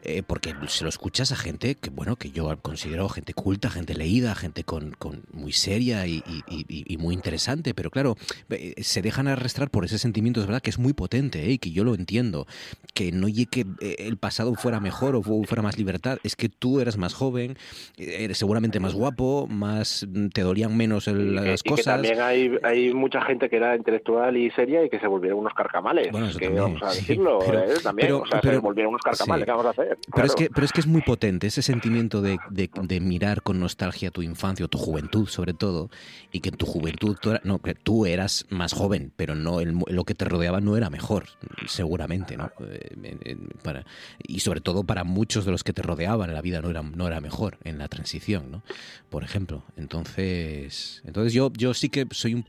[0.04, 3.94] Eh, porque se lo escuchas a gente que, bueno, que yo considero gente culta, gente
[3.94, 8.16] leída, gente con, con muy seria y, y, muy interesante, pero claro,
[8.50, 11.52] eh, se dejan arrastrar por ese sentimiento, es verdad, que es muy potente ¿eh?
[11.52, 12.48] y que yo lo entiendo,
[12.94, 13.66] que no llegue que
[14.00, 17.58] el pasado fuera mejor o fuera más libertad, es que tú eras más joven,
[17.98, 21.86] eres seguramente más guapo, más te dolían menos las cosas.
[21.86, 25.54] también hay, hay mucha gente que era intelectual y seria y que se volvieron unos
[25.54, 26.08] carcamales,
[26.40, 27.38] que vamos a decirlo,
[27.84, 30.00] también, o sea, se volvieron unos carcamales, ¿qué vamos a hacer?
[30.12, 33.60] Pero, es que, pero es que es muy potente ese sentimiento de, de, mirar con
[33.60, 35.92] nostalgia tu infancia o tu juventud, sobre todo,
[36.32, 40.04] y que en tu juventud tú, no, que tú eras más joven, pero no lo
[40.04, 41.26] que te rodeaba no era mejor,
[41.68, 42.52] seguramente, ¿no?
[42.60, 43.86] Eh, para,
[44.28, 46.82] y sobre todo para muchos de los que te rodeaban en la vida no era,
[46.82, 48.64] no era mejor en la transición, ¿no?
[49.12, 49.64] Por ejemplo.
[49.78, 52.46] Entonces, entonces yo, yo sí que soy un,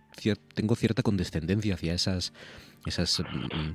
[0.54, 2.32] tengo cierta condescendencia hacia esas,
[2.86, 3.72] esas mm,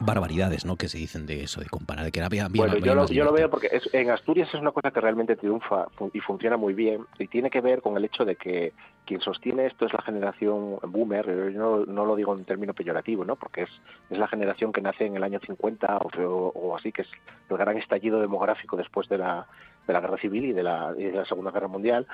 [0.00, 0.76] barbaridades ¿no?
[0.76, 3.32] que se dicen de eso, de comparar, de que había, bueno, yo, lo, yo lo,
[3.32, 7.26] veo porque en Asturias es una cosa que realmente triunfa y funciona muy bien y
[7.28, 8.72] tiene que ver con el hecho de que
[9.04, 13.36] quien sostiene esto es la generación boomer, yo no, lo digo en término peyorativo, ¿no?
[13.36, 13.70] porque es,
[14.08, 17.08] es la generación que nace en el año 50 o, o, así, que es
[17.48, 19.46] el gran estallido demográfico después de la,
[19.86, 22.06] de la Guerra Civil y de la, y de la Segunda Guerra Mundial.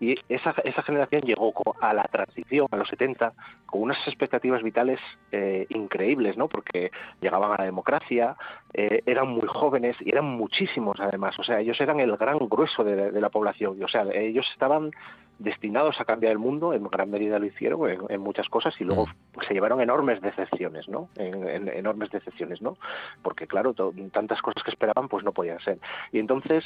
[0.00, 3.32] Y esa, esa generación llegó a la transición, a los 70,
[3.66, 5.00] con unas expectativas vitales
[5.32, 6.48] eh, increíbles, ¿no?
[6.48, 6.90] Porque
[7.20, 8.36] llegaban a la democracia,
[8.72, 11.38] eh, eran muy jóvenes y eran muchísimos además.
[11.38, 13.82] O sea, ellos eran el gran grueso de, de la población.
[13.82, 14.90] O sea, ellos estaban
[15.38, 19.06] destinados a cambiar el mundo, en gran medida lo hicieron en, muchas cosas y luego
[19.06, 19.40] mm.
[19.46, 21.08] se llevaron enormes decepciones, ¿no?
[21.16, 22.76] En, enormes decepciones, ¿no?
[23.22, 23.74] Porque claro,
[24.12, 25.78] tantas cosas que esperaban pues no podían ser.
[26.12, 26.64] Y entonces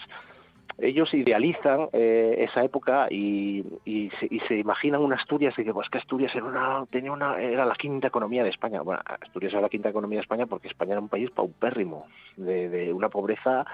[0.79, 4.11] ellos idealizan eh, esa época y, y,
[4.47, 7.75] se, imaginan una Asturias y que pues que Asturias era una tenía una era la
[7.75, 11.01] quinta economía de España bueno Asturias era la quinta economía de España porque España era
[11.01, 12.07] un país paupérrimo
[12.37, 13.67] de, de una pobreza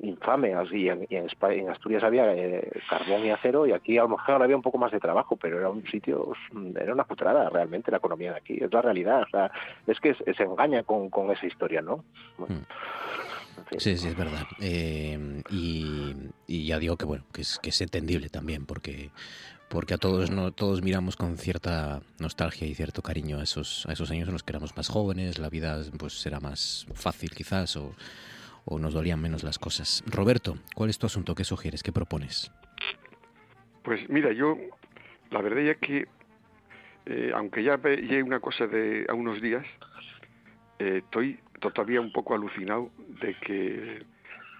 [0.00, 0.54] infame.
[0.54, 4.56] Así, en, en, Asturias había eh, carbón y acero y aquí a lo mejor había
[4.56, 6.32] un poco más de trabajo, pero era un sitio,
[6.74, 8.58] era una putrada realmente la economía de aquí.
[8.60, 9.22] Es la realidad.
[9.22, 9.50] O sea,
[9.86, 12.04] es que se, engaña con, con, esa historia, ¿no?
[13.56, 13.78] Hmm.
[13.78, 14.46] Sí, sí, es verdad.
[14.60, 16.14] Eh, y,
[16.46, 19.10] y, ya digo que bueno, que es, que es entendible también, porque
[19.68, 23.92] porque a todos no todos miramos con cierta nostalgia y cierto cariño a esos a
[23.92, 27.76] esos años en los que éramos más jóvenes, la vida pues era más fácil quizás
[27.76, 27.94] o
[28.64, 30.04] o nos dolían menos las cosas.
[30.06, 31.34] Roberto, ¿cuál es tu asunto?
[31.34, 31.82] ¿Qué sugieres?
[31.82, 32.50] ¿Qué propones?
[33.82, 34.56] Pues mira, yo
[35.30, 36.06] la verdad es que,
[37.06, 39.66] eh, aunque ya llegue una cosa de a unos días,
[40.78, 41.40] eh, estoy
[41.70, 42.90] todavía un poco alucinado
[43.20, 44.02] de que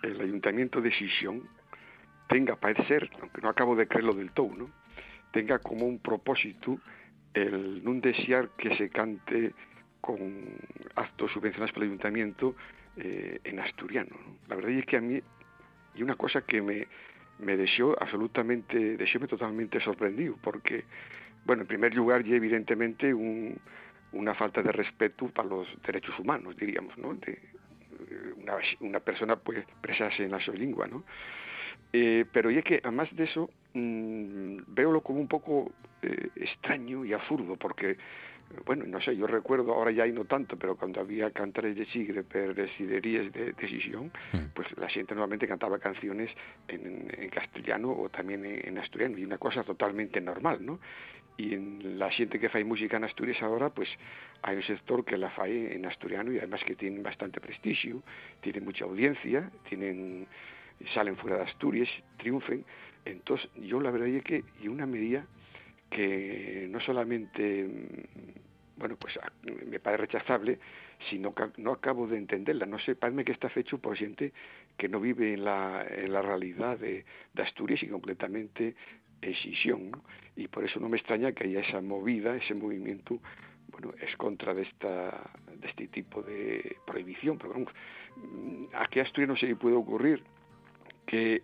[0.02, 1.42] el ayuntamiento de Sisión
[2.28, 4.82] tenga, parece aunque no acabo de creerlo del todo, ¿no?
[5.32, 6.78] tenga como un propósito
[7.34, 9.52] el no desear que se cante
[10.00, 10.18] con
[10.94, 12.54] actos subvencionados por el ayuntamiento
[12.96, 14.14] eh, en asturiano.
[14.48, 15.20] La verdad es que a mí,
[15.94, 16.86] y una cosa que me,
[17.38, 20.84] me dejó absolutamente, me totalmente sorprendido, porque,
[21.46, 23.58] bueno, en primer lugar, y evidentemente un,
[24.12, 27.14] una falta de respeto para los derechos humanos, diríamos, ¿no?
[27.14, 31.04] De, eh, una, una persona puede expresarse en la su lengua, ¿no?
[31.92, 37.12] Eh, pero es que además de eso mmm, veo como un poco eh, extraño y
[37.12, 37.98] absurdo porque
[38.66, 41.86] bueno, no sé, yo recuerdo, ahora ya hay no tanto, pero cuando había cantares de
[41.86, 44.52] sigre per desiderías de decisión, mm.
[44.54, 46.30] pues la gente normalmente cantaba canciones
[46.68, 50.80] en, castellano o también en, asturiano, y una cosa totalmente normal, ¿no?
[51.36, 53.88] Y en la gente que hace música en Asturias ahora, pues
[54.42, 58.02] hay un sector que la fae en asturiano y además que tienen bastante prestigio,
[58.40, 60.26] tienen mucha audiencia, tienen
[60.94, 61.88] salen fuera de Asturias,
[62.18, 62.64] triunfen.
[63.04, 65.24] Entonces, yo la verdad es que, y una medida
[65.90, 67.68] que no solamente
[68.76, 69.18] bueno pues
[69.66, 70.58] me parece rechazable
[71.10, 74.32] sino que no acabo de entenderla no sé parece que está hecho por gente
[74.78, 77.04] que no vive en la, en la realidad de,
[77.36, 78.74] Asturias y completamente
[79.22, 79.92] escisión
[80.36, 83.18] y por eso no me extraña que haya esa movida ese movimiento
[83.68, 87.72] bueno es contra de esta de este tipo de prohibición pero vamos
[88.16, 90.22] mm, a Asturias no se le puede ocurrir
[91.06, 91.42] que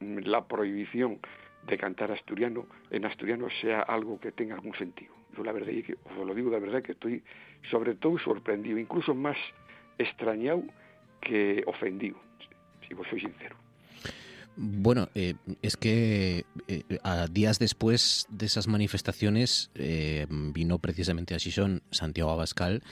[0.00, 1.18] mm, la prohibición
[1.66, 5.14] de cantar asturiano en asturiano sea algo que tenga algún sentido.
[5.36, 7.22] Yo la verdad, que, os lo digo de verdad, que estoy
[7.70, 9.36] sobre todo sorprendido, incluso más
[9.98, 10.62] extrañado
[11.20, 12.16] que ofendido,
[12.86, 13.56] si vos soy sincero.
[14.56, 21.38] Bueno, eh, es que eh, a días después de esas manifestaciones eh, vino precisamente a
[21.38, 22.82] Xixón Santiago Abascal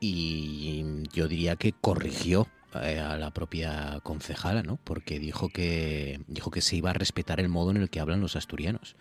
[0.00, 4.78] y yo diría que corrigió eh, a la propia concejala, ¿no?
[4.84, 8.20] Porque dijo que dijo que se iba a respetar el modo en el que hablan
[8.20, 8.94] los asturianos.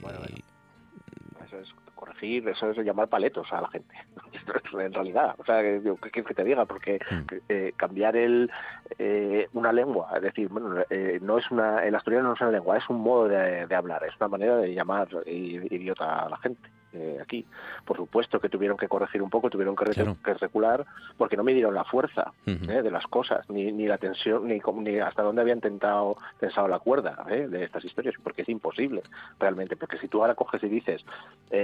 [0.00, 0.18] Bueno,
[2.22, 3.94] corregir, eso es llamar paletos a la gente,
[4.78, 5.34] en realidad.
[5.38, 5.82] O sea, que,
[6.12, 7.34] que, te diga, porque mm.
[7.48, 8.50] eh, cambiar el
[8.98, 10.84] eh, una lengua, es decir, bueno,
[11.20, 14.04] no es una, el asturiano no es una lengua, es un modo de, de hablar,
[14.04, 16.68] es una manera de llamar idiota a la gente.
[16.94, 17.46] Eh, aquí.
[17.86, 20.84] Por supuesto que tuvieron que corregir un poco, tuvieron que, recular,
[21.16, 24.98] porque no midieron la fuerza eh, de las cosas, ni, ni la tensión, ni, ni,
[24.98, 29.02] hasta dónde habían tentado, tensado la cuerda eh, de estas historias, porque es imposible
[29.40, 29.76] realmente.
[29.76, 31.04] Porque si tú ahora coges y dices,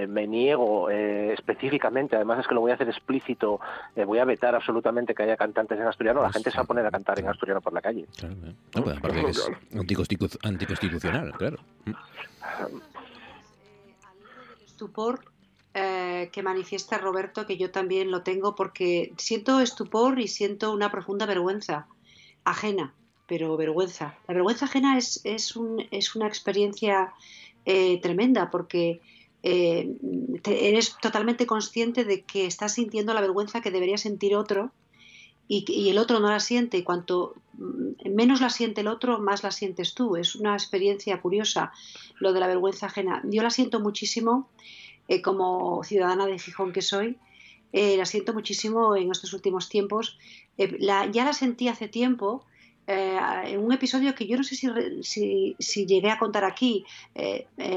[0.09, 3.60] me niego específicamente, además es que lo voy a hacer explícito,
[4.06, 6.86] voy a vetar absolutamente que haya cantantes en asturiano, la gente se va a poner
[6.86, 8.06] a cantar en asturiano por la calle.
[8.16, 8.34] Claro,
[8.74, 9.50] no, pues aparte es
[10.42, 11.59] anticonstitucional, claro
[14.78, 15.24] estupor
[15.74, 20.90] eh, que manifiesta Roberto, que yo también lo tengo, porque siento estupor y siento una
[20.90, 21.88] profunda vergüenza
[22.44, 22.94] ajena,
[23.26, 24.16] pero vergüenza.
[24.28, 27.12] La vergüenza ajena es, es, un, es una experiencia
[27.64, 29.00] eh, tremenda porque
[29.42, 29.96] eh,
[30.44, 34.70] eres totalmente consciente de que estás sintiendo la vergüenza que debería sentir otro
[35.49, 39.43] y, el otro no la siente y cuanto mm, menos la siente el otro, más
[39.43, 40.16] la sientes tú.
[40.16, 41.73] Es una experiencia curiosa
[42.20, 43.23] lo de la vergüenza ajena.
[43.25, 44.49] Yo la siento muchísimo
[45.09, 47.16] eh, como ciudadana de Gijón que soy.
[47.73, 50.19] Eh, la siento muchísimo en estos últimos tiempos.
[50.59, 52.45] Eh, ya la sentí hace tiempo
[52.91, 54.57] en un episodio que yo no sé
[55.03, 56.87] si, si, llegué a contar aquí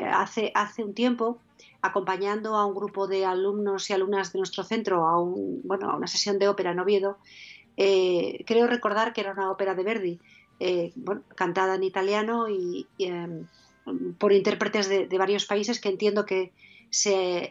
[0.10, 1.38] hace, hace un tiempo,
[1.82, 5.98] acompañando a un grupo de alumnos y alumnas de nuestro centro a, un, bueno, a
[5.98, 7.18] una sesión de ópera en Oviedo,
[8.46, 10.20] creo recordar que era una ópera de Verdi,
[11.36, 13.48] cantada en italiano y, em,
[14.20, 16.52] por intérpretes de, varios países que entiendo que
[16.92, 17.50] se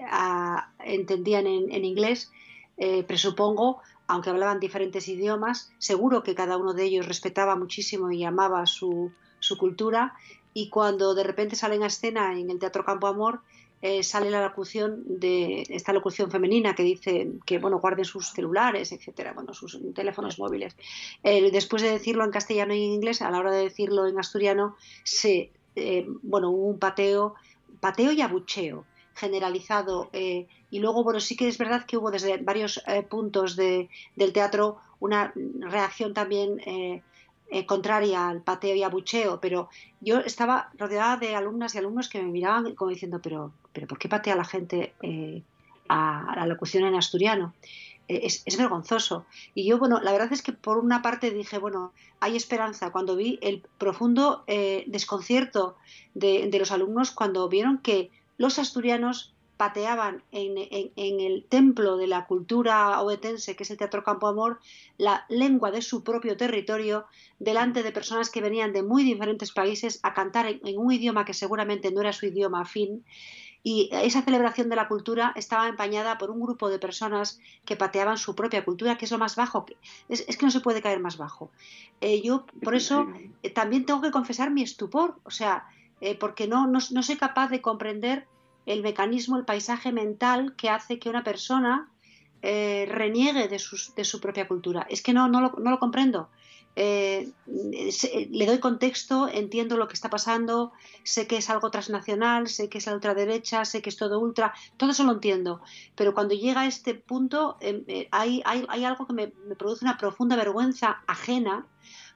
[0.85, 2.31] entendían en, inglés,
[2.77, 8.25] eh, presupongo, aunque hablaban diferentes idiomas, seguro que cada uno de ellos respetaba muchísimo y
[8.25, 9.13] amaba su,
[9.59, 10.15] cultura.
[10.53, 13.41] Y cuando de repente salen a escena en el Teatro Campo Amor,
[13.83, 18.93] eh, sale la locución de esta locución femenina que dice que bueno guarden sus celulares
[18.93, 20.77] etcétera bueno sus teléfonos móviles
[21.23, 24.19] eh, después de decirlo en castellano y en inglés a la hora de decirlo en
[24.19, 27.35] asturiano se eh, bueno, un pateo,
[27.81, 28.85] pateo y abucheo
[29.15, 30.11] generalizado.
[30.13, 33.89] Y luego, bueno, sí que es verdad que hubo desde varios puntos del
[34.33, 36.61] teatro una reacción también
[37.67, 39.69] contraria al pateo y abucheo, pero
[40.01, 43.99] yo estaba rodeada de alumnas y alumnos que me miraban como diciendo, pero, pero ¿por
[43.99, 44.95] qué patea la gente
[45.89, 47.53] a la locución en asturiano?
[48.11, 49.25] es, vergonzoso.
[49.55, 53.17] Y yo, bueno, la verdad es que por una parte dije, bueno, hay esperanza cuando
[53.17, 55.77] vi el profundo eh, desconcierto
[56.15, 60.57] de, los alumnos cuando vieron que los asturianos pateaban en,
[60.97, 64.59] el templo de la cultura oetense, que es el Teatro Campo Amor,
[64.97, 67.05] la lengua de su propio territorio
[67.39, 71.27] delante de personas que venían de muy diferentes países a cantar en, en un idioma
[71.27, 73.05] que seguramente no era su idioma afín
[73.63, 78.17] y esa celebración de la cultura estaba empañada por un grupo de personas que pateaban
[78.17, 79.67] su propia cultura, que es lo más bajo.
[80.09, 81.51] Es, que no se puede caer más bajo.
[82.01, 83.07] Eh, yo, por eso,
[83.43, 85.67] eh, también tengo que confesar mi estupor, o sea,
[86.01, 88.27] eh, porque no, no, soy capaz de comprender
[88.73, 91.89] el mecanismo, el paisaje mental que hace que una persona
[92.43, 94.87] reniegue de, su propia cultura.
[94.89, 96.31] Es que no, lo, comprendo.
[96.77, 97.33] Eh,
[98.31, 100.73] le doy contexto, entiendo lo que está pasando,
[101.03, 104.55] sé que es algo transnacional, sé que es la ultraderecha, sé que es todo ultra,
[104.77, 105.61] todo eso lo entiendo,
[105.97, 109.99] pero cuando llega a este punto em, eh, hay, hay, algo que me, produce una
[109.99, 111.67] profunda vergüenza ajena,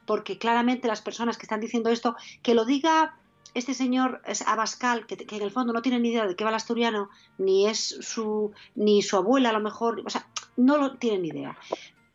[0.05, 3.17] porque claramente las personas que están diciendo esto, que lo diga
[3.55, 6.51] este señor Abascal, que, que, en el fondo no tiene ni idea de qué va
[6.51, 7.09] el asturiano,
[7.39, 11.29] ni es su, ni su abuela a lo mejor, o sea, no lo tienen ni
[11.29, 11.57] idea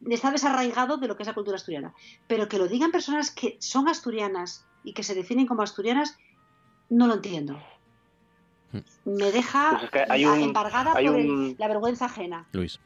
[0.08, 1.94] está desarraigado de lo que es la cultura asturiana.
[2.26, 6.18] Pero que lo digan personas que son asturianas y que se definen como asturianas,
[6.88, 7.60] no lo entiendo.
[8.72, 8.80] Hmm.
[9.04, 11.18] Me deja pues embargada por
[11.58, 12.48] la vergüenza ajena.
[12.52, 12.80] Luis.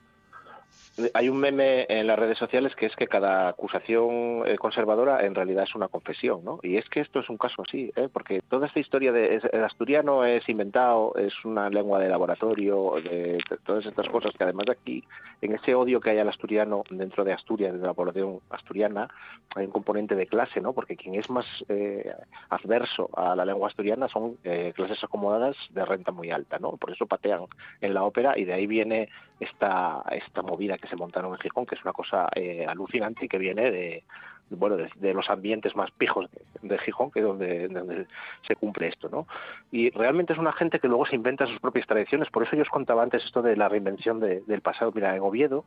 [1.12, 5.34] Hay un meme en las redes sociales que es que cada acusación eh, conservadora en
[5.34, 6.60] realidad es una confesión, ¿no?
[6.62, 8.08] Y es que esto es un caso así, ¿eh?
[8.12, 13.38] porque toda esta historia de el asturiano es inventado, es una lengua de laboratorio, de,
[13.64, 15.04] todas estas cosas que además de aquí,
[15.42, 19.08] en ese odio que hay al asturiano dentro de Asturias, de la población asturiana,
[19.56, 20.74] hay un componente de clase, ¿no?
[20.74, 22.12] Porque quien es más eh,
[22.50, 26.76] adverso a la lengua asturiana son eh, clases acomodadas de renta muy alta, ¿no?
[26.76, 27.46] Por eso patean
[27.80, 29.08] en la ópera y de ahí viene
[29.40, 33.28] esta, esta movida que se montaron en Gijón, que es una cosa eh, alucinante y
[33.28, 34.04] que viene de,
[34.50, 36.28] bueno, de, los ambientes más pijos
[36.62, 38.06] de, Gijón, que es donde,
[38.46, 39.26] se cumple esto, ¿no?
[39.70, 42.62] Y realmente es una gente que luego se inventa sus propias tradiciones, por eso yo
[42.62, 44.92] os contaba antes esto de la reinvención del pasado.
[44.94, 45.64] Mira, en Oviedo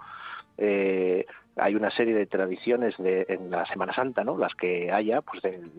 [0.57, 1.25] eh,
[1.59, 4.37] hay una serie de tradiciones en la Semana Santa, ¿no?
[4.37, 5.71] Las que haya, pues del,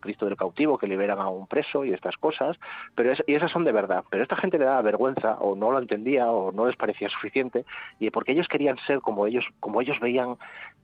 [0.00, 2.58] Cristo del cautivo que liberan a un preso y estas cosas,
[2.94, 4.04] pero y esas son de verdad.
[4.10, 7.64] Pero esta gente le daba vergüenza o no lo entendía o no les parecía suficiente
[7.98, 10.36] y porque ellos querían ser como ellos, como ellos veían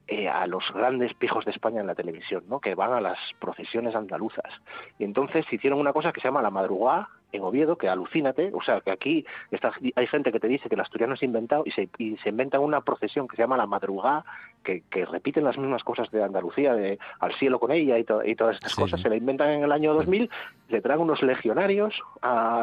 [0.07, 2.61] eh, a los grandes pijos de España en la televisión, ¿no?
[2.61, 4.53] Que van a las procesiones andaluzas.
[4.99, 8.63] Y entonces hicieron una cosa que se llama la madrugada en Oviedo, que alucínate, o
[8.63, 11.73] sea, que aquí está, hay gente que te dice que el asturiano es inventado y
[11.73, 14.25] se, y se inventan una procesión que se llama la madrugada,
[14.63, 18.35] que, que, repiten las mismas cosas de Andalucía, de al cielo con ella y, y
[18.35, 20.31] todas estas cosas, se la inventan en el año 2000,
[20.69, 22.01] le traen unos legionarios,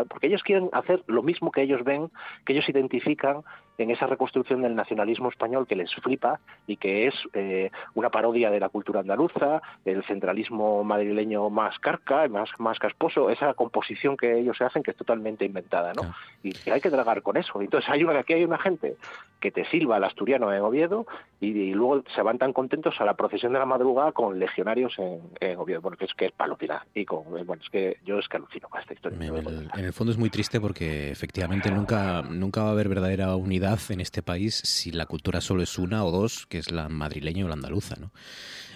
[0.08, 2.10] porque ellos quieren hacer lo mismo que ellos ven,
[2.46, 3.44] que ellos identifican
[3.78, 8.50] en esa reconstrucción del nacionalismo español que les flipa y que es eh, una parodia
[8.50, 14.40] de la cultura andaluza, el centralismo madrileño más carca, más, más casposo, esa composición que
[14.40, 16.14] ellos se hacen que es totalmente inventada, ¿no?
[16.44, 17.62] Y que hay que tragar con eso.
[17.62, 18.96] Entonces hay una, aquí hay una gente
[19.40, 21.08] que te silba el asturiano en Oviedo
[21.40, 25.58] y, luego se van tan contentos a la procesión de la madrugada con legionarios en,
[25.58, 28.38] Oviedo, bueno, que es que es palotina y con, bueno, es que yo es que
[28.38, 29.18] alucino con esta historia.
[29.20, 33.71] en el fondo es muy triste porque efectivamente nunca, nunca va a haber verdadera unidad
[33.90, 37.46] en este país si la cultura solo es una o dos, que es la madrileña
[37.46, 38.12] o la andaluza, ¿no?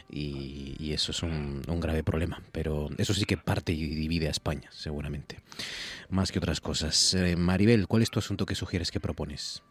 [0.10, 4.70] Y, eso es un, grave problema, pero eso sí que parte y divide a España,
[4.72, 5.42] seguramente,
[6.10, 7.14] más que otras cosas.
[7.16, 9.62] Eh, Maribel, ¿cuál es tu asunto que sugieres que propones?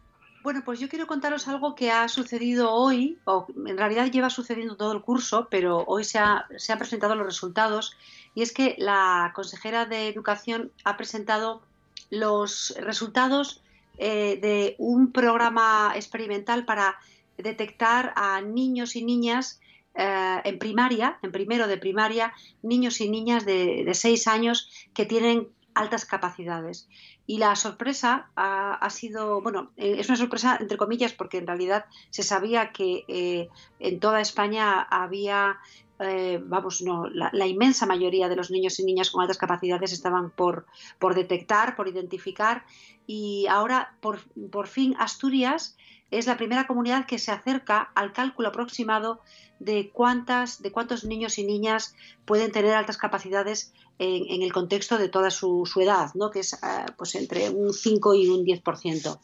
[0.43, 4.77] Bueno, pues yo quiero contaros algo que ha sucedido hoy, o en realidad lleva sucediendo
[4.77, 6.19] todo el curso, pero hoy se,
[6.59, 7.97] se han presentado los resultados,
[8.35, 11.63] y es que la consejera de Educación ha presentado
[12.11, 13.63] los resultados
[13.99, 16.97] eh, de un programa experimental para
[17.39, 19.61] detectar a niños y niñas
[19.95, 25.49] eh, en primaria, en primero de primaria, niños y niñas de, seis años que tienen
[25.75, 26.89] altas capacidades.
[27.27, 31.87] Y la sorpresa ha, sido, bueno, eh, es una sorpresa entre comillas porque en realidad
[32.11, 33.49] se sabía que
[33.79, 35.59] en toda España había
[36.01, 40.31] eh, vamos, no, la, inmensa mayoría de los niños y niñas con altas capacidades estaban
[40.31, 40.67] por,
[40.99, 42.65] por detectar, por identificar
[43.07, 44.19] y ahora por,
[44.51, 45.77] por fin Asturias
[46.11, 49.21] es la primera comunidad que se acerca al cálculo aproximado
[49.61, 51.95] de cuántas, de cuántos niños y niñas
[52.25, 56.31] pueden tener altas capacidades en, el contexto de toda su, edad, ¿no?
[56.31, 56.59] que es eh,
[56.97, 59.19] pues entre un 5 y un 10%.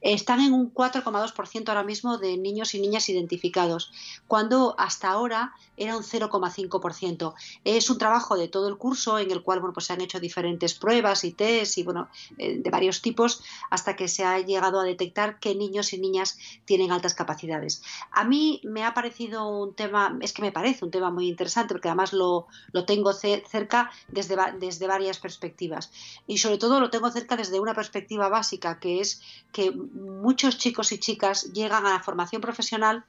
[0.00, 3.92] Están en un 4,2% ahora mismo de niños y niñas identificados,
[4.26, 7.34] cuando hasta ahora era un 0,5%.
[7.64, 10.20] Es un trabajo de todo el curso en el cual bueno, pues se han hecho
[10.20, 14.80] diferentes pruebas y test y bueno, eh, de varios tipos hasta que se ha llegado
[14.80, 17.82] a detectar qué niños y niñas tienen altas capacidades.
[18.10, 21.74] A mí me ha parecido un tema, es que me parece un tema muy interesante
[21.74, 25.90] porque además lo, lo tengo cerca desde, desde varias perspectivas.
[26.26, 29.20] Y sobre todo lo tengo cerca desde una perspectiva básica, que es
[29.52, 33.04] que muchos chicos y chicas llegan a la formación profesional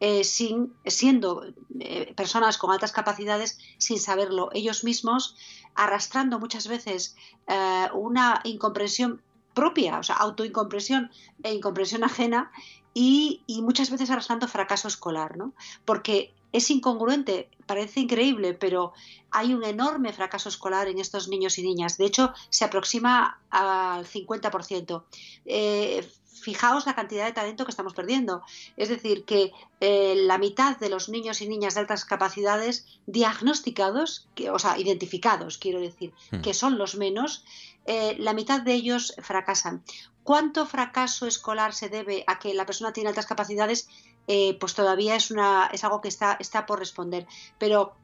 [0.00, 1.44] eh, sin, siendo
[1.80, 5.36] eh, personas con altas capacidades sin saberlo ellos mismos,
[5.74, 7.16] arrastrando muchas veces
[7.46, 9.22] eh, una incomprensión
[9.54, 11.10] propia, o sea, autoincompresión
[11.42, 12.50] e incomprensión ajena
[12.92, 15.52] y, y, muchas veces arrastrando fracaso escolar, ¿no?
[15.84, 18.92] Porque es incongruente, parece increíble, pero
[19.32, 21.98] hay un enorme fracaso escolar en estos niños y niñas.
[21.98, 25.02] De hecho, se aproxima al 50%.
[25.46, 26.08] Eh,
[26.44, 28.42] fijaos la cantidad de talento que estamos perdiendo.
[28.76, 34.28] Es decir, que eh, la mitad de los niños y niñas de altas capacidades diagnosticados,
[34.52, 36.40] o sea, identificados, quiero decir, hmm.
[36.42, 37.44] que son los menos,
[37.86, 39.82] eh, la mitad de ellos fracasan.
[40.22, 43.88] ¿Cuánto fracaso escolar se debe a que la persona tiene altas capacidades?
[44.26, 47.26] Eh, pues todavía es, una, es algo que está, está por responder.
[47.58, 47.94] Pero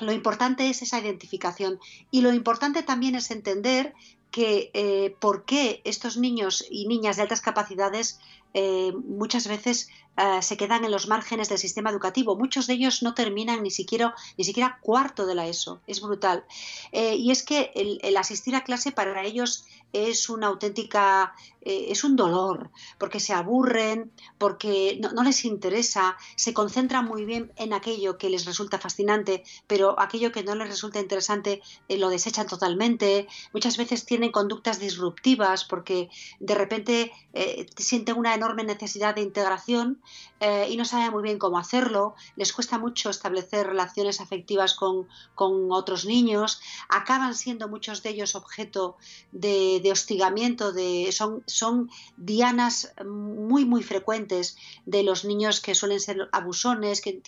[0.00, 1.78] lo importante es esa identificación
[2.10, 3.94] y lo importante también es entender
[4.30, 8.20] que eh, por qué estos niños y niñas de altas capacidades
[8.54, 9.88] eh, muchas veces
[10.42, 12.36] se quedan en los márgenes del sistema educativo.
[12.36, 15.80] Muchos de ellos no terminan ni siquiera, ni siquiera cuarto de la ESO.
[15.86, 16.44] Es brutal.
[16.92, 19.64] y es que el, asistir a clase para ellos
[19.94, 26.54] es una auténtica, eh, es un dolor, porque se aburren, porque no, les interesa, se
[26.54, 31.00] concentran muy bien en aquello que les resulta fascinante, pero aquello que no les resulta
[31.00, 33.28] interesante eh, lo desechan totalmente.
[33.52, 36.08] Muchas veces tienen conductas disruptivas porque
[36.38, 40.00] de repente eh, sienten una enorme necesidad de integración
[40.70, 45.70] y no saben muy bien cómo hacerlo, les cuesta mucho establecer relaciones afectivas con, con
[45.70, 48.96] otros niños, acaban siendo muchos de ellos objeto
[49.32, 49.50] de
[49.82, 54.56] de, hostigamiento, de, son, son dianas muy, muy frecuentes
[54.86, 57.20] de los niños que suelen ser abusones, que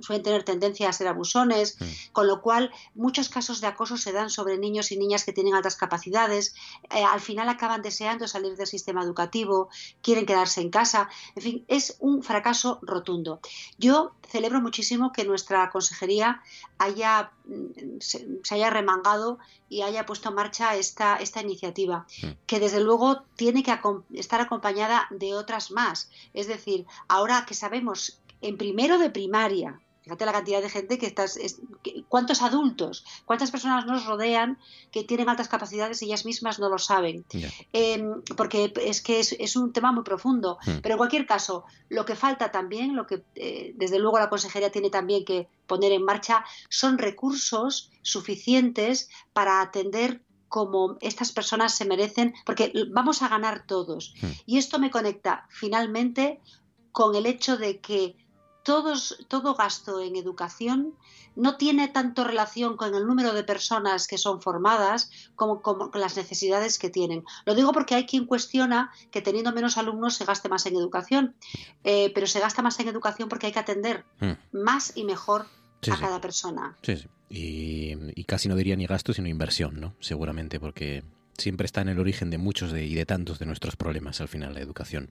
[0.00, 1.84] suelen tener tendencia a ser abusones, mm.
[2.12, 5.54] con lo cual muchos casos de acoso se dan sobre niños y niñas que tienen
[5.54, 6.54] altas capacidades,
[6.90, 9.68] eh, al final acaban deseando salir del sistema educativo,
[10.02, 13.40] quieren quedarse en casa, en fin, es un fracaso rotundo.
[13.78, 16.42] Yo celebro muchísimo que nuestra consejería
[16.78, 19.38] haya, mm, se, haya remangado
[19.68, 22.26] y haya puesto en marcha esta, esta iniciativa, mm.
[22.46, 23.76] que desde luego tiene que
[24.14, 26.10] estar acompañada de otras más.
[26.34, 31.04] Es decir, ahora que sabemos en primero de primaria Fíjate la cantidad de gente que
[31.04, 31.38] estás.
[32.08, 34.58] ¿Cuántos adultos, cuántas personas nos rodean
[34.90, 37.26] que tienen altas capacidades y ellas mismas no lo saben?
[37.74, 40.56] Em, porque es que es, un tema muy profundo.
[40.64, 40.78] Hmm.
[40.82, 44.72] Pero en cualquier caso, lo que falta también, lo que eh, desde luego la consejería
[44.72, 51.84] tiene también que poner en marcha, son recursos suficientes para atender como estas personas se
[51.84, 54.14] merecen, porque vamos a ganar todos.
[54.22, 54.30] Hmm.
[54.46, 56.40] Y esto me conecta finalmente
[56.92, 58.16] con el hecho de que
[59.28, 60.94] todo gasto en educación
[61.36, 66.16] no tiene tanto relación con el número de personas que son formadas como, con las
[66.16, 67.24] necesidades que tienen.
[67.46, 71.34] Lo digo porque hay quien cuestiona que teniendo menos alumnos se gaste más en educación,
[71.84, 74.32] eh, pero se gasta más en educación porque hay que atender hmm.
[74.52, 75.46] más y mejor
[75.90, 76.76] a cada persona.
[76.82, 77.08] Sí, sí.
[77.30, 79.94] Y, y, casi no diría ni gasto, sino inversión, ¿no?
[80.00, 81.04] Seguramente, porque
[81.38, 84.54] siempre está en el origen de muchos y de tantos de nuestros problemas al final,
[84.54, 85.08] la educación.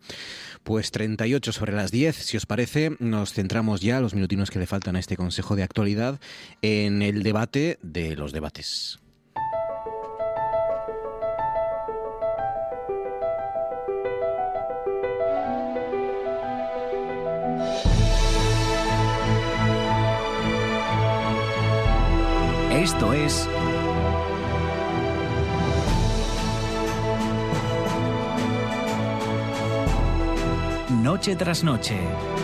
[0.63, 4.67] Pues 38 sobre las 10, si os parece, nos centramos ya, los minutinos que le
[4.67, 6.19] faltan a este Consejo de Actualidad,
[6.61, 8.99] en el debate de los debates.
[22.87, 23.49] Esto es
[30.89, 32.36] Noche tras noche.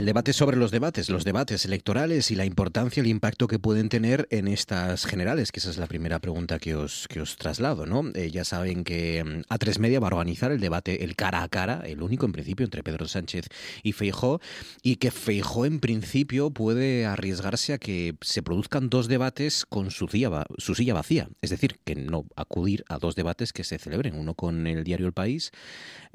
[0.00, 3.90] El debate sobre los debates, los debates electorales y la importancia, el impacto que pueden
[3.90, 7.84] tener en estas generales, que esa es la primera pregunta que os, que os traslado,
[7.84, 8.10] ¿no?
[8.14, 11.48] Eh, ya saben que mm, A3 Media va a organizar el debate, el cara a
[11.50, 13.48] cara, el único en principio entre Pedro Sánchez
[13.82, 14.40] y Feijó,
[14.82, 20.08] y que Feijó en principio puede arriesgarse a que se produzcan dos debates con su
[20.08, 24.14] silla, su silla vacía, es decir, que no acudir a dos debates que se celebren,
[24.14, 25.52] uno con el diario El País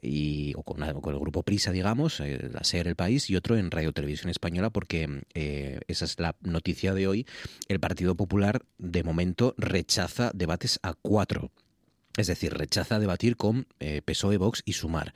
[0.02, 3.72] y, o con, el grupo Prisa, digamos, eh, la SER El País, y otro en
[3.72, 7.26] Radio Televisión Española, porque eh, esa es la noticia de hoy.
[7.68, 11.52] El Partido Popular, de momento, rechaza debates a cuatro.
[12.18, 15.14] Es decir, rechaza debatir con eh, PSOE, Vox y Sumar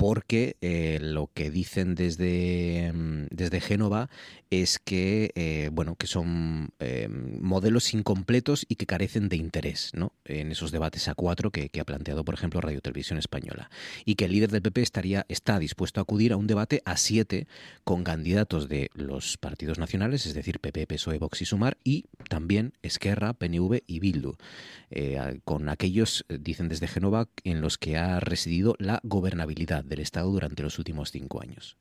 [0.00, 4.08] porque eh, lo que dicen desde, mm, desde Génova
[4.50, 10.12] es que eh, bueno que son eh, modelos incompletos y que carecen de interés ¿no?
[10.24, 13.70] en esos debates a cuatro que, ha planteado por ejemplo Radio Televisión Española
[14.04, 16.96] y que el líder del PP estaría está dispuesto a acudir a un debate a
[16.96, 17.46] siete
[17.84, 22.72] con candidatos de los partidos nacionales es decir PP PSOE Vox y Sumar y también
[22.82, 24.34] Esquerra PNV y Bildu
[25.44, 30.64] con aquellos dicen desde Génova en los que ha residido la gobernabilidad del Estado durante
[30.64, 31.76] los últimos cinco años.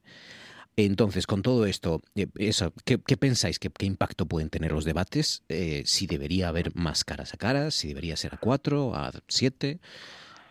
[0.85, 3.59] Entonces, con todo esto, eh, eso, ¿qué, pensáis?
[3.59, 5.43] ¿Qué, impacto pueden tener los debates?
[5.49, 9.79] Eh, si debería haber más caras a caras, si debería ser a cuatro, a siete.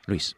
[0.07, 0.37] Luis.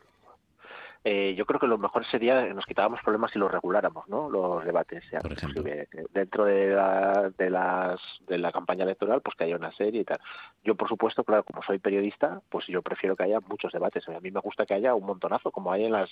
[1.03, 4.31] Eh, yo creo que lo mejor sería que nos quitáramos problemas si los reguláramos, ¿no?
[4.31, 5.03] Los debates.
[5.21, 5.65] Por ejemplo.
[6.13, 10.05] Dentro de la, de, las, de la campaña electoral, pues que haya una serie y
[10.05, 10.21] tal.
[10.63, 14.09] Yo, por supuesto, claro, como soy periodista, pues yo prefiero que haya muchos debates.
[14.09, 16.11] A mí me gusta que haya un montonazo, como hay en las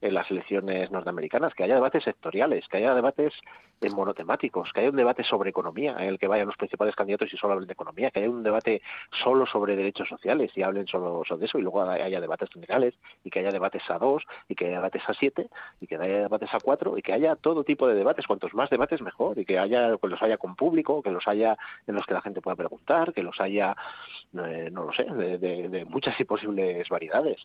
[0.00, 3.32] en las elecciones norteamericanas, que haya debates sectoriales, que haya debates
[3.92, 7.36] monotemáticos, que haya un debate sobre economía en el que vayan los principales candidatos y
[7.36, 8.80] solo hablen de economía, que haya un debate
[9.22, 12.94] solo sobre derechos sociales y hablen solo sobre eso y luego haya debates generales
[13.24, 15.48] y que haya debates a dos y que haya debates a siete
[15.80, 18.70] y que haya debates a cuatro y que haya todo tipo de debates, cuantos más
[18.70, 21.56] debates mejor y que haya que los haya con público, que los haya
[21.86, 23.76] en los que la gente pueda preguntar, que los haya
[24.32, 25.38] eh, no lo sé, de,
[25.68, 27.44] de muchas y posibles variedades.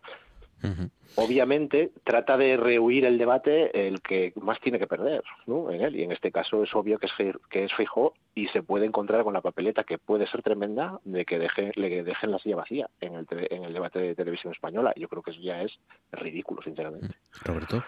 [1.15, 5.71] Obviamente trata de rehuir el debate el que más tiene que perder ¿no?
[5.71, 7.13] en él, y en este caso es obvio que es,
[7.49, 11.25] que es fijo y se puede encontrar con la papeleta que puede ser tremenda de
[11.25, 14.93] que deje, le dejen la silla vacía en el, en el debate de televisión española.
[14.95, 15.77] Yo creo que eso ya es
[16.11, 17.15] ridículo, sinceramente.
[17.43, 17.83] Roberto.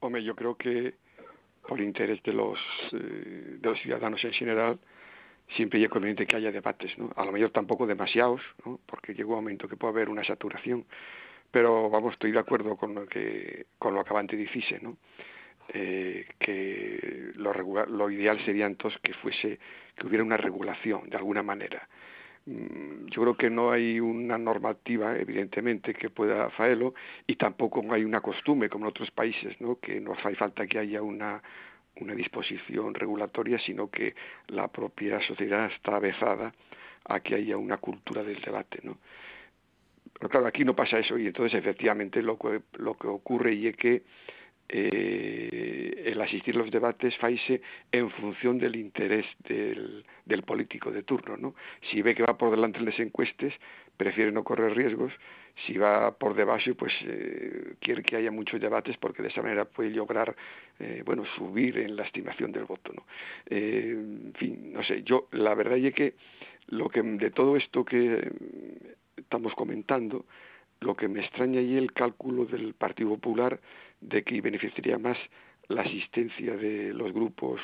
[0.00, 0.94] Hombre, yo creo que
[1.66, 2.58] por interés de los,
[2.92, 4.78] eh, de los ciudadanos en general,
[5.48, 7.10] siempre es conveniente que haya debates, ¿no?
[7.16, 8.40] A lo mejor tampoco demasiados.
[8.86, 10.84] Porque llega un momento que puede haber una saturación,
[11.50, 14.96] pero vamos, estoy de acuerdo con lo que con lo acabante dice, ¿no?
[15.68, 17.52] Eh, que lo,
[17.86, 19.58] lo ideal sería entonces que fuese
[19.96, 21.88] que hubiera una regulación de alguna manera.
[22.46, 26.94] Mm, yo creo que no hay una normativa, evidentemente, que pueda hacerlo
[27.26, 29.78] y tampoco hay una costumbre como en otros países, ¿no?
[29.80, 31.42] Que no hace falta que haya una
[32.00, 34.14] una disposición regulatoria, sino que
[34.48, 36.52] la propia sociedad está avezada
[37.04, 38.98] a que haya una cultura del debate, ¿no?
[40.14, 43.66] Pero claro, aquí no pasa eso y entonces efectivamente lo que, lo que ocurre y
[43.66, 44.02] es que
[44.68, 47.60] eh, el asistir a los debates faise
[47.92, 51.54] en función del interés del, del político de turno, ¿no?
[51.90, 53.52] Si ve que va por delante en las encuestas,
[53.96, 55.12] prefiere no correr riesgos
[55.66, 59.64] si va por debajo, pues eh, quiere que haya muchos debates porque de esa manera
[59.64, 60.34] puede lograr,
[60.80, 63.04] eh, bueno, subir en la estimación del voto, ¿no?
[63.48, 66.14] Eh, en fin, no sé, yo la verdad es que
[66.66, 68.32] lo que de todo esto que
[69.16, 70.24] estamos comentando,
[70.80, 73.60] lo que me extraña ahí el cálculo del Partido Popular
[74.08, 75.18] de que beneficiaría más
[75.68, 77.60] la asistencia de los grupos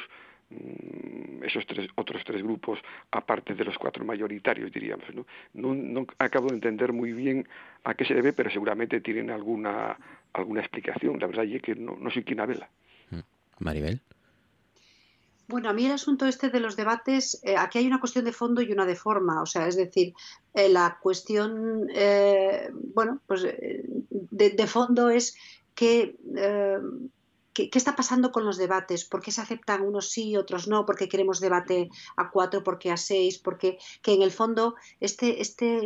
[0.50, 2.80] Mm, esos tres, otros tres grupos,
[3.12, 5.06] aparte de los cuatro mayoritarios, diríamos.
[5.14, 5.74] ¿no?
[5.74, 7.48] No, acabo de entender muy bien
[7.84, 9.96] a qué se debe, pero seguramente tienen alguna,
[10.32, 11.20] alguna explicación.
[11.20, 12.68] La verdad es que no, no soy quien vela.
[13.10, 13.20] Mm.
[13.60, 14.00] Maribel.
[15.46, 18.32] Bueno, a mí el asunto este de los debates, eh, aquí hay una cuestión de
[18.32, 20.14] fondo y una de forma, o sea, es decir,
[20.54, 25.36] eh, la cuestión, eh, bueno, pues de, de, fondo es
[25.81, 26.16] que
[27.52, 29.05] ¿Qué, está pasando con los debates?
[29.05, 30.86] ¿Por qué se aceptan unos sí, otros no?
[30.86, 32.62] ¿Por qué queremos debate a cuatro?
[32.62, 33.39] ¿Por qué a seis?
[33.39, 35.81] Porque que en el fondo este, este,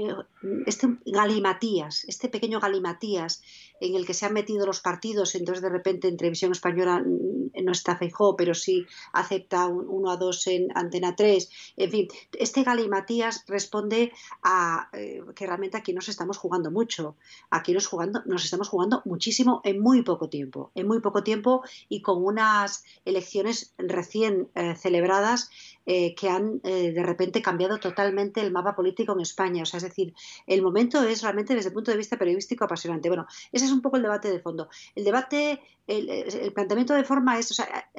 [0.67, 3.41] este galimatías, este pequeño galimatías
[3.81, 7.73] en el que se han metido los partidos, entonces de repente en televisión española no
[7.73, 11.51] está Feijó, pero sí acepta un 1 a 2 en Antena 3.
[11.77, 17.17] En fin, este Matías responde a eh, que realmente aquí nos estamos jugando mucho.
[17.51, 20.71] Aquí nos, jugando, nos estamos jugando muchísimo en muy poco tiempo.
[20.75, 25.51] En muy poco tiempo y con unas elecciones recién eh, celebradas
[25.87, 29.63] eh, que han eh, de repente cambiado totalmente el mapa político en España.
[29.63, 30.15] O sea, es decir,
[30.47, 33.09] el momento es realmente desde el punto de vista periodístico apasionante.
[33.09, 34.69] Bueno, ese es un poco el debate de fondo.
[34.95, 37.91] El debate, el, planteamiento de forma es, o sea,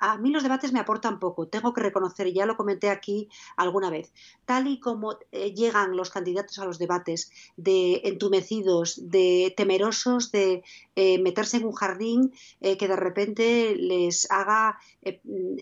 [0.00, 3.90] a, mí los debates me aportan poco, tengo que reconocer, ya lo comenté aquí alguna
[3.90, 4.12] vez,
[4.44, 10.62] tal y como eh, llegan los candidatos a los debates de entumecidos, de temerosos de
[10.94, 14.78] meterse en un jardín que de repente les haga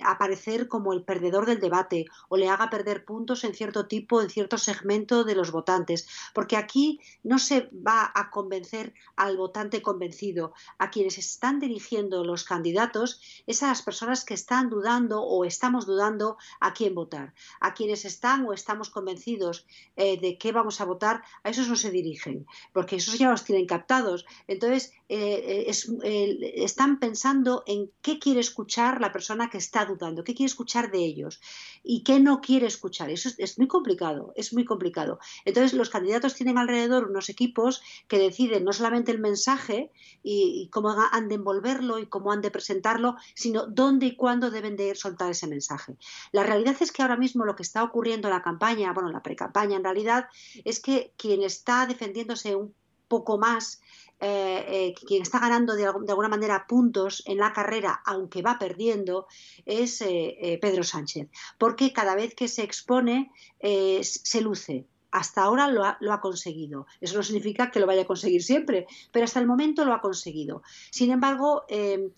[0.05, 4.31] aparecer como el perdedor del debate o le haga perder puntos en cierto tipo, en
[4.31, 6.09] cierto segmento de los votantes.
[6.35, 10.53] Porque aquí no se va a convencer al votante convencido.
[10.79, 15.87] A quienes están dirigiendo los candidatos es a las personas que están dudando o estamos
[15.87, 17.35] dudando a quién votar.
[17.61, 19.67] A quienes están o estamos convencidos
[19.97, 23.45] eh, de qué vamos a votar, a esos no se dirigen, porque esos ya los
[23.45, 24.27] tienen captados.
[24.49, 30.35] Entonces, eh, eh, están pensando en qué quiere escuchar la persona que está dudando, qué
[30.35, 31.41] quiere escuchar de ellos
[31.83, 33.11] y qué no quiere escuchar.
[33.11, 35.19] Eso es, muy complicado, es muy complicado.
[35.45, 39.91] Entonces los candidatos tienen alrededor unos equipos que deciden no solamente el mensaje
[40.23, 44.77] y, cómo han de envolverlo y cómo han de presentarlo, sino dónde y cuándo deben
[44.77, 45.97] de soltar ese mensaje.
[46.33, 49.23] La realidad es que ahora mismo lo que está ocurriendo en la campaña, bueno, la
[49.23, 50.29] pre-campaña en realidad,
[50.65, 52.75] es que quien está defendiéndose un
[53.09, 53.81] poco más
[54.21, 59.27] eh, eh, quien está ganando de, alguna manera puntos en la carrera, aunque va perdiendo,
[59.65, 61.29] es eh, Pedro Sánchez,
[61.59, 64.87] porque cada vez que se expone se luce.
[65.11, 66.87] Hasta ahora lo ha, conseguido.
[67.01, 70.01] Eso no significa que lo vaya a conseguir siempre, pero hasta el momento lo ha
[70.01, 70.63] conseguido.
[70.91, 72.11] Sin embargo, eh,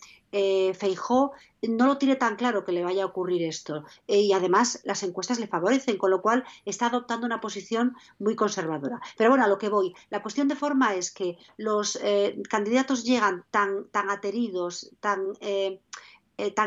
[0.74, 1.32] Feijó
[1.62, 3.84] no lo tiene tan claro que le vaya a ocurrir esto.
[4.08, 8.34] Eh, y además las encuestas le favorecen, con lo cual está adoptando una posición muy
[8.34, 9.00] conservadora.
[9.16, 9.94] Pero bueno, a lo que voy.
[10.10, 15.80] La cuestión de forma es que los eh, candidatos llegan tan, ateridos, tan, eh,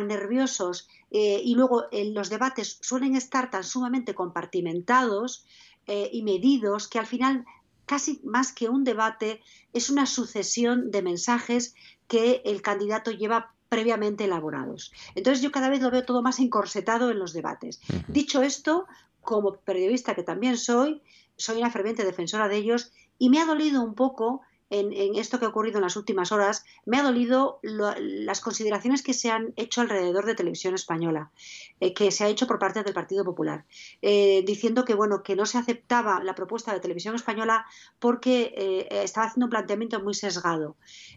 [0.05, 5.45] nerviosos, y luego los debates suelen estar tan sumamente compartimentados
[5.87, 7.45] y medidos que al final
[7.85, 9.41] casi más que un debate,
[9.73, 11.75] es una sucesión de mensajes
[12.07, 14.91] que el candidato lleva previamente elaborados.
[15.15, 17.81] Entonces yo cada vez lo veo todo más encorsetado en los debates.
[18.07, 18.85] Dicho esto,
[19.21, 21.01] como periodista que también soy,
[21.35, 25.45] soy una ferviente defensora de ellos y me ha dolido un poco en, esto que
[25.45, 29.81] ha ocurrido en las últimas horas, me ha dolido las consideraciones que se han hecho
[29.81, 31.31] alrededor de televisión española,
[31.79, 33.65] eh, que se ha hecho por parte del Partido Popular,
[34.01, 37.65] eh, diciendo que bueno que no se aceptaba la propuesta de televisión española
[37.99, 40.75] porque eh, estaba haciendo un planteamiento muy sesgado.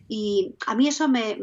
[0.09, 1.39] Y a mí eso me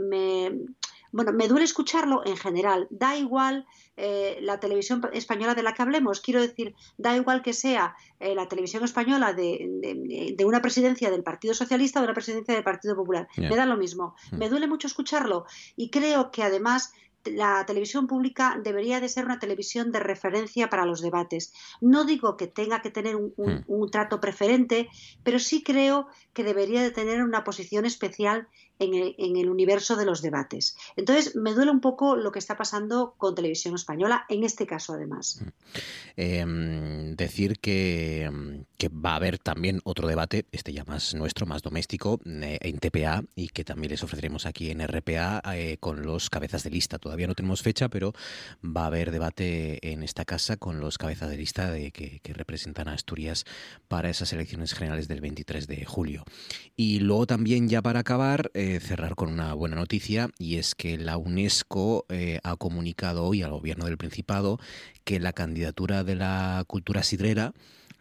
[1.15, 2.87] bueno, me duele escucharlo en general.
[2.89, 3.65] Da igual
[3.95, 6.19] eh, la televisión española de la que hablemos.
[6.19, 11.53] Quiero decir, da igual que sea eh, la televisión española de, una presidencia del Partido
[11.53, 13.29] Socialista o de una presidencia del Partido Popular.
[13.37, 14.13] Me da lo mismo.
[14.29, 14.39] Hmm.
[14.39, 15.45] Me duele mucho escucharlo
[15.77, 16.91] y creo que además
[17.23, 21.53] la televisión pública debería de ser una televisión de referencia para los debates.
[21.79, 23.89] No digo que tenga que tener un, un, hmm.
[23.89, 24.89] trato preferente,
[25.23, 28.49] pero sí creo que debería de tener una posición especial
[28.79, 30.75] en el, universo de los debates.
[30.95, 34.93] Entonces, me duele un poco lo que está pasando con Televisión Española, en este caso
[34.93, 35.41] además.
[36.17, 38.29] Em, decir que,
[38.87, 43.23] va a haber también otro debate, este ya más nuestro, más doméstico, eh, en TPA
[43.35, 46.99] y que también les ofreceremos aquí en RPA eh, con los cabezas de lista.
[46.99, 48.13] Todavía no tenemos fecha, pero
[48.63, 52.89] va a haber debate en esta casa con los cabezas de lista de que, representan
[52.89, 53.45] a Asturias
[53.87, 56.25] para esas elecciones generales del 23 de julio.
[56.75, 60.97] Y luego también, ya para acabar, eh, cerrar con una buena noticia y es que
[60.97, 64.59] la UNESCO eh, ha comunicado hoy al gobierno del Principado
[65.03, 67.53] que la candidatura de la cultura sidrera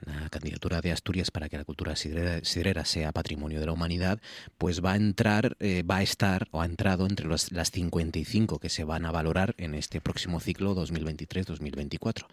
[0.06, 4.20] la candidatura de Asturias para que la cultura sidrera, sea patrimonio de la humanidad,
[4.58, 8.68] pues va a entrar, eh, va a estar o ha entrado entre las 55 que
[8.68, 12.26] se van a valorar en este próximo ciclo 2023-2024.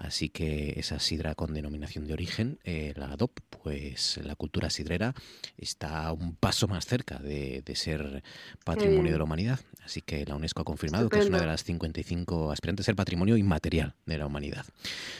[0.00, 5.14] Así que esa sidra con denominación de origen, eh, la DOP, pues la cultura sidrera
[5.58, 8.22] está un paso más cerca de, ser
[8.64, 9.60] patrimonio de la humanidad.
[9.84, 12.96] Así que la UNESCO ha confirmado que es una de las 55 aspirantes a ser
[12.96, 14.64] patrimonio inmaterial de la humanidad.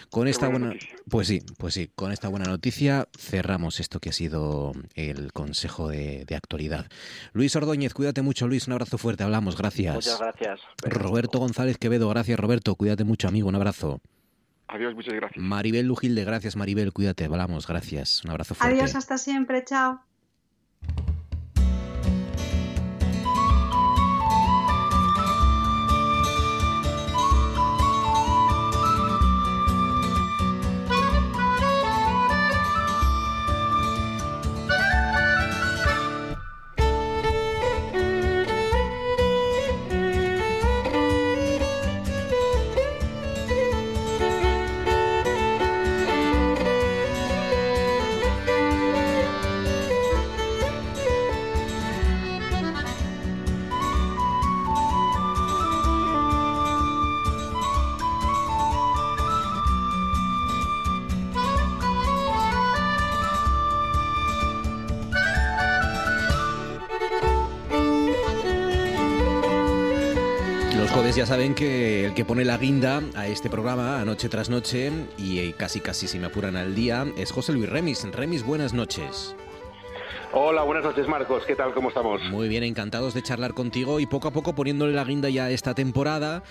[0.09, 0.73] Con esta buena,
[1.11, 5.89] pues sí, pues sí, con esta buena noticia cerramos esto que ha sido el Consejo
[5.89, 6.87] de, Actualidad.
[7.33, 9.95] Luis Ordóñez, cuídate mucho, Luis, un abrazo fuerte, hablamos, gracias.
[9.95, 10.61] Muchas gracias.
[10.83, 14.01] Roberto González Quevedo, gracias Roberto, cuídate mucho, amigo, un abrazo.
[14.71, 15.43] Adiós, muchas gracias.
[15.43, 18.25] Maribel Lujilde, gracias Maribel, cuídate, hablamos, gracias.
[18.25, 18.77] Un abrazo fuerte.
[18.77, 20.01] Adiós, hasta siempre, chao.
[71.21, 75.41] Ya saben que el que pone la guinda a este programa, noche tras noche, y
[75.41, 78.11] eh, casi casi si me apuran al día, es José Luis Remis.
[78.11, 79.37] Remis, buenas noches.
[80.53, 81.73] Hola, buenas noches Marcos, ¿qué tal?
[81.73, 82.21] ¿Cómo estamos?
[82.25, 85.51] Muy bien, encantados de charlar contigo y poco a poco poniéndole la guinda ya a
[85.51, 86.43] esta temporada,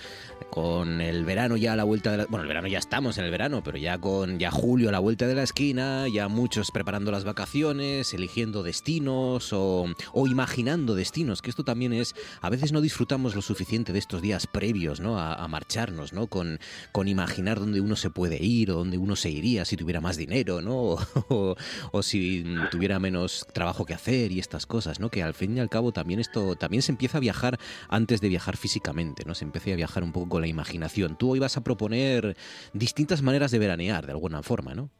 [0.48, 2.24] con el verano ya a la vuelta de la...
[2.24, 5.00] Bueno, el verano ya estamos en el verano, pero ya con ya julio a la
[5.00, 11.42] vuelta de la esquina, ya muchos preparando las vacaciones, eligiendo destinos o, o imaginando destinos,
[11.42, 12.14] que esto también es...
[12.40, 15.18] A veces no disfrutamos lo suficiente de estos días previos, ¿no?
[15.18, 16.26] A, marcharnos, ¿no?
[16.26, 16.58] Con,
[16.92, 20.16] con imaginar dónde uno se puede ir o dónde uno se iría si tuviera más
[20.16, 20.96] dinero, ¿no?
[21.28, 21.54] o,
[21.92, 25.10] o si tuviera menos trabajo hacer y estas cosas, ¿no?
[25.10, 27.58] Que al fin y al cabo también esto también se empieza a viajar
[27.88, 29.34] antes de viajar físicamente, ¿no?
[29.34, 31.16] Se empieza a viajar un poco con la imaginación.
[31.16, 32.36] Tú hoy vas a proponer
[32.72, 34.90] distintas maneras de veranear de alguna forma, ¿no?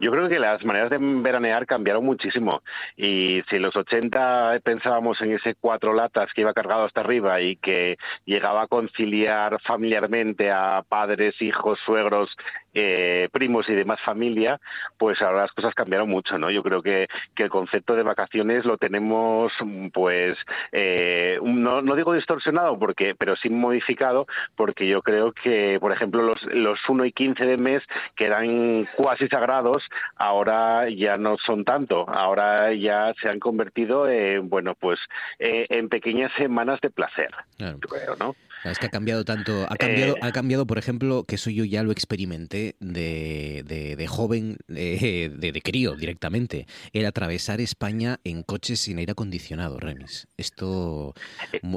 [0.00, 2.62] Yo creo que las maneras de veranear cambiaron muchísimo.
[2.96, 7.40] Y si en los 80 pensábamos en ese cuatro latas que iba cargado hasta arriba
[7.40, 12.36] y que llegaba a conciliar familiarmente a padres, hijos, suegros,
[12.80, 14.60] eh, primos y demás familia,
[14.96, 16.50] pues ahora las cosas cambiaron mucho, ¿no?
[16.50, 19.52] Yo creo que, que el concepto de vacaciones lo tenemos,
[19.92, 20.38] pues,
[20.72, 24.26] eh, no, no, digo distorsionado, porque, pero sí modificado,
[24.56, 27.82] porque yo creo que, por ejemplo, los, los 1 y 15 de mes,
[28.14, 29.82] que eran cuasi sagrados,
[30.16, 35.00] ahora ya no son tanto, ahora ya se han convertido en, bueno, pues,
[35.38, 37.78] eh, en pequeñas semanas de placer, claro.
[37.80, 38.34] creo, ¿no?
[38.64, 41.64] Es que ha cambiado tanto, ha cambiado, eh, ha cambiado, por ejemplo, que eso yo
[41.64, 48.42] ya lo experimenté de, de, de joven, de, de, crío directamente, el atravesar España en
[48.42, 50.28] coches sin aire acondicionado, Remis.
[50.36, 51.14] Esto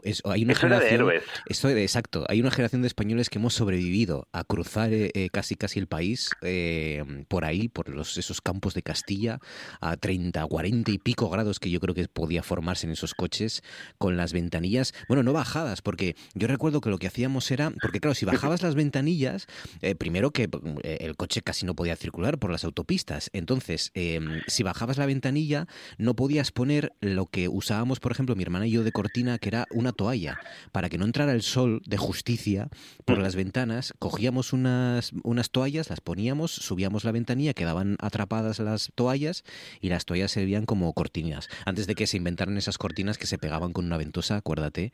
[0.03, 1.23] es, hay una Eso generación, de héroes.
[1.47, 5.79] esto exacto, hay una generación de españoles que hemos sobrevivido a cruzar eh, casi casi
[5.79, 9.39] el país eh, por ahí, por los, esos campos de Castilla,
[9.79, 13.63] a 30, 40 y pico grados que yo creo que podía formarse en esos coches,
[13.97, 17.99] con las ventanillas, bueno, no bajadas, porque yo recuerdo que lo que hacíamos era, porque
[17.99, 19.47] claro, si bajabas las ventanillas,
[19.81, 20.49] eh, primero que
[20.83, 25.05] eh, el coche casi no podía circular por las autopistas, entonces eh, si bajabas la
[25.05, 25.67] ventanilla
[25.97, 29.49] no podías poner lo que usábamos, por ejemplo, mi hermana y yo de cortina, que
[29.49, 30.39] era una toalla,
[30.71, 32.69] para que no entrara el sol de justicia
[33.05, 38.91] por las ventanas, cogíamos unas, unas toallas, las poníamos, subíamos la ventanilla, quedaban atrapadas las
[38.95, 39.43] toallas
[39.79, 43.37] y las toallas servían como cortinas, antes de que se inventaran esas cortinas que se
[43.37, 44.91] pegaban con una ventosa, acuérdate,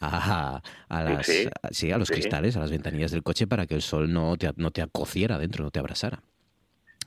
[0.00, 2.14] a, a las, Sí, sí, a los sí.
[2.14, 5.38] cristales, a las ventanillas del coche para que el sol no te, no te acociera
[5.38, 6.22] dentro, no te abrasara.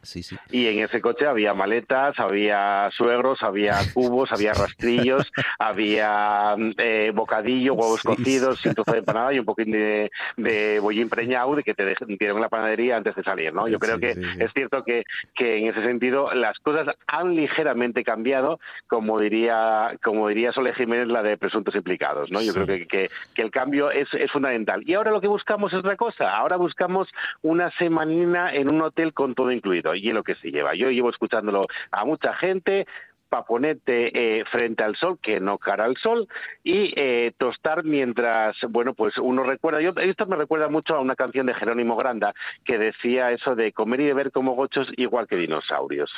[0.03, 0.37] Sí, sí.
[0.49, 7.73] Y en ese coche había maletas, había suegros, había cubos, había rastrillos, había eh, bocadillo,
[7.73, 11.63] huevos Sí, cocidos, un trozo de empanada y un poquín de, de bollín preñado de
[11.63, 13.67] que te dieron en la panadería antes de salir, ¿no?
[13.67, 15.03] Yo creo que es cierto que,
[15.35, 21.07] que en ese sentido las cosas han ligeramente cambiado, como diría como diría Sole Jiménez,
[21.07, 22.41] la de presuntos implicados, ¿no?
[22.41, 24.83] Yo creo que, que, que el cambio es, es fundamental.
[24.85, 26.35] Y ahora lo que buscamos es otra cosa.
[26.35, 27.09] Ahora buscamos
[27.41, 30.75] una semanina en un hotel con todo incluido y es lo que se lleva.
[30.75, 32.87] Yo llevo escuchándolo a mucha gente
[33.31, 36.27] para ponerte eh, frente al sol, que no cara al sol,
[36.65, 41.15] y eh, tostar mientras, bueno, pues uno recuerda, yo esto me recuerda mucho a una
[41.15, 42.33] canción de Jerónimo Granda
[42.65, 46.11] que decía eso de comer y beber como gochos igual que dinosaurios.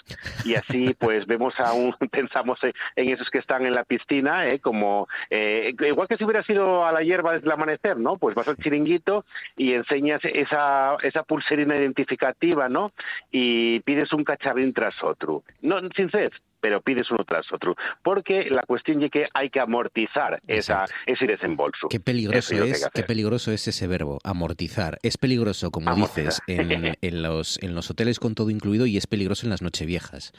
[0.43, 4.47] Y así pues vemos a un, pensamos en, en esos que están en la piscina,
[4.47, 8.17] eh, como, eh, igual que si hubiera sido a la hierba desde el amanecer, ¿no?
[8.17, 9.23] Pues vas al chiringuito
[9.55, 12.91] y enseñas esa, esa pulserina identificativa, ¿no?
[13.29, 15.43] Y pides un cacharrín tras otro.
[15.61, 16.31] No, sin sed,
[16.63, 17.75] pero pides uno tras otro.
[18.01, 21.89] Porque la cuestión es que hay que amortizar esa, ese desembolso.
[21.89, 24.97] Qué peligroso Eso es que qué peligroso es ese verbo, amortizar.
[25.03, 26.23] Es peligroso, como Amortizar.
[26.23, 29.61] dices, en, en los, en los hoteles con todo incluido y es peligroso en las
[29.61, 30.31] nocheviejas.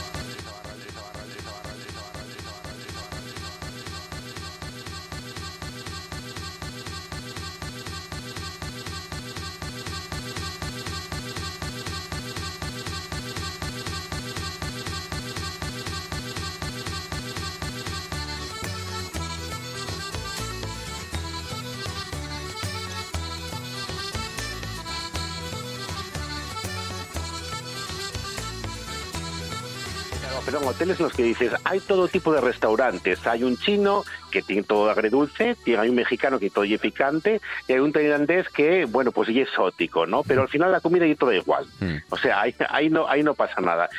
[30.48, 33.28] Perdón, hoteles en los que dices, hay todo tipo de restaurantes.
[33.28, 37.74] Hay un chino que tiene todo agredulce, hay un mexicano que todo es picante, y
[37.74, 40.24] hay un tailandés que, bueno, pues es exótico, ¿no?
[40.24, 41.66] Pero al final la comida y todo igual.
[41.82, 41.96] Mm.
[42.10, 43.90] O sea, ahí, ahí, no, ahí no pasa nada.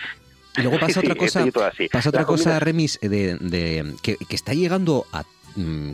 [0.56, 1.50] Y luego pasa Sí, otra cosa, y
[1.90, 5.24] pasa otra La cosa, comida- Remis, de, de- que, que está llegando a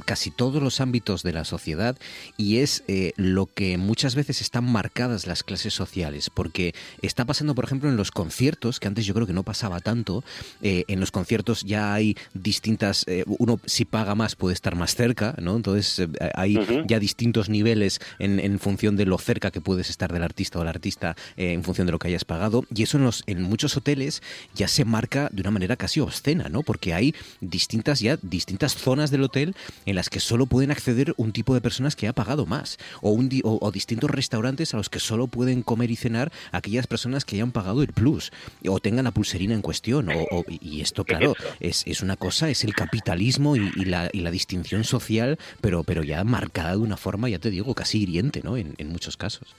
[0.04, 1.96] casi todos los ámbitos de la sociedad
[2.36, 7.54] y es eh, lo que muchas veces están marcadas las clases sociales, porque está pasando,
[7.54, 10.24] por ejemplo, en los conciertos, que antes yo creo que no pasaba tanto,
[10.62, 14.94] eh, en los conciertos ya hay distintas, eh, uno si paga más puede estar más
[14.94, 15.56] cerca, ¿no?
[15.56, 20.22] Entonces hay ya distintos niveles en, en función de lo cerca que puedes estar del
[20.22, 22.64] artista o el artista en función de lo que hayas pagado.
[22.74, 24.22] Y eso en, los, en muchos hoteles
[24.54, 26.62] ya se marca de una manera casi obscena, ¿no?
[26.62, 29.53] Porque hay distintas ya distintas zonas del hotel
[29.86, 33.10] en las que solo pueden acceder un tipo de personas que ha pagado más o,
[33.10, 36.86] un di- o, o distintos restaurantes a los que solo pueden comer y cenar aquellas
[36.86, 38.30] personas que hayan pagado el plus
[38.68, 40.08] o tengan la pulserina en cuestión.
[40.08, 44.08] O, o- y esto, claro, es, es una cosa, es el capitalismo y, y la,
[44.12, 48.02] y la distinción social, pero, pero ya marcada de una forma, ya te digo, casi
[48.02, 48.56] hiriente, ¿no?
[48.56, 49.54] En, en muchos casos.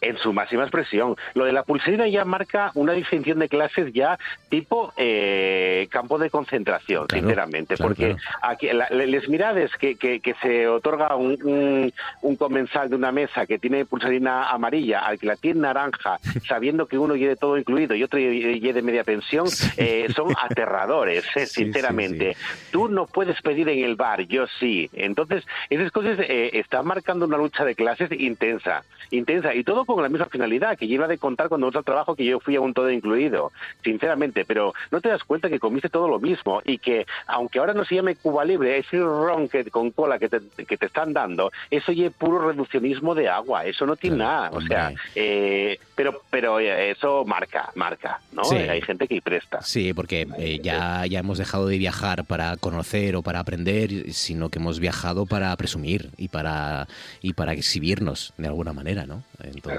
[0.00, 1.16] En su máxima expresión.
[1.34, 4.18] Lo de la pulserina ya marca una distinción de clases ya
[4.48, 10.34] tipo eh, campo de concentración, sinceramente, claro, porque aquí la- les mirades que, que, que
[10.42, 11.92] se otorga un, un,
[12.22, 16.18] un comensal de una mesa que tiene pulserina amarilla al que la tiene naranja,
[16.48, 19.46] sabiendo que uno lleve todo incluido y otro lle- lleve media pensión,
[19.76, 22.36] eh, son aterradores, eh, sinceramente.
[22.70, 24.88] Tú no puedes pedir en el bar, yo sí.
[24.92, 30.02] Entonces, esas cosas eh, están marcando una lucha de clases intensa, intensa, y todo con
[30.02, 32.74] la misma finalidad, que lleva de contar cuando al trabajo que yo fui a un
[32.74, 33.52] todo incluido,
[33.84, 37.74] sinceramente, pero no te das cuenta que comiste todo lo mismo y que, aunque ahora
[37.74, 41.12] no se llame Cuba Libre, ese ron que, con cola que te, que te están
[41.12, 45.78] dando, eso ya es puro reduccionismo de agua, eso no tiene nada, o sea, eh,
[45.94, 48.44] pero, pero eso marca, marca, ¿no?
[48.44, 48.56] Sí.
[48.56, 49.62] Hay gente que presta.
[49.62, 54.48] Sí, porque eh, ya, ya hemos dejado de viajar para conocer o para aprender, sino
[54.48, 56.88] que hemos viajado para presumir y para,
[57.20, 59.22] y para exhibirnos de alguna manera, ¿no?
[59.42, 59.77] Entonces,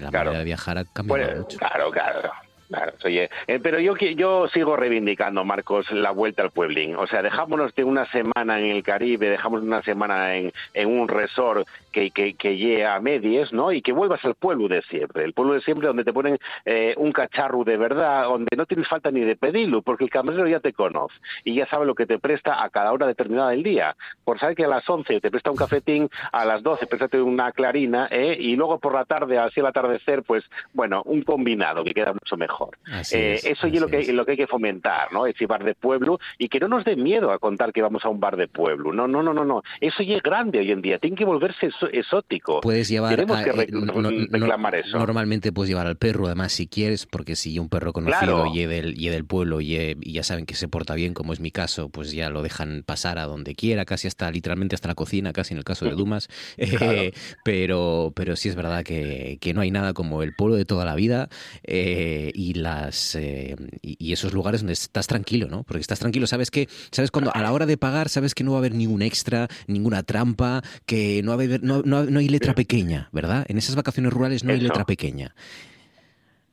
[0.00, 0.26] la claro.
[0.30, 1.58] manera de viajar ha cambiado Bueno, mucho.
[1.58, 2.32] Claro, claro.
[2.68, 6.96] Claro, oye, eh, pero yo yo sigo reivindicando, Marcos, la vuelta al pueblín.
[6.96, 11.06] O sea, dejámonos de una semana en el Caribe, dejamos una semana en, en un
[11.06, 13.70] resort que, que, que llegue a medias, ¿no?
[13.70, 15.24] Y que vuelvas al pueblo de siempre.
[15.24, 18.88] El pueblo de siempre donde te ponen eh, un cacharro de verdad, donde no tienes
[18.88, 21.14] falta ni de pedirlo, porque el camarero ya te conoce
[21.44, 23.94] y ya sabe lo que te presta a cada hora determinada del día.
[24.24, 27.52] Por saber que a las 11 te presta un cafetín, a las 12 préstate una
[27.52, 28.36] clarina, ¿eh?
[28.38, 32.36] Y luego por la tarde, así al atardecer, pues, bueno, un combinado que queda mucho
[32.36, 32.55] mejor.
[32.90, 35.26] Así Eh, es, eso es lo que, lo que hay que fomentar, ¿no?
[35.26, 38.08] Ese bar de pueblo y que no nos dé miedo a contar que vamos a
[38.08, 38.92] un bar de pueblo.
[38.92, 39.62] No, no, no, no, no.
[39.80, 40.98] Eso ya es grande hoy en día.
[40.98, 42.60] Tiene que volverse exótico.
[42.60, 44.98] Puedes llevar Tenemos a- que eh, rec- no- no- reclamar eso.
[44.98, 48.52] Normalmente puedes llevar al perro, además, si quieres, porque si un perro conocido Claro.
[48.54, 51.40] y, del, y del pueblo y, y ya saben que se porta bien, como es
[51.40, 54.94] mi caso, pues ya lo dejan pasar a donde quiera, casi hasta literalmente hasta la
[54.94, 56.28] cocina, casi en el caso de Dumas.
[56.56, 57.12] Eh,
[57.44, 60.84] pero, pero sí es verdad que, que no hay nada como el pueblo de toda
[60.84, 61.28] la vida
[61.64, 65.62] eh, y las eh, y, y esos lugares donde estás tranquilo, ¿no?
[65.64, 68.52] Porque estás tranquilo, sabes que, sabes cuando a la hora de pagar, sabes que no
[68.52, 72.18] va a haber ningún extra, ninguna trampa, que no, va a haber, no, no- no
[72.20, 73.44] hay letra pequeña, ¿verdad?
[73.48, 75.34] En esas vacaciones rurales no hay letra pequeña.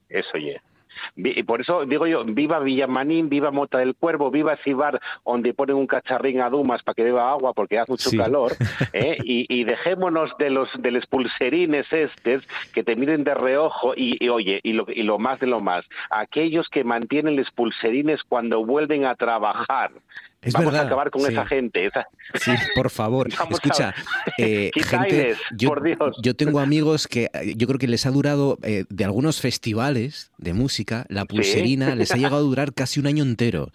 [0.10, 0.62] Eso ya.
[1.16, 5.54] Y por eso digo yo, viva Villamanín, viva Mota del Cuervo, viva ese bar donde
[5.54, 8.18] ponen un cacharrín a Dumas para que beba agua porque hace mucho Sí.
[8.18, 8.54] calor,
[8.94, 9.18] ¿eh?
[9.24, 12.44] y, y dejémonos de los de los pulserines estes
[12.74, 15.60] que te miren de reojo y, y, oye, y lo, y lo más de lo
[15.62, 19.92] más, aquellos que mantienen los pulserines cuando vuelven a trabajar.
[20.42, 21.32] Es Vamos verdad, a acabar con sí.
[21.32, 21.86] esa gente.
[21.86, 22.06] Esa...
[22.34, 23.30] Sí, por favor.
[23.50, 23.96] Escucha,
[24.38, 26.18] eh, gente, yo, por Dios.
[26.22, 30.33] yo tengo amigos que eh, yo creo que les ha durado eh, de algunos festivales
[30.44, 33.70] de música, la pulserina les ha llegado a durar casi un año entero.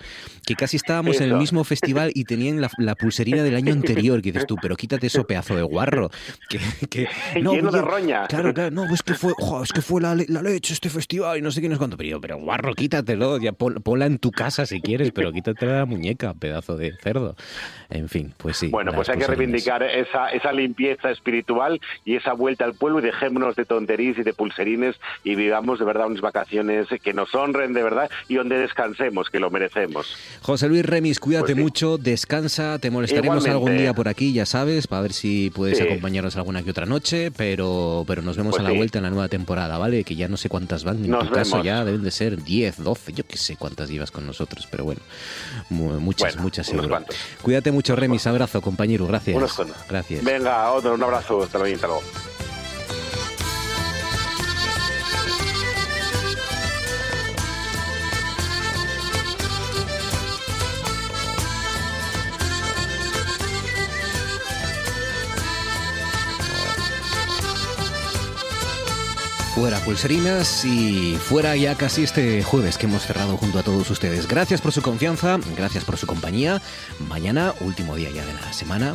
[0.46, 4.22] Que casi estábamos en el mismo festival y tenían la, la pulserina del año anterior.
[4.22, 6.10] Que dices tú, pero quítate eso pedazo de guarro.
[6.48, 6.58] Que,
[6.88, 8.26] que- Lleno de roña.
[8.28, 10.88] Claro, claro, no, es que fue, jo, es que fue la, le- la leche este
[10.90, 11.96] festival y no sé qué, no sé cuánto.
[11.96, 16.34] Pero, guarro, quítatelo, ya pon- ponla en tu casa si quieres, pero quítate la muñeca,
[16.34, 17.36] pedazo de cerdo.
[17.90, 18.68] En fin, pues sí.
[18.68, 23.02] Bueno, pues hay que reivindicar esa, esa limpieza espiritual y esa vuelta al pueblo y
[23.02, 26.57] dejémonos de tonterías y de pulserines y vivamos de verdad unas vacaciones
[27.02, 30.16] que nos honren de verdad y donde descansemos, que lo merecemos.
[30.42, 31.62] José Luis Remis, cuídate Pues sí.
[31.62, 33.50] mucho, descansa, te molestaremos Igualmente.
[33.50, 35.84] algún día por aquí, ya sabes, para ver si puedes Sí.
[35.84, 38.76] acompañarnos alguna que otra noche, pero, pero nos vemos Pues a la sí.
[38.76, 40.04] vuelta en la nueva temporada, ¿vale?
[40.04, 42.82] Que ya no sé cuántas van, en Nos tu caso ya deben de ser 10,
[42.82, 45.00] 12, yo qué sé cuántas llevas con nosotros, pero bueno,
[45.70, 46.88] mu- muchas, Bueno, muchas seguro.
[46.88, 47.16] cuantos.
[47.42, 49.36] Cuídate mucho, Remis, abrazo, compañero, gracias.
[49.36, 49.58] Unos.
[49.88, 50.24] Gracias.
[50.24, 51.68] Venga, otro, un abrazo, hasta luego.
[69.58, 74.28] Fuera pulserinas y fuera ya casi este jueves que hemos cerrado junto a todos ustedes.
[74.28, 76.62] Gracias por su confianza, gracias por su compañía.
[77.08, 78.94] Mañana, último día ya de la semana,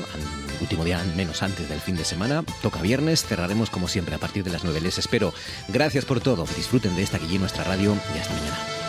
[0.61, 4.45] último día menos antes del fin de semana, toca viernes, cerraremos como siempre a partir
[4.45, 4.79] de las 9.
[4.79, 5.33] Les espero.
[5.67, 8.82] Gracias por todo, disfruten de esta que nuestra radio y hasta mañana.